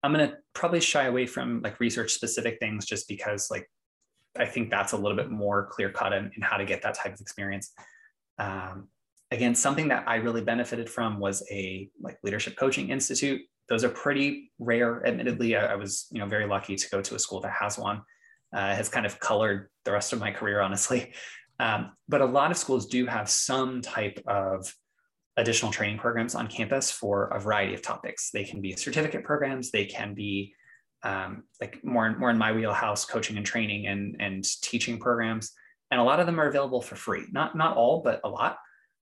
I'm 0.02 0.12
going 0.12 0.28
to 0.28 0.36
probably 0.54 0.80
shy 0.80 1.04
away 1.04 1.26
from 1.26 1.60
like 1.62 1.80
research 1.80 2.12
specific 2.12 2.58
things 2.58 2.86
just 2.86 3.08
because 3.08 3.50
like 3.50 3.68
I 4.38 4.46
think 4.46 4.70
that's 4.70 4.92
a 4.92 4.96
little 4.96 5.16
bit 5.16 5.30
more 5.30 5.66
clear 5.66 5.90
cut 5.90 6.12
in, 6.12 6.30
in 6.36 6.42
how 6.42 6.56
to 6.56 6.64
get 6.64 6.82
that 6.82 6.94
type 6.94 7.14
of 7.14 7.20
experience. 7.20 7.72
Um, 8.38 8.88
again, 9.30 9.54
something 9.54 9.88
that 9.88 10.04
I 10.06 10.16
really 10.16 10.42
benefited 10.42 10.88
from 10.88 11.18
was 11.18 11.42
a 11.50 11.90
like 12.00 12.18
leadership 12.22 12.56
coaching 12.56 12.90
institute 12.90 13.42
those 13.68 13.84
are 13.84 13.90
pretty 13.90 14.50
rare. 14.58 15.06
Admittedly, 15.06 15.56
I, 15.56 15.72
I, 15.72 15.74
was 15.76 16.08
you 16.10 16.18
know 16.20 16.26
very 16.26 16.46
lucky 16.46 16.74
to 16.76 16.90
go 16.90 17.00
to 17.02 17.14
a 17.14 17.18
school 17.18 17.40
that 17.40 17.52
has 17.52 17.78
one. 17.78 18.02
Uh, 18.50 18.74
has 18.74 18.88
kind 18.88 19.04
of 19.04 19.20
colored 19.20 19.68
the 19.84 19.92
rest 19.92 20.14
of 20.14 20.20
my 20.20 20.30
career, 20.30 20.60
honestly. 20.60 21.12
Um, 21.60 21.92
but 22.08 22.22
a 22.22 22.24
lot 22.24 22.50
of 22.50 22.56
schools 22.56 22.86
do 22.86 23.04
have 23.04 23.28
some 23.28 23.82
type 23.82 24.22
of 24.26 24.72
additional 25.36 25.70
training 25.70 25.98
programs 25.98 26.34
on 26.34 26.46
campus 26.46 26.90
for 26.90 27.26
a 27.26 27.40
variety 27.40 27.74
of 27.74 27.82
topics. 27.82 28.30
They 28.30 28.44
can 28.44 28.60
be 28.60 28.72
certificate 28.76 29.24
programs. 29.24 29.70
They 29.70 29.84
can 29.84 30.14
be 30.14 30.54
um, 31.02 31.42
like 31.60 31.84
more 31.84 32.16
more 32.16 32.30
in 32.30 32.38
my 32.38 32.52
wheelhouse, 32.52 33.04
coaching 33.04 33.36
and 33.36 33.44
training 33.44 33.86
and 33.86 34.16
and 34.18 34.44
teaching 34.62 34.98
programs. 34.98 35.52
And 35.90 36.00
a 36.00 36.04
lot 36.04 36.20
of 36.20 36.26
them 36.26 36.40
are 36.40 36.48
available 36.48 36.80
for 36.80 36.96
free. 36.96 37.24
Not 37.30 37.54
not 37.56 37.76
all, 37.76 38.00
but 38.02 38.20
a 38.24 38.28
lot. 38.28 38.56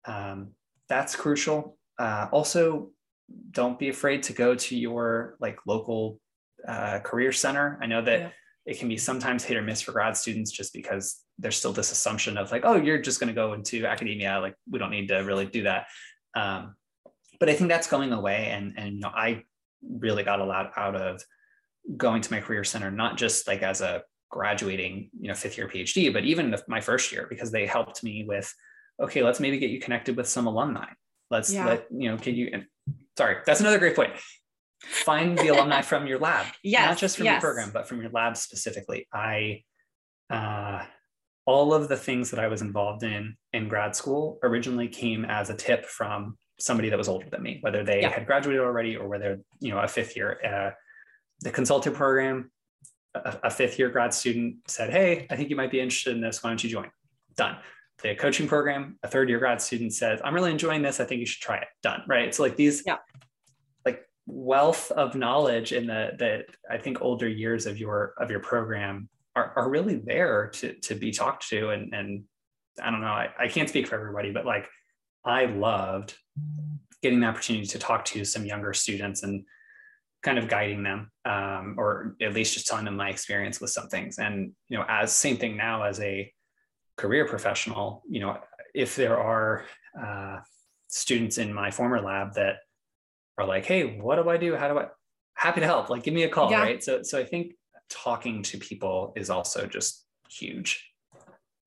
Um, 0.05 0.49
that's 0.89 1.15
crucial. 1.15 1.77
Uh, 1.97 2.27
also, 2.31 2.91
don't 3.51 3.79
be 3.79 3.89
afraid 3.89 4.23
to 4.23 4.33
go 4.33 4.55
to 4.55 4.75
your 4.75 5.37
like 5.39 5.59
local 5.65 6.19
uh, 6.67 6.99
career 6.99 7.31
center. 7.31 7.79
I 7.81 7.85
know 7.85 8.01
that 8.01 8.19
yeah. 8.19 8.29
it 8.65 8.79
can 8.79 8.89
be 8.89 8.97
sometimes 8.97 9.43
hit 9.43 9.57
or 9.57 9.61
miss 9.61 9.81
for 9.81 9.91
grad 9.91 10.17
students 10.17 10.51
just 10.51 10.73
because 10.73 11.21
there's 11.39 11.55
still 11.55 11.73
this 11.73 11.91
assumption 11.91 12.37
of 12.37 12.51
like, 12.51 12.63
oh, 12.65 12.75
you're 12.75 13.01
just 13.01 13.19
going 13.19 13.29
to 13.29 13.33
go 13.33 13.53
into 13.53 13.85
academia. 13.85 14.39
Like 14.39 14.55
we 14.69 14.79
don't 14.79 14.91
need 14.91 15.07
to 15.07 15.17
really 15.19 15.45
do 15.45 15.63
that. 15.63 15.87
Um, 16.35 16.75
but 17.39 17.49
I 17.49 17.53
think 17.53 17.69
that's 17.69 17.87
going 17.87 18.11
away. 18.13 18.49
And, 18.51 18.73
and, 18.77 18.95
you 18.95 18.99
know, 18.99 19.11
I 19.13 19.43
really 19.81 20.23
got 20.23 20.39
a 20.39 20.45
lot 20.45 20.71
out 20.77 20.95
of 20.95 21.21
going 21.97 22.21
to 22.21 22.31
my 22.31 22.39
career 22.39 22.63
center, 22.63 22.91
not 22.91 23.17
just 23.17 23.47
like 23.47 23.63
as 23.63 23.81
a 23.81 24.03
graduating, 24.29 25.09
you 25.19 25.27
know, 25.27 25.33
fifth 25.33 25.57
year 25.57 25.67
PhD, 25.67 26.11
but 26.13 26.23
even 26.23 26.55
my 26.67 26.81
first 26.81 27.11
year, 27.11 27.27
because 27.29 27.51
they 27.51 27.65
helped 27.65 28.03
me 28.03 28.25
with, 28.27 28.53
okay, 29.03 29.23
let's 29.23 29.39
maybe 29.39 29.59
get 29.59 29.69
you 29.69 29.79
connected 29.79 30.17
with 30.17 30.27
some 30.27 30.47
alumni. 30.47 30.87
Let's 31.29 31.53
yeah. 31.53 31.65
let, 31.65 31.87
you 31.91 32.09
know, 32.09 32.17
can 32.17 32.35
you, 32.35 32.63
sorry, 33.17 33.37
that's 33.45 33.59
another 33.59 33.79
great 33.79 33.95
point. 33.95 34.13
Find 34.81 35.37
the 35.37 35.49
alumni 35.49 35.81
from 35.91 36.07
your 36.07 36.19
lab, 36.19 36.47
yes, 36.63 36.89
not 36.89 36.97
just 36.97 37.17
from 37.17 37.25
yes. 37.25 37.33
your 37.33 37.41
program, 37.41 37.71
but 37.73 37.87
from 37.87 38.01
your 38.01 38.11
lab 38.11 38.37
specifically. 38.37 39.07
I, 39.13 39.63
uh, 40.29 40.83
all 41.45 41.73
of 41.73 41.89
the 41.89 41.97
things 41.97 42.31
that 42.31 42.39
I 42.39 42.47
was 42.47 42.61
involved 42.61 43.03
in 43.03 43.35
in 43.51 43.67
grad 43.67 43.95
school 43.95 44.39
originally 44.43 44.87
came 44.87 45.25
as 45.25 45.49
a 45.49 45.55
tip 45.55 45.85
from 45.85 46.37
somebody 46.59 46.89
that 46.89 46.97
was 46.97 47.09
older 47.09 47.29
than 47.29 47.41
me, 47.43 47.57
whether 47.61 47.83
they 47.83 48.01
yeah. 48.01 48.09
had 48.09 48.25
graduated 48.25 48.61
already 48.61 48.95
or 48.95 49.09
whether 49.09 49.39
you 49.59 49.71
know 49.73 49.79
a 49.79 49.87
fifth 49.87 50.15
year. 50.15 50.39
Uh, 50.45 50.71
the 51.41 51.51
consulting 51.51 51.93
program, 51.93 52.49
a, 53.13 53.39
a 53.43 53.49
fifth 53.49 53.77
year 53.77 53.89
grad 53.89 54.13
student 54.13 54.57
said, 54.67 54.89
"Hey, 54.89 55.27
I 55.29 55.35
think 55.35 55.49
you 55.49 55.57
might 55.57 55.71
be 55.71 55.81
interested 55.81 56.15
in 56.15 56.21
this. 56.21 56.43
Why 56.43 56.49
don't 56.49 56.63
you 56.63 56.69
join?" 56.69 56.89
Done 57.35 57.57
the 58.01 58.15
coaching 58.15 58.47
program, 58.47 58.97
a 59.03 59.07
third 59.07 59.29
year 59.29 59.39
grad 59.39 59.61
student 59.61 59.93
says, 59.93 60.19
I'm 60.23 60.33
really 60.33 60.51
enjoying 60.51 60.81
this. 60.81 60.99
I 60.99 61.05
think 61.05 61.19
you 61.19 61.25
should 61.25 61.41
try 61.41 61.57
it. 61.57 61.67
Done. 61.81 62.01
Right. 62.07 62.27
It's 62.27 62.39
like 62.39 62.55
these 62.55 62.83
yeah. 62.85 62.97
like 63.85 64.01
wealth 64.25 64.91
of 64.91 65.15
knowledge 65.15 65.71
in 65.71 65.87
the 65.87 66.11
the 66.17 66.43
I 66.69 66.77
think 66.77 67.01
older 67.01 67.27
years 67.27 67.65
of 67.65 67.77
your 67.77 68.13
of 68.17 68.29
your 68.29 68.39
program 68.39 69.09
are, 69.35 69.53
are 69.55 69.69
really 69.69 69.95
there 69.95 70.49
to 70.55 70.73
to 70.73 70.95
be 70.95 71.11
talked 71.11 71.47
to. 71.49 71.69
And 71.69 71.93
and 71.93 72.23
I 72.81 72.89
don't 72.91 73.01
know, 73.01 73.07
I, 73.07 73.29
I 73.39 73.47
can't 73.47 73.69
speak 73.69 73.87
for 73.87 73.95
everybody, 73.95 74.31
but 74.31 74.45
like 74.45 74.67
I 75.25 75.45
loved 75.45 76.15
getting 77.01 77.19
the 77.19 77.27
opportunity 77.27 77.67
to 77.67 77.79
talk 77.79 78.05
to 78.05 78.25
some 78.25 78.45
younger 78.45 78.73
students 78.73 79.23
and 79.23 79.45
kind 80.23 80.37
of 80.37 80.47
guiding 80.47 80.83
them 80.83 81.11
um, 81.25 81.75
or 81.77 82.15
at 82.21 82.33
least 82.33 82.53
just 82.53 82.65
telling 82.65 82.85
them 82.85 82.95
my 82.95 83.09
experience 83.09 83.59
with 83.59 83.69
some 83.69 83.89
things 83.89 84.17
and 84.17 84.53
you 84.69 84.77
know 84.77 84.85
as 84.87 85.13
same 85.13 85.35
thing 85.35 85.57
now 85.57 85.83
as 85.83 85.99
a 85.99 86.31
career 86.97 87.25
professional, 87.25 88.03
you 88.07 88.19
know, 88.19 88.37
if 88.73 88.95
there 88.95 89.19
are 89.19 89.65
uh, 89.99 90.39
students 90.87 91.37
in 91.37 91.53
my 91.53 91.71
former 91.71 92.01
lab 92.01 92.33
that 92.35 92.57
are 93.37 93.45
like, 93.45 93.65
hey, 93.65 93.99
what 93.99 94.15
do 94.15 94.29
I 94.29 94.37
do? 94.37 94.55
How 94.55 94.67
do 94.67 94.79
I? 94.79 94.87
Happy 95.35 95.61
to 95.61 95.65
help. 95.65 95.89
Like, 95.89 96.03
give 96.03 96.13
me 96.13 96.23
a 96.23 96.29
call, 96.29 96.51
yeah. 96.51 96.61
right? 96.61 96.83
So, 96.83 97.01
so 97.01 97.19
I 97.19 97.25
think 97.25 97.53
talking 97.89 98.43
to 98.43 98.57
people 98.57 99.13
is 99.15 99.29
also 99.29 99.65
just 99.65 100.05
huge. 100.29 100.92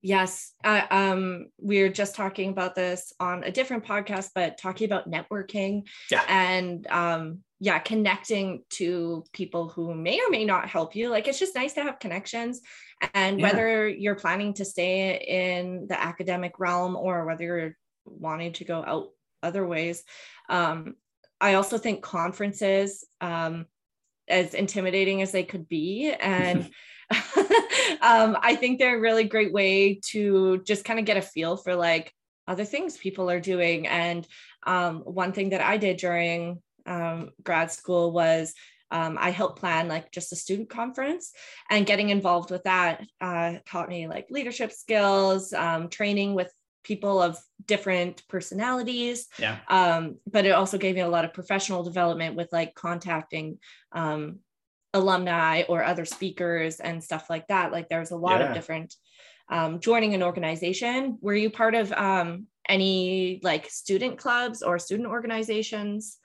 Yes. 0.07 0.53
Uh, 0.63 0.83
um, 0.89 1.47
we 1.59 1.81
are 1.81 1.89
just 1.89 2.15
talking 2.15 2.49
about 2.49 2.75
this 2.75 3.11
on 3.19 3.43
a 3.43 3.51
different 3.51 3.83
podcast, 3.83 4.29
but 4.33 4.57
talking 4.57 4.85
about 4.85 5.11
networking 5.11 5.83
yeah. 6.09 6.23
and 6.29 6.87
um, 6.87 7.39
yeah, 7.59 7.77
connecting 7.79 8.63
to 8.69 9.25
people 9.33 9.67
who 9.67 9.93
may 9.93 10.21
or 10.21 10.29
may 10.29 10.45
not 10.45 10.69
help 10.69 10.95
you. 10.95 11.09
Like 11.09 11.27
it's 11.27 11.39
just 11.39 11.55
nice 11.55 11.73
to 11.73 11.83
have 11.83 11.99
connections. 11.99 12.61
And 13.13 13.37
yeah. 13.37 13.47
whether 13.47 13.85
you're 13.85 14.15
planning 14.15 14.53
to 14.53 14.63
stay 14.63 15.17
in 15.17 15.87
the 15.89 16.01
academic 16.01 16.57
realm 16.57 16.95
or 16.95 17.25
whether 17.25 17.43
you're 17.43 17.77
wanting 18.05 18.53
to 18.53 18.63
go 18.63 18.85
out 18.87 19.09
other 19.43 19.67
ways, 19.67 20.05
um, 20.47 20.95
I 21.41 21.55
also 21.55 21.77
think 21.77 22.01
conferences, 22.01 23.05
um, 23.19 23.65
as 24.29 24.53
intimidating 24.53 25.21
as 25.21 25.33
they 25.33 25.43
could 25.43 25.67
be, 25.67 26.13
and 26.17 26.69
um, 28.01 28.37
I 28.41 28.55
think 28.59 28.79
they're 28.79 28.97
a 28.97 29.01
really 29.01 29.23
great 29.23 29.53
way 29.53 29.99
to 30.11 30.61
just 30.63 30.85
kind 30.85 30.99
of 30.99 31.05
get 31.05 31.17
a 31.17 31.21
feel 31.21 31.57
for 31.57 31.75
like 31.75 32.13
other 32.47 32.65
things 32.65 32.97
people 32.97 33.29
are 33.29 33.39
doing. 33.39 33.87
And 33.87 34.27
um, 34.65 34.99
one 34.99 35.33
thing 35.33 35.49
that 35.49 35.61
I 35.61 35.77
did 35.77 35.97
during 35.97 36.61
um, 36.85 37.31
grad 37.43 37.71
school 37.71 38.11
was 38.11 38.53
um, 38.89 39.17
I 39.19 39.31
helped 39.31 39.59
plan 39.59 39.87
like 39.87 40.11
just 40.11 40.31
a 40.31 40.37
student 40.37 40.69
conference 40.69 41.33
and 41.69 41.85
getting 41.85 42.09
involved 42.09 42.51
with 42.51 42.63
that 42.63 43.05
uh, 43.19 43.55
taught 43.65 43.89
me 43.89 44.07
like 44.07 44.27
leadership 44.29 44.71
skills, 44.71 45.51
um, 45.51 45.89
training 45.89 46.35
with 46.35 46.51
people 46.83 47.21
of 47.21 47.37
different 47.65 48.23
personalities. 48.29 49.27
Yeah. 49.37 49.57
Um, 49.67 50.17
but 50.31 50.45
it 50.45 50.51
also 50.51 50.77
gave 50.77 50.95
me 50.95 51.01
a 51.01 51.09
lot 51.09 51.25
of 51.25 51.33
professional 51.33 51.83
development 51.83 52.35
with 52.35 52.47
like 52.53 52.75
contacting 52.75 53.59
um, 53.91 54.39
alumni 54.97 55.63
or 55.69 55.83
other 55.83 56.05
speakers 56.05 56.79
and 56.79 57.03
stuff 57.03 57.29
like 57.29 57.47
that. 57.47 57.71
Like 57.71 57.87
there's 57.89 58.11
a 58.11 58.17
lot 58.17 58.39
yeah. 58.39 58.47
of 58.47 58.53
different 58.53 58.95
um, 59.49 59.79
joining 59.79 60.13
an 60.13 60.23
organization. 60.23 61.17
Were 61.21 61.35
you 61.35 61.49
part 61.49 61.75
of 61.75 61.91
um, 61.93 62.47
any 62.67 63.39
like 63.43 63.69
student 63.69 64.17
clubs 64.17 64.61
or 64.61 64.79
student 64.79 65.07
organizations? 65.07 66.17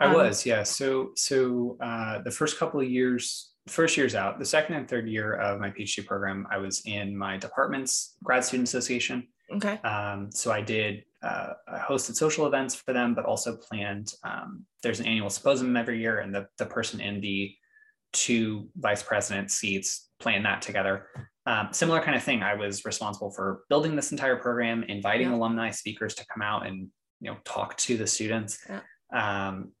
I 0.00 0.06
um, 0.06 0.14
was, 0.14 0.46
yeah. 0.46 0.62
So, 0.62 1.10
so 1.14 1.76
uh, 1.80 2.22
the 2.22 2.30
first 2.30 2.58
couple 2.58 2.80
of 2.80 2.88
years, 2.88 3.52
first 3.68 3.96
years 3.96 4.14
out, 4.14 4.38
the 4.38 4.44
second 4.44 4.76
and 4.76 4.88
third 4.88 5.06
year 5.08 5.34
of 5.34 5.60
my 5.60 5.70
PhD 5.70 6.04
program, 6.06 6.46
I 6.50 6.58
was 6.58 6.82
in 6.86 7.16
my 7.16 7.36
department's 7.36 8.16
grad 8.24 8.44
student 8.44 8.68
association. 8.68 9.28
Okay. 9.52 9.78
Um, 9.82 10.30
so 10.32 10.50
I 10.50 10.62
did, 10.62 11.04
uh, 11.22 11.52
I 11.68 11.78
hosted 11.78 12.16
social 12.16 12.46
events 12.46 12.74
for 12.74 12.92
them, 12.92 13.14
but 13.14 13.24
also 13.24 13.56
planned. 13.56 14.12
Um, 14.24 14.64
there's 14.82 15.00
an 15.00 15.06
annual 15.06 15.30
symposium 15.30 15.76
every 15.76 16.00
year, 16.00 16.18
and 16.20 16.34
the 16.34 16.46
the 16.58 16.66
person 16.66 17.00
in 17.00 17.20
the 17.20 17.54
two 18.14 18.68
vice 18.76 19.02
president 19.02 19.50
seats 19.50 20.08
plan 20.20 20.42
that 20.44 20.62
together. 20.62 21.06
Um, 21.46 21.68
similar 21.72 22.00
kind 22.00 22.16
of 22.16 22.22
thing. 22.22 22.42
I 22.42 22.54
was 22.54 22.84
responsible 22.86 23.30
for 23.30 23.64
building 23.68 23.96
this 23.96 24.12
entire 24.12 24.36
program, 24.36 24.82
inviting 24.84 25.28
yeah. 25.28 25.36
alumni 25.36 25.70
speakers 25.70 26.14
to 26.14 26.26
come 26.32 26.40
out 26.40 26.66
and 26.66 26.88
you 27.20 27.30
know 27.30 27.36
talk 27.44 27.76
to 27.78 27.96
the 27.98 28.06
students. 28.06 28.58
Yeah. 28.68 28.80
Um, 29.12 29.72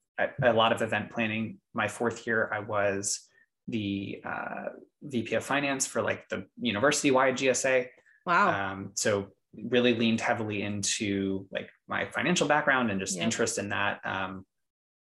a 0.42 0.52
lot 0.52 0.72
of 0.72 0.82
event 0.82 1.10
planning. 1.10 1.58
My 1.72 1.88
fourth 1.88 2.26
year, 2.26 2.50
I 2.52 2.60
was 2.60 3.20
the 3.66 4.22
uh, 4.24 4.66
VP 5.02 5.34
of 5.34 5.44
finance 5.44 5.86
for 5.86 6.02
like 6.02 6.28
the 6.28 6.46
university 6.60 7.10
wide 7.10 7.36
GSA. 7.36 7.88
Wow. 8.26 8.72
Um, 8.72 8.90
so 8.94 9.28
really 9.68 9.94
leaned 9.94 10.20
heavily 10.20 10.62
into 10.62 11.46
like 11.50 11.68
my 11.88 12.06
financial 12.06 12.46
background 12.46 12.90
and 12.90 13.00
just 13.00 13.18
interest 13.18 13.58
in 13.58 13.70
that. 13.70 14.00
Um, 14.04 14.44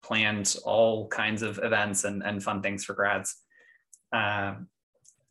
planned 0.08 0.56
all 0.64 1.08
kinds 1.08 1.42
of 1.42 1.60
events 1.62 2.04
and, 2.04 2.24
and 2.24 2.42
fun 2.42 2.62
things 2.62 2.86
for 2.86 2.94
grads. 2.94 3.36
Um, 4.14 4.68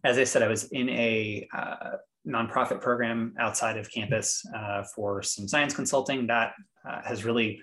as 0.04 0.18
I 0.18 0.24
said, 0.24 0.42
I 0.42 0.48
was 0.48 0.64
in 0.64 0.88
a 0.90 1.48
uh, 1.56 1.96
nonprofit 2.26 2.80
program 2.80 3.34
outside 3.38 3.76
of 3.76 3.90
campus 3.90 4.44
uh, 4.54 4.82
for 4.94 5.22
some 5.22 5.48
science 5.48 5.74
consulting 5.74 6.26
that 6.26 6.52
uh, 6.88 7.00
has 7.04 7.24
really 7.24 7.60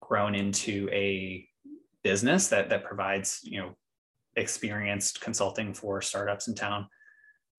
grown 0.00 0.34
into 0.34 0.88
a 0.92 1.46
business 2.02 2.48
that 2.48 2.68
that 2.68 2.84
provides 2.84 3.40
you 3.42 3.60
know 3.60 3.76
experienced 4.36 5.20
consulting 5.20 5.72
for 5.74 6.00
startups 6.02 6.48
in 6.48 6.54
town. 6.54 6.86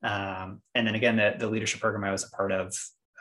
Um, 0.04 0.62
and 0.76 0.86
then 0.86 0.96
again, 0.96 1.18
the, 1.18 1.36
the 1.38 1.48
leadership 1.48 1.82
program 1.82 2.04
I 2.04 2.12
was 2.12 2.24
a 2.24 2.30
part 2.30 2.52
of, 2.52 2.76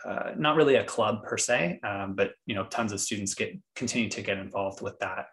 uh, 0.04 0.32
not 0.36 0.56
really 0.56 0.76
a 0.76 0.84
club 0.84 1.24
per 1.24 1.38
se, 1.38 1.80
um, 1.82 2.14
but 2.14 2.32
you 2.44 2.54
know, 2.54 2.64
tons 2.66 2.92
of 2.92 3.00
students 3.00 3.34
get 3.34 3.56
continue 3.74 4.10
to 4.10 4.22
get 4.22 4.38
involved 4.38 4.82
with 4.82 4.98
that. 5.00 5.26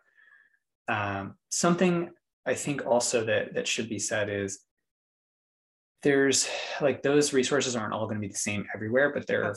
Um, 0.87 1.35
something 1.51 2.09
I 2.45 2.53
think 2.53 2.85
also 2.85 3.25
that 3.25 3.53
that 3.55 3.67
should 3.67 3.89
be 3.89 3.99
said 3.99 4.29
is 4.29 4.59
there's 6.01 6.47
like 6.81 7.01
those 7.01 7.33
resources 7.33 7.75
aren't 7.75 7.93
all 7.93 8.05
going 8.05 8.17
to 8.17 8.27
be 8.27 8.31
the 8.31 8.37
same 8.37 8.65
everywhere, 8.75 9.13
but 9.13 9.25
there 9.25 9.55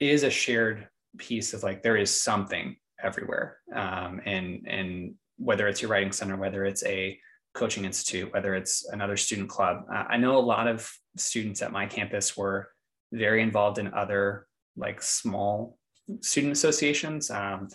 is 0.00 0.22
a 0.22 0.30
shared 0.30 0.88
piece 1.18 1.52
of 1.54 1.62
like 1.62 1.82
there 1.82 1.96
is 1.96 2.22
something 2.22 2.76
everywhere, 3.02 3.58
um, 3.74 4.20
and 4.24 4.66
and 4.68 5.14
whether 5.38 5.66
it's 5.68 5.82
your 5.82 5.90
writing 5.90 6.12
center, 6.12 6.36
whether 6.36 6.64
it's 6.64 6.84
a 6.84 7.18
coaching 7.54 7.84
institute, 7.84 8.32
whether 8.32 8.54
it's 8.54 8.88
another 8.90 9.16
student 9.16 9.48
club. 9.48 9.84
Uh, 9.92 10.04
I 10.08 10.16
know 10.16 10.36
a 10.36 10.40
lot 10.40 10.68
of 10.68 10.88
students 11.16 11.62
at 11.62 11.72
my 11.72 11.86
campus 11.86 12.36
were 12.36 12.68
very 13.12 13.42
involved 13.42 13.78
in 13.78 13.92
other 13.92 14.46
like 14.76 15.02
small 15.02 15.76
student 16.20 16.52
associations. 16.52 17.30
Um, 17.30 17.68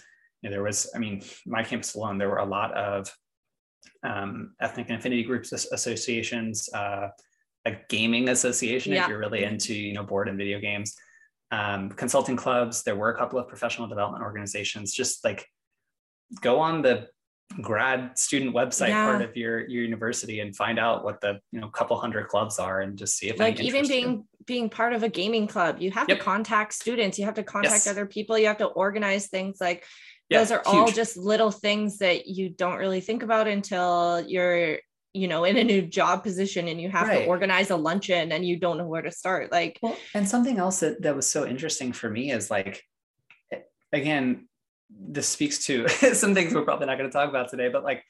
you 0.43 0.49
know, 0.49 0.55
there 0.55 0.63
was, 0.63 0.89
I 0.93 0.99
mean, 0.99 1.23
my 1.45 1.63
campus 1.63 1.95
alone, 1.95 2.17
there 2.17 2.29
were 2.29 2.37
a 2.37 2.45
lot 2.45 2.73
of 2.73 3.11
um, 4.03 4.53
ethnic 4.59 4.89
and 4.89 4.99
affinity 4.99 5.23
groups 5.23 5.53
associations, 5.53 6.69
uh, 6.73 7.07
a 7.65 7.71
gaming 7.89 8.29
association 8.29 8.91
yeah. 8.91 9.03
if 9.03 9.09
you're 9.09 9.19
really 9.19 9.45
into, 9.45 9.73
you 9.73 9.93
know, 9.93 10.03
board 10.03 10.27
and 10.27 10.37
video 10.37 10.59
games, 10.59 10.95
um, 11.51 11.89
consulting 11.89 12.35
clubs. 12.35 12.83
There 12.83 12.95
were 12.95 13.11
a 13.11 13.17
couple 13.17 13.39
of 13.39 13.47
professional 13.47 13.87
development 13.87 14.23
organizations. 14.23 14.93
Just 14.93 15.23
like 15.23 15.47
go 16.41 16.59
on 16.59 16.81
the 16.81 17.07
grad 17.61 18.17
student 18.17 18.55
website 18.55 18.89
yeah. 18.89 19.05
part 19.05 19.21
of 19.21 19.35
your 19.37 19.67
your 19.67 19.83
university 19.83 20.39
and 20.39 20.55
find 20.55 20.79
out 20.79 21.03
what 21.03 21.21
the 21.21 21.39
you 21.51 21.61
know 21.61 21.67
couple 21.67 21.97
hundred 21.97 22.27
clubs 22.27 22.57
are 22.57 22.81
and 22.81 22.97
just 22.97 23.17
see 23.17 23.29
if 23.29 23.37
like 23.37 23.59
even 23.59 23.87
being 23.87 24.25
being 24.45 24.69
part 24.69 24.93
of 24.93 25.03
a 25.03 25.09
gaming 25.09 25.45
club 25.45 25.79
you 25.79 25.91
have 25.91 26.09
yep. 26.09 26.17
to 26.17 26.23
contact 26.23 26.73
students 26.73 27.19
you 27.19 27.25
have 27.25 27.35
to 27.35 27.43
contact 27.43 27.85
yes. 27.85 27.87
other 27.87 28.05
people 28.05 28.37
you 28.37 28.47
have 28.47 28.57
to 28.57 28.65
organize 28.65 29.27
things 29.27 29.61
like 29.61 29.85
yeah, 30.29 30.39
those 30.39 30.51
are 30.51 30.61
huge. 30.65 30.75
all 30.75 30.87
just 30.87 31.17
little 31.17 31.51
things 31.51 31.99
that 31.99 32.27
you 32.27 32.49
don't 32.49 32.77
really 32.77 33.01
think 33.01 33.23
about 33.23 33.47
until 33.47 34.21
you're 34.27 34.79
you 35.13 35.27
know 35.27 35.43
in 35.43 35.57
a 35.57 35.63
new 35.63 35.81
job 35.81 36.23
position 36.23 36.67
and 36.67 36.81
you 36.81 36.89
have 36.89 37.07
right. 37.07 37.19
to 37.19 37.25
organize 37.25 37.69
a 37.69 37.75
luncheon 37.75 38.31
and 38.31 38.45
you 38.45 38.57
don't 38.57 38.77
know 38.77 38.87
where 38.87 39.01
to 39.01 39.11
start 39.11 39.51
like 39.51 39.77
well, 39.81 39.95
and 40.15 40.27
something 40.27 40.57
else 40.57 40.79
that, 40.79 41.01
that 41.03 41.15
was 41.15 41.29
so 41.29 41.45
interesting 41.45 41.91
for 41.91 42.09
me 42.09 42.31
is 42.31 42.49
like 42.49 42.83
again 43.91 44.47
this 44.99 45.27
speaks 45.27 45.65
to 45.65 45.87
some 46.13 46.33
things 46.33 46.53
we're 46.53 46.63
probably 46.63 46.87
not 46.87 46.97
going 46.97 47.09
to 47.09 47.13
talk 47.13 47.29
about 47.29 47.49
today, 47.49 47.69
but 47.69 47.83
like 47.83 48.03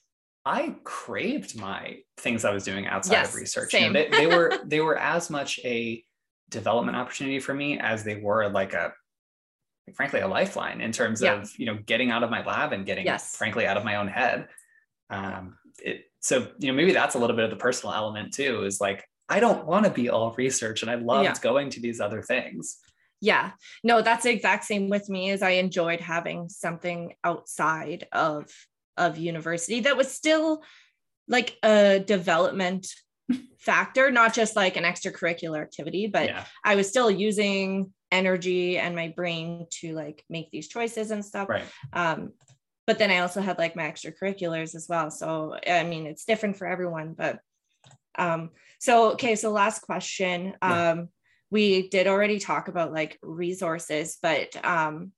I 0.45 0.75
craved 0.83 1.57
my 1.57 1.99
things 2.17 2.43
I 2.43 2.51
was 2.51 2.63
doing 2.63 2.85
outside 2.85 3.13
yes, 3.13 3.29
of 3.29 3.35
research. 3.35 3.73
You 3.73 3.89
know, 3.89 3.93
they, 3.93 4.09
they 4.09 4.27
were 4.27 4.59
they 4.65 4.81
were 4.81 4.97
as 4.97 5.29
much 5.29 5.59
a 5.63 6.03
development 6.49 6.97
opportunity 6.97 7.39
for 7.39 7.53
me 7.53 7.79
as 7.79 8.03
they 8.03 8.15
were 8.15 8.49
like 8.49 8.73
a 8.73 8.93
frankly 9.93 10.21
a 10.21 10.27
lifeline 10.27 10.81
in 10.81 10.91
terms 10.91 11.21
yeah. 11.21 11.33
of 11.33 11.51
you 11.57 11.65
know 11.65 11.77
getting 11.85 12.11
out 12.11 12.23
of 12.23 12.29
my 12.29 12.43
lab 12.45 12.73
and 12.73 12.85
getting 12.85 13.05
yes. 13.05 13.35
frankly 13.35 13.65
out 13.65 13.77
of 13.77 13.83
my 13.83 13.95
own 13.95 14.07
head. 14.07 14.47
Um, 15.09 15.57
it, 15.79 16.05
so 16.19 16.47
you 16.59 16.69
know 16.69 16.73
maybe 16.73 16.93
that's 16.93 17.15
a 17.15 17.19
little 17.19 17.35
bit 17.35 17.45
of 17.45 17.51
the 17.51 17.57
personal 17.57 17.93
element 17.93 18.33
too. 18.33 18.63
Is 18.63 18.79
like 18.79 19.03
I 19.29 19.39
don't 19.39 19.65
want 19.65 19.85
to 19.85 19.91
be 19.91 20.09
all 20.09 20.33
research, 20.37 20.81
and 20.81 20.91
I 20.91 20.95
loved 20.95 21.25
yeah. 21.25 21.33
going 21.41 21.69
to 21.71 21.79
these 21.79 21.99
other 21.99 22.21
things 22.21 22.77
yeah 23.23 23.51
no 23.85 24.01
that's 24.01 24.23
the 24.23 24.29
exact 24.29 24.65
same 24.65 24.89
with 24.89 25.09
me 25.09 25.29
as 25.29 25.41
i 25.41 25.51
enjoyed 25.51 26.01
having 26.01 26.49
something 26.49 27.13
outside 27.23 28.05
of 28.11 28.51
of 28.97 29.17
university 29.17 29.79
that 29.79 29.95
was 29.95 30.11
still 30.11 30.61
like 31.29 31.57
a 31.63 31.99
development 31.99 32.85
factor 33.59 34.11
not 34.11 34.33
just 34.33 34.57
like 34.57 34.75
an 34.75 34.83
extracurricular 34.83 35.61
activity 35.61 36.05
but 36.05 36.25
yeah. 36.25 36.43
i 36.65 36.75
was 36.75 36.89
still 36.89 37.09
using 37.09 37.93
energy 38.13 38.77
and 38.77 38.95
my 38.95 39.09
brain 39.15 39.65
to 39.69 39.93
like 39.93 40.23
make 40.29 40.51
these 40.51 40.67
choices 40.67 41.11
and 41.11 41.25
stuff 41.25 41.49
right. 41.49 41.63
um 41.93 42.31
but 42.87 42.99
then 42.99 43.11
i 43.11 43.19
also 43.19 43.41
had 43.41 43.57
like 43.57 43.75
my 43.75 43.83
extracurriculars 43.83 44.75
as 44.75 44.87
well 44.87 45.09
so 45.09 45.55
i 45.67 45.83
mean 45.83 46.05
it's 46.05 46.25
different 46.25 46.55
for 46.55 46.67
everyone 46.67 47.13
but 47.17 47.39
um 48.17 48.51
so 48.79 49.11
okay 49.13 49.35
so 49.35 49.51
last 49.51 49.81
question 49.81 50.53
yeah. 50.61 50.91
um 50.91 51.09
we 51.53 51.87
did 51.87 52.07
already 52.07 52.39
talk 52.39 52.67
about 52.67 52.91
like 52.91 53.19
resources, 53.21 54.17
but 54.19 54.53
um, 54.65 55.11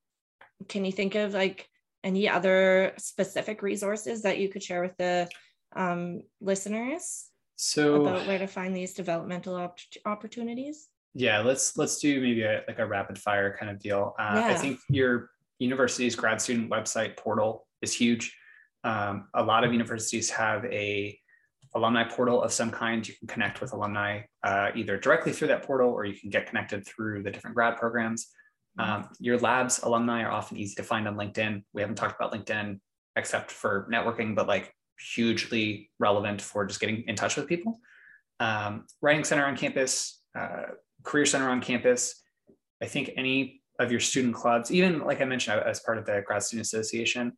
can 0.67 0.83
you 0.83 0.91
think 0.91 1.15
of 1.15 1.33
like 1.33 1.65
any 2.03 2.27
other 2.27 2.91
specific 2.97 3.63
resources 3.63 4.23
that 4.23 4.37
you 4.37 4.49
could 4.49 4.61
share 4.61 4.81
with 4.81 4.97
the 4.97 5.29
um, 5.77 6.23
listeners? 6.41 7.27
So 7.55 8.01
about 8.01 8.27
where 8.27 8.37
to 8.37 8.47
find 8.47 8.75
these 8.75 8.93
developmental 8.93 9.55
op- 9.55 9.79
opportunities. 10.05 10.89
Yeah, 11.15 11.39
let's 11.39 11.77
let's 11.77 11.99
do 11.99 12.21
maybe 12.21 12.43
a, 12.43 12.63
like 12.67 12.79
a 12.79 12.85
rapid 12.85 13.17
fire 13.17 13.55
kind 13.57 13.71
of 13.71 13.79
deal. 13.79 14.13
Uh, 14.19 14.33
yeah. 14.35 14.47
I 14.47 14.53
think 14.53 14.79
your 14.89 15.29
university's 15.59 16.15
grad 16.15 16.41
student 16.41 16.69
website 16.69 17.15
portal 17.15 17.65
is 17.81 17.93
huge. 17.93 18.35
Um, 18.83 19.29
a 19.33 19.41
lot 19.41 19.63
of 19.63 19.71
universities 19.71 20.29
have 20.29 20.65
a 20.65 21.17
alumni 21.73 22.03
portal 22.03 22.43
of 22.43 22.51
some 22.51 22.69
kind. 22.69 23.07
You 23.07 23.13
can 23.17 23.27
connect 23.27 23.61
with 23.61 23.73
alumni 23.73 24.21
uh, 24.43 24.71
either 24.75 24.97
directly 24.97 25.31
through 25.31 25.47
that 25.49 25.63
portal 25.63 25.89
or 25.89 26.05
you 26.05 26.19
can 26.19 26.29
get 26.29 26.47
connected 26.47 26.85
through 26.85 27.23
the 27.23 27.31
different 27.31 27.55
grad 27.55 27.77
programs. 27.77 28.27
Mm-hmm. 28.79 28.91
Um, 28.91 29.09
your 29.19 29.37
lab's 29.39 29.79
alumni 29.83 30.23
are 30.23 30.31
often 30.31 30.57
easy 30.57 30.75
to 30.75 30.83
find 30.83 31.07
on 31.07 31.15
LinkedIn. 31.15 31.63
We 31.73 31.81
haven't 31.81 31.95
talked 31.95 32.19
about 32.19 32.33
LinkedIn 32.33 32.79
except 33.15 33.51
for 33.51 33.87
networking, 33.91 34.35
but 34.35 34.47
like 34.47 34.73
hugely 34.99 35.89
relevant 35.99 36.41
for 36.41 36.65
just 36.65 36.79
getting 36.79 37.03
in 37.07 37.15
touch 37.15 37.37
with 37.37 37.47
people. 37.47 37.79
Um, 38.39 38.85
Writing 39.01 39.23
Center 39.23 39.45
on 39.45 39.55
campus, 39.55 40.21
uh, 40.37 40.63
Career 41.05 41.25
Center 41.25 41.49
on 41.49 41.61
campus. 41.61 42.21
I 42.81 42.85
think 42.85 43.11
any 43.15 43.61
of 43.79 43.91
your 43.91 43.99
student 43.99 44.35
clubs, 44.35 44.71
even 44.71 44.99
like 44.99 45.21
I 45.21 45.25
mentioned 45.25 45.61
as 45.61 45.79
part 45.79 45.97
of 45.97 46.05
the 46.05 46.23
Grad 46.25 46.43
Student 46.43 46.65
Association, 46.65 47.33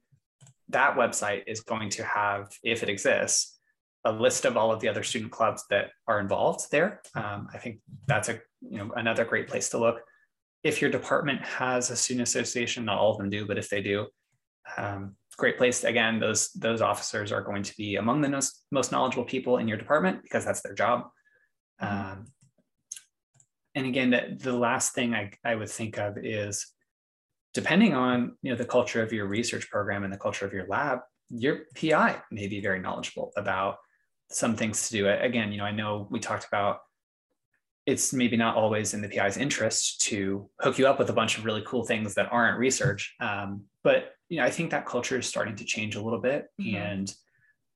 that 0.69 0.95
website 0.95 1.43
is 1.47 1.61
going 1.61 1.89
to 1.91 2.03
have, 2.03 2.49
if 2.63 2.83
it 2.83 2.89
exists, 2.89 3.57
a 4.05 4.11
list 4.11 4.45
of 4.45 4.55
all 4.57 4.71
of 4.71 4.79
the 4.79 4.87
other 4.87 5.03
student 5.03 5.31
clubs 5.31 5.63
that 5.69 5.91
are 6.07 6.19
involved 6.19 6.71
there. 6.71 7.01
Um, 7.15 7.47
I 7.53 7.57
think 7.57 7.79
that's 8.05 8.29
a 8.29 8.39
you 8.61 8.77
know 8.77 8.91
another 8.95 9.25
great 9.25 9.47
place 9.47 9.69
to 9.69 9.77
look. 9.77 10.01
If 10.63 10.81
your 10.81 10.89
department 10.89 11.41
has 11.43 11.91
a 11.91 11.95
student 11.95 12.27
association, 12.27 12.85
not 12.85 12.97
all 12.97 13.11
of 13.11 13.17
them 13.17 13.29
do, 13.29 13.45
but 13.45 13.57
if 13.57 13.69
they 13.69 13.81
do, 13.81 14.07
um, 14.77 15.15
great 15.37 15.57
place. 15.57 15.83
Again, 15.83 16.19
those 16.19 16.51
those 16.51 16.81
officers 16.81 17.31
are 17.31 17.41
going 17.41 17.63
to 17.63 17.75
be 17.77 17.95
among 17.95 18.21
the 18.21 18.29
most, 18.29 18.65
most 18.71 18.91
knowledgeable 18.91 19.25
people 19.25 19.57
in 19.57 19.67
your 19.67 19.77
department 19.77 20.23
because 20.23 20.43
that's 20.43 20.61
their 20.61 20.73
job. 20.73 21.07
Mm-hmm. 21.81 22.11
Um, 22.11 22.25
and 23.77 23.85
again, 23.85 24.09
the, 24.09 24.35
the 24.39 24.57
last 24.57 24.95
thing 24.95 25.13
I, 25.13 25.31
I 25.45 25.53
would 25.53 25.69
think 25.69 25.99
of 25.99 26.17
is 26.17 26.65
depending 27.53 27.93
on 27.93 28.35
you 28.41 28.51
know 28.51 28.57
the 28.57 28.65
culture 28.65 29.03
of 29.03 29.13
your 29.13 29.27
research 29.27 29.69
program 29.69 30.03
and 30.03 30.11
the 30.11 30.17
culture 30.17 30.47
of 30.47 30.53
your 30.53 30.65
lab, 30.67 30.99
your 31.29 31.59
PI 31.79 32.19
may 32.31 32.47
be 32.47 32.59
very 32.59 32.79
knowledgeable 32.79 33.31
about 33.37 33.77
some 34.31 34.55
things 34.55 34.87
to 34.87 34.93
do. 34.97 35.07
Again, 35.07 35.51
you 35.51 35.59
know, 35.59 35.63
I 35.63 35.71
know 35.71 36.07
we 36.09 36.19
talked 36.19 36.47
about 36.47 36.79
it's 37.85 38.13
maybe 38.13 38.35
not 38.35 38.55
always 38.55 38.95
in 38.95 39.01
the 39.01 39.09
PI's 39.09 39.37
interest 39.37 40.01
to 40.01 40.49
hook 40.59 40.79
you 40.79 40.87
up 40.87 40.97
with 40.97 41.11
a 41.11 41.13
bunch 41.13 41.37
of 41.37 41.45
really 41.45 41.63
cool 41.65 41.85
things 41.85 42.15
that 42.15 42.29
aren't 42.31 42.57
research. 42.57 43.15
Um, 43.19 43.65
but 43.83 44.15
you 44.27 44.37
know, 44.37 44.43
I 44.43 44.49
think 44.49 44.71
that 44.71 44.87
culture 44.87 45.19
is 45.19 45.27
starting 45.27 45.55
to 45.55 45.63
change 45.63 45.95
a 45.95 46.01
little 46.01 46.19
bit, 46.19 46.47
mm-hmm. 46.59 46.75
and 46.77 47.13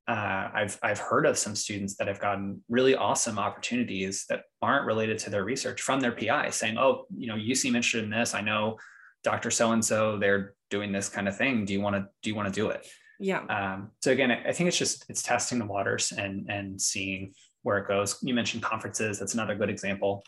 uh, 0.07 0.49
I've 0.53 0.79
I've 0.81 0.99
heard 0.99 1.25
of 1.25 1.37
some 1.37 1.55
students 1.55 1.95
that 1.97 2.07
have 2.07 2.19
gotten 2.19 2.63
really 2.69 2.95
awesome 2.95 3.37
opportunities 3.37 4.25
that 4.29 4.43
aren't 4.61 4.85
related 4.85 5.19
to 5.19 5.29
their 5.29 5.43
research 5.43 5.81
from 5.81 5.99
their 5.99 6.11
PI, 6.11 6.49
saying, 6.49 6.77
"Oh, 6.77 7.05
you 7.15 7.27
know, 7.27 7.35
you 7.35 7.55
seem 7.55 7.75
interested 7.75 8.03
in 8.03 8.09
this. 8.09 8.33
I 8.33 8.41
know 8.41 8.77
Dr. 9.23 9.51
So 9.51 9.71
and 9.71 9.85
so 9.85 10.17
they're 10.17 10.55
doing 10.69 10.91
this 10.91 11.07
kind 11.07 11.27
of 11.27 11.37
thing. 11.37 11.65
Do 11.65 11.73
you 11.73 11.81
want 11.81 11.95
to 11.95 12.07
do 12.23 12.29
you 12.29 12.35
want 12.35 12.47
to 12.47 12.53
do 12.53 12.69
it?" 12.69 12.87
Yeah. 13.19 13.41
Um, 13.45 13.91
so 14.01 14.11
again, 14.11 14.31
I 14.31 14.51
think 14.51 14.67
it's 14.67 14.77
just 14.77 15.05
it's 15.07 15.21
testing 15.21 15.59
the 15.59 15.65
waters 15.65 16.11
and 16.11 16.49
and 16.49 16.81
seeing 16.81 17.33
where 17.61 17.77
it 17.77 17.87
goes. 17.87 18.17
You 18.23 18.33
mentioned 18.33 18.63
conferences. 18.63 19.19
That's 19.19 19.35
another 19.35 19.55
good 19.55 19.69
example. 19.69 20.23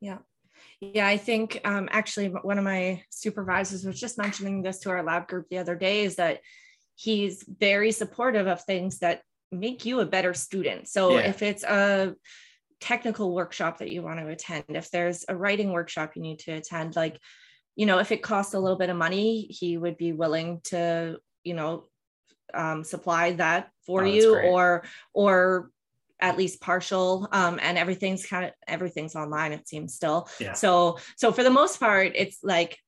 Yeah. 0.00 0.18
Yeah, 0.80 1.06
I 1.06 1.16
think 1.16 1.60
um, 1.64 1.88
actually 1.90 2.28
one 2.28 2.58
of 2.58 2.64
my 2.64 3.02
supervisors 3.08 3.84
was 3.84 3.98
just 3.98 4.18
mentioning 4.18 4.60
this 4.60 4.80
to 4.80 4.90
our 4.90 5.02
lab 5.02 5.28
group 5.28 5.46
the 5.48 5.58
other 5.58 5.74
day 5.74 6.04
is 6.04 6.16
that 6.16 6.40
he's 6.96 7.44
very 7.46 7.92
supportive 7.92 8.46
of 8.46 8.62
things 8.62 8.98
that 8.98 9.22
make 9.50 9.84
you 9.84 10.00
a 10.00 10.06
better 10.06 10.34
student. 10.34 10.88
So 10.88 11.12
yeah. 11.12 11.20
if 11.20 11.42
it's 11.42 11.64
a 11.64 12.14
technical 12.80 13.34
workshop 13.34 13.78
that 13.78 13.90
you 13.90 14.02
want 14.02 14.20
to 14.20 14.28
attend, 14.28 14.64
if 14.68 14.90
there's 14.90 15.24
a 15.28 15.36
writing 15.36 15.72
workshop 15.72 16.12
you 16.16 16.22
need 16.22 16.40
to 16.40 16.52
attend, 16.52 16.96
like, 16.96 17.18
you 17.76 17.86
know, 17.86 17.98
if 17.98 18.12
it 18.12 18.22
costs 18.22 18.54
a 18.54 18.60
little 18.60 18.78
bit 18.78 18.90
of 18.90 18.96
money, 18.96 19.42
he 19.42 19.76
would 19.76 19.96
be 19.96 20.12
willing 20.12 20.60
to, 20.64 21.18
you 21.42 21.54
know, 21.54 21.88
um, 22.52 22.84
supply 22.84 23.32
that 23.32 23.70
for 23.86 24.04
oh, 24.04 24.06
you 24.06 24.36
or 24.36 24.84
or 25.12 25.70
at 26.20 26.38
least 26.38 26.60
partial 26.60 27.28
um, 27.32 27.58
and 27.60 27.76
everything's 27.76 28.24
kind 28.24 28.44
of 28.44 28.52
everything's 28.68 29.16
online 29.16 29.52
it 29.52 29.66
seems 29.66 29.94
still 29.94 30.28
Yeah. 30.38 30.52
so 30.52 30.98
so 31.16 31.32
for 31.32 31.42
the 31.42 31.50
most 31.50 31.80
part 31.80 32.12
it's 32.14 32.38
like 32.42 32.78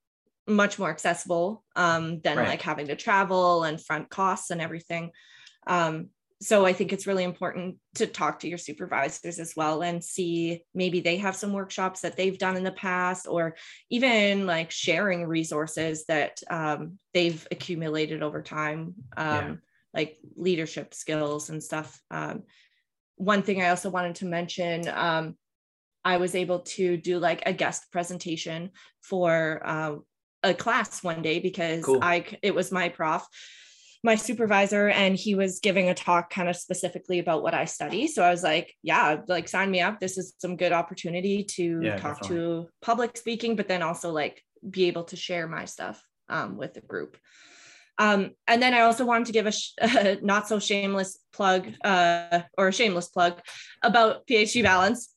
much 0.47 0.79
more 0.79 0.91
accessible 0.91 1.65
um, 1.75 2.21
than 2.21 2.39
Right. 2.39 2.49
like 2.49 2.63
having 2.63 2.87
to 2.89 2.97
travel 2.97 3.65
and 3.65 3.81
front 3.85 4.11
costs 4.11 4.51
and 4.51 4.61
everything 4.61 5.11
um, 5.67 6.09
so 6.41 6.67
i 6.67 6.73
think 6.73 6.93
it's 6.93 7.07
really 7.07 7.25
important 7.25 7.77
to 7.95 8.07
talk 8.07 8.41
to 8.41 8.49
your 8.49 8.59
supervisors 8.59 9.39
as 9.39 9.55
well 9.57 9.83
and 9.83 10.05
see 10.05 10.63
maybe 10.75 11.01
they 11.01 11.17
have 11.17 11.35
some 11.35 11.53
workshops 11.53 12.03
that 12.03 12.17
they've 12.17 12.39
done 12.39 12.57
in 12.57 12.65
the 12.65 12.73
past 12.73 13.27
or 13.27 13.57
even 13.91 14.47
like 14.47 14.71
sharing 14.71 15.25
resources 15.27 16.05
that 16.07 16.41
um, 16.51 16.99
they've 17.15 17.47
accumulated 17.51 18.23
over 18.23 18.43
time 18.43 18.95
um, 19.17 19.35
Yeah. 19.35 19.55
like 19.95 20.19
leadership 20.37 20.93
skills 20.93 21.49
and 21.51 21.63
stuff 21.63 22.01
um, 22.11 22.43
one 23.17 23.43
thing 23.43 23.63
i 23.63 23.71
also 23.71 23.89
wanted 23.89 24.15
to 24.17 24.27
mention 24.27 24.87
um, 24.89 25.37
i 26.05 26.19
was 26.19 26.35
able 26.35 26.61
to 26.61 26.99
do 26.99 27.19
like 27.19 27.43
a 27.47 27.53
guest 27.53 27.91
presentation 27.91 28.71
for 29.01 29.63
uh, 29.65 29.95
a 30.51 30.55
class 30.55 31.03
one 31.03 31.23
day 31.23 31.39
because 31.41 31.85
Cool. 31.85 31.99
i 32.03 32.25
it 32.43 32.55
was 32.55 32.71
my 32.73 32.89
prof 32.89 33.27
my 34.05 34.15
supervisor 34.15 34.89
and 34.89 35.17
he 35.17 35.35
was 35.35 35.59
giving 35.59 35.89
a 35.89 35.95
talk 35.95 36.31
kind 36.31 36.49
of 36.49 36.55
specifically 36.55 37.19
about 37.19 37.43
what 37.43 37.55
I 37.55 37.65
study. 37.65 38.07
So 38.07 38.23
I 38.23 38.31
was 38.31 38.45
like, 38.45 38.73
yeah, 38.83 39.17
like 39.27 39.49
sign 39.49 39.69
me 39.71 39.81
up. 39.81 39.99
This 39.99 40.17
is 40.17 40.35
some 40.39 40.57
good 40.57 40.71
opportunity 40.71 41.43
to 41.57 41.81
Yeah, 41.83 41.97
talk 41.97 42.21
definitely. 42.21 42.37
to 42.37 42.69
public 42.83 43.17
speaking, 43.17 43.57
but 43.57 43.67
then 43.67 43.83
also 43.83 44.13
like 44.13 44.43
be 44.69 44.85
able 44.87 45.05
to 45.05 45.17
share 45.17 45.49
my 45.49 45.65
stuff 45.65 46.01
um, 46.29 46.57
with 46.57 46.75
the 46.75 46.83
group. 46.83 47.17
Um, 47.99 48.33
and 48.47 48.63
then 48.63 48.75
I 48.75 48.81
also 48.83 49.05
wanted 49.05 49.27
to 49.27 49.33
give 49.33 49.47
a, 49.47 49.53
sh- 49.53 49.73
a 49.81 50.19
not 50.23 50.47
so 50.47 50.61
shameless 50.61 51.19
plug 51.33 51.67
uh, 51.83 52.43
or 52.57 52.69
a 52.69 52.73
shameless 52.73 53.09
plug 53.09 53.41
about 53.83 54.27
PhD 54.29 54.63
Balance. 54.63 55.13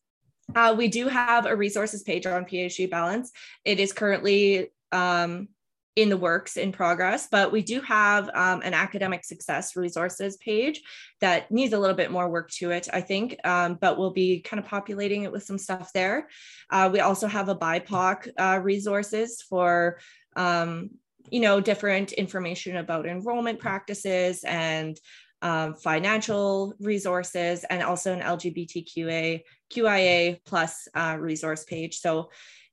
Uh, 0.56 0.74
we 0.76 0.88
do 0.88 1.08
have 1.08 1.46
a 1.46 1.56
resources 1.56 2.02
page 2.02 2.26
on 2.26 2.44
PhD 2.46 2.90
Balance. 2.90 3.32
It 3.66 3.80
is 3.80 3.94
currently 3.94 4.72
um, 4.92 5.50
in 5.96 6.08
the 6.08 6.18
works 6.18 6.56
in 6.56 6.72
progress, 6.72 7.28
but 7.30 7.52
we 7.52 7.62
do 7.62 7.82
have 7.82 8.30
um, 8.34 8.62
an 8.62 8.74
academic 8.74 9.26
success 9.26 9.76
resources 9.76 10.38
page 10.38 10.82
that 11.20 11.52
needs 11.52 11.74
a 11.74 11.80
little 11.80 11.96
bit 11.96 12.10
more 12.10 12.30
work 12.30 12.50
to 12.52 12.72
it, 12.72 12.88
I 12.94 13.02
think, 13.02 13.36
um, 13.44 13.78
but 13.82 13.98
we'll 13.98 14.14
be 14.14 14.40
kind 14.40 14.64
of 14.64 14.70
populating 14.70 15.24
it 15.24 15.32
with 15.32 15.44
some 15.44 15.58
stuff 15.58 15.92
there. 15.94 16.30
Uh, 16.70 16.90
we 16.94 17.02
also 17.02 17.28
have 17.28 17.50
a 17.50 17.56
BIPOC 17.56 18.30
uh, 18.38 18.60
resources 18.64 19.42
for, 19.42 20.00
um, 20.38 20.92
you 21.30 21.42
know, 21.42 21.60
different 21.60 22.14
information 22.14 22.78
about 22.78 23.06
enrollment 23.06 23.60
practices 23.60 24.46
and 24.46 24.98
um, 25.42 25.76
financial 25.76 26.74
resources, 26.80 27.66
and 27.70 27.84
also 27.84 28.14
an 28.14 28.22
LGBTQA 28.22 29.42
QIA 29.70 30.40
plus 30.46 30.88
uh, 30.96 31.18
resource 31.20 31.64
page. 31.64 32.00
So 32.00 32.30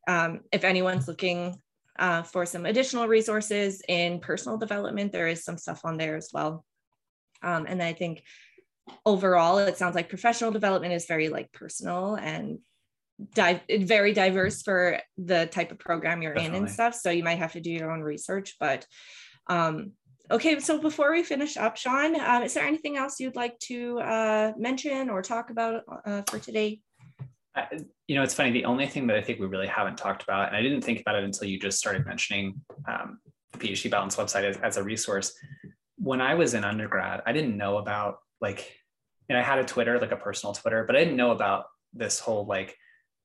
um, 0.09 0.41
if 0.53 0.65
anyone's 0.65 1.09
looking 1.09 1.61
uh, 1.99 2.23
for 2.23 2.47
some 2.47 2.67
additional 2.67 3.09
resources 3.09 3.83
in 3.89 4.21
personal 4.21 4.59
development, 4.59 5.13
there 5.13 5.29
is 5.29 5.45
some 5.45 5.59
stuff 5.59 5.81
on 5.85 5.97
there 5.97 6.17
as 6.17 6.31
well. 6.33 6.65
Um, 7.43 7.67
and 7.69 7.83
I 7.83 7.93
think 7.93 8.23
overall, 9.05 9.59
it 9.59 9.79
sounds 9.79 9.95
like 9.95 10.09
professional 10.09 10.51
development 10.51 10.95
is 10.95 11.07
very 11.07 11.29
like 11.29 11.53
personal 11.53 12.15
and 12.15 12.59
di- 13.35 13.63
very 13.81 14.13
diverse 14.13 14.63
for 14.63 14.99
the 15.17 15.47
type 15.47 15.73
of 15.73 15.79
program 15.79 16.23
you're 16.23 16.35
in 16.35 16.55
and 16.55 16.71
stuff. 16.71 16.95
So 16.95 17.11
you 17.11 17.25
might 17.25 17.39
have 17.39 17.53
to 17.53 17.61
do 17.61 17.71
your 17.71 17.91
own 17.91 18.01
research, 18.01 18.57
but 18.61 18.87
um, 19.49 19.93
okay. 20.31 20.61
So 20.61 20.81
before 20.81 21.13
we 21.13 21.23
finish 21.23 21.57
up, 21.57 21.77
Sean, 21.77 22.19
um, 22.21 22.43
is 22.43 22.55
there 22.55 22.67
anything 22.67 22.97
else 22.97 23.21
you'd 23.21 23.37
like 23.37 23.59
to 23.61 24.01
uh, 24.01 24.53
mention 24.57 25.11
or 25.11 25.23
talk 25.23 25.51
about 25.51 25.83
uh, 26.05 26.23
for 26.29 26.39
today? 26.39 26.81
I, 27.57 27.67
you 28.07 28.15
know, 28.17 28.23
it's 28.23 28.35
funny. 28.35 28.51
The 28.51 28.67
only 28.67 28.87
thing 28.87 29.07
that 29.07 29.17
I 29.17 29.23
think 29.23 29.41
we 29.41 29.47
really 29.47 29.67
haven't 29.67 29.97
talked 29.97 30.23
about, 30.23 30.49
and 30.49 30.57
I 30.57 30.63
didn't 30.63 30.83
think 30.83 31.01
about 31.01 31.17
it 31.17 31.25
until 31.25 31.49
you 31.49 31.59
just 31.59 31.79
started 31.79 32.05
mentioning 32.05 32.61
um, 32.87 33.19
the 33.53 33.59
PhD 33.59 33.91
Balance 33.91 34.17
website 34.17 34.45
as, 34.45 34.57
as 34.59 34.77
a 34.77 34.83
resource. 34.83 35.33
When 35.97 36.21
I 36.21 36.35
was 36.35 36.53
in 36.55 36.65
undergrad, 36.65 37.23
I 37.27 37.33
didn't 37.33 37.57
know 37.57 37.79
about 37.79 38.19
like, 38.41 38.71
and 39.31 39.39
I 39.39 39.43
had 39.43 39.59
a 39.59 39.65
Twitter, 39.65 39.99
like 39.99 40.13
a 40.13 40.17
personal 40.17 40.53
Twitter, 40.55 40.85
but 40.85 40.95
I 40.97 40.99
didn't 41.01 41.17
know 41.17 41.31
about 41.31 41.65
this 41.95 42.21
whole 42.21 42.45
like 42.47 42.77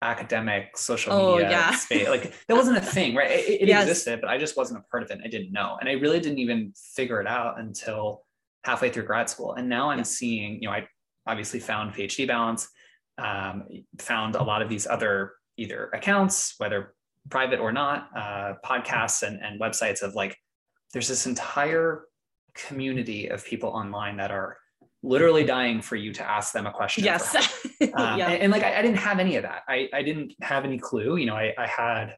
academic 0.01 0.77
social 0.77 1.13
Oh, 1.13 1.35
media 1.37 1.49
yeah. 1.49 1.71
space. 1.71 2.09
Like 2.09 2.33
that 2.47 2.55
wasn't 2.55 2.77
a 2.77 2.81
thing, 2.81 3.15
right? 3.15 3.31
It, 3.31 3.61
it 3.61 3.67
Yes. 3.69 3.83
existed, 3.87 4.19
but 4.21 4.29
I 4.29 4.37
just 4.37 4.57
wasn't 4.57 4.79
a 4.79 4.83
part 4.91 5.03
of 5.03 5.09
it. 5.09 5.13
and 5.15 5.23
I 5.23 5.27
didn't 5.27 5.53
know, 5.53 5.77
and 5.79 5.87
I 5.89 5.93
really 5.93 6.19
didn't 6.19 6.39
even 6.39 6.73
figure 6.95 7.21
it 7.21 7.27
out 7.27 7.59
until 7.59 8.25
halfway 8.65 8.89
through 8.89 9.03
grad 9.05 9.29
school. 9.29 9.53
And 9.53 9.69
now 9.69 9.89
I'm 9.89 9.99
Yeah. 9.99 10.03
seeing, 10.03 10.61
you 10.61 10.67
know, 10.67 10.73
I 10.75 10.87
obviously 11.25 11.59
found 11.61 11.93
PhD 11.93 12.27
Balance 12.27 12.67
um, 13.17 13.67
found 13.99 14.35
a 14.35 14.43
lot 14.43 14.61
of 14.61 14.69
these 14.69 14.87
other 14.87 15.33
either 15.57 15.89
accounts, 15.93 16.55
whether 16.57 16.93
private 17.29 17.59
or 17.59 17.71
not, 17.71 18.09
uh, 18.15 18.53
podcasts 18.65 19.23
and, 19.23 19.41
and 19.43 19.59
websites 19.59 20.01
of 20.01 20.15
like, 20.15 20.37
there's 20.93 21.07
this 21.07 21.25
entire 21.25 22.05
community 22.55 23.27
of 23.27 23.45
people 23.45 23.69
online 23.69 24.17
that 24.17 24.31
are 24.31 24.57
literally 25.03 25.43
dying 25.43 25.81
for 25.81 25.95
you 25.95 26.13
to 26.13 26.27
ask 26.27 26.53
them 26.53 26.65
a 26.65 26.71
question. 26.71 27.03
Yes. 27.03 27.35
Um, 27.93 28.17
yeah. 28.17 28.29
and, 28.29 28.41
and, 28.41 28.51
like 28.51 28.63
I, 28.63 28.79
I 28.79 28.81
didn't 28.81 28.97
have 28.97 29.19
any 29.19 29.35
of 29.35 29.43
that. 29.43 29.61
I, 29.67 29.87
I 29.93 30.01
didn't 30.01 30.33
have 30.41 30.65
any 30.65 30.79
clue. 30.79 31.17
You 31.17 31.27
know, 31.27 31.35
I, 31.35 31.53
I 31.57 31.67
had 31.67 32.17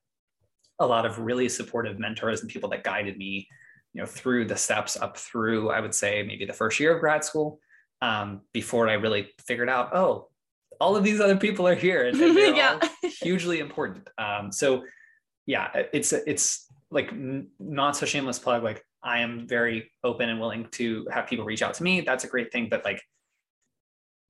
a 0.80 0.88
lot 0.88 1.06
of 1.06 1.20
really 1.20 1.50
supportive 1.50 2.00
mentors 2.00 2.42
and 2.42 2.50
people 2.50 2.70
that 2.70 2.86
guided 2.86 3.18
me, 3.18 3.46
you 3.94 4.02
know, 4.02 4.08
through 4.08 4.46
the 4.46 4.56
steps 4.56 4.96
up 4.96 5.18
through, 5.18 5.70
I 5.70 5.82
would 5.82 5.94
say 5.94 6.24
maybe 6.24 6.46
the 6.46 6.54
first 6.54 6.80
year 6.80 6.96
of 6.96 7.02
grad 7.02 7.26
school, 7.26 7.60
um, 8.02 8.42
before 8.54 8.88
I 8.88 8.94
really 8.94 9.32
figured 9.46 9.70
out, 9.70 9.94
oh, 9.94 10.30
all 10.80 10.96
of 10.96 11.04
these 11.04 11.20
other 11.20 11.36
people 11.38 11.68
are 11.68 11.76
here 11.76 12.08
and, 12.08 12.20
and 12.20 12.36
they're 12.36 12.56
Yeah. 12.64 12.80
all 12.82 13.10
hugely 13.22 13.60
important. 13.60 14.08
Um, 14.18 14.52
so 14.52 14.84
yeah, 15.46 15.70
it's 15.94 16.14
it's 16.14 16.68
like 16.92 17.12
not 17.60 17.96
so 17.98 18.06
shameless 18.06 18.40
plug. 18.40 18.64
Like 18.64 18.84
I 19.04 19.20
am 19.20 19.48
very 19.48 19.92
open 20.04 20.30
and 20.30 20.40
willing 20.40 20.68
to 20.72 21.08
have 21.12 21.28
people 21.28 21.46
reach 21.46 21.62
out 21.62 21.74
to 21.76 21.84
me. 21.84 22.02
That's 22.02 22.24
a 22.24 22.28
great 22.28 22.52
thing. 22.52 22.68
But 22.70 22.84
like, 22.86 23.02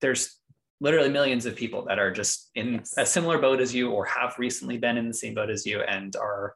there's 0.00 0.36
literally 0.80 1.10
millions 1.10 1.44
of 1.46 1.56
people 1.56 1.84
that 1.86 1.98
are 1.98 2.10
just 2.10 2.50
in 2.54 2.74
Yes. 2.74 2.94
a 2.96 3.04
similar 3.04 3.38
boat 3.38 3.60
as 3.60 3.74
you 3.74 3.90
or 3.90 4.04
have 4.06 4.34
recently 4.38 4.78
been 4.78 4.96
in 4.96 5.08
the 5.08 5.14
same 5.14 5.34
boat 5.34 5.50
as 5.50 5.66
you 5.66 5.80
and 5.82 6.16
are 6.16 6.54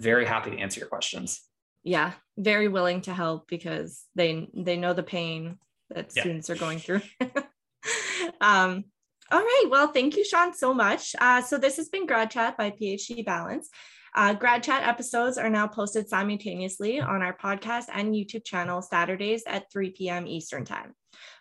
very 0.00 0.24
happy 0.26 0.50
to 0.50 0.58
answer 0.58 0.80
your 0.80 0.88
questions. 0.88 1.42
yeah 1.84 2.12
very 2.36 2.68
willing 2.68 3.00
to 3.02 3.12
help 3.14 3.46
because 3.48 4.04
they 4.14 4.48
they 4.54 4.76
know 4.76 4.92
the 4.94 5.02
pain 5.02 5.58
that 5.94 6.06
Yeah. 6.14 6.22
students 6.22 6.50
are 6.50 6.56
going 6.56 6.78
through 6.78 7.02
um 8.40 8.84
all 9.30 9.40
right 9.40 9.66
well 9.68 9.88
thank 9.88 10.16
you 10.16 10.24
sean 10.24 10.54
so 10.54 10.74
much. 10.74 11.14
Uh, 11.20 11.40
so 11.40 11.58
this 11.58 11.76
has 11.76 11.88
been 11.88 12.06
grad 12.06 12.30
chat 12.30 12.56
by 12.56 12.70
phd 12.70 13.24
balance. 13.24 13.68
Uh, 14.14 14.34
grad 14.34 14.62
chat 14.62 14.86
episodes 14.86 15.38
are 15.38 15.50
now 15.50 15.68
posted 15.68 16.08
simultaneously 16.08 17.00
on 17.00 17.22
our 17.22 17.36
podcast 17.36 17.84
and 17.92 18.14
youtube 18.14 18.44
channel 18.44 18.82
saturdays 18.82 19.42
at 19.46 19.70
3 19.72 19.90
p.m 19.90 20.26
eastern 20.26 20.64
time. 20.64 20.94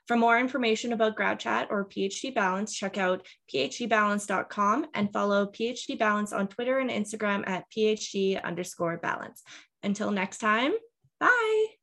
For 0.08 0.18
more 0.18 0.40
information 0.40 0.94
about 0.94 1.16
grad 1.16 1.40
chat 1.40 1.68
or 1.70 1.86
phd 1.86 2.36
balance 2.36 2.76
check 2.76 2.98
out 2.98 3.26
phdbalance.com 3.54 4.88
and 4.94 5.12
follow 5.14 5.48
phd 5.48 5.98
balance 5.98 6.34
on 6.34 6.48
twitter 6.48 6.80
and 6.80 6.90
instagram 6.90 7.48
at 7.48 7.66
phd 7.76 8.44
underscore 8.44 8.98
balance. 8.98 9.44
Until 9.82 10.12
next 10.12 10.40
time, 10.40 10.74
bye. 11.20 11.79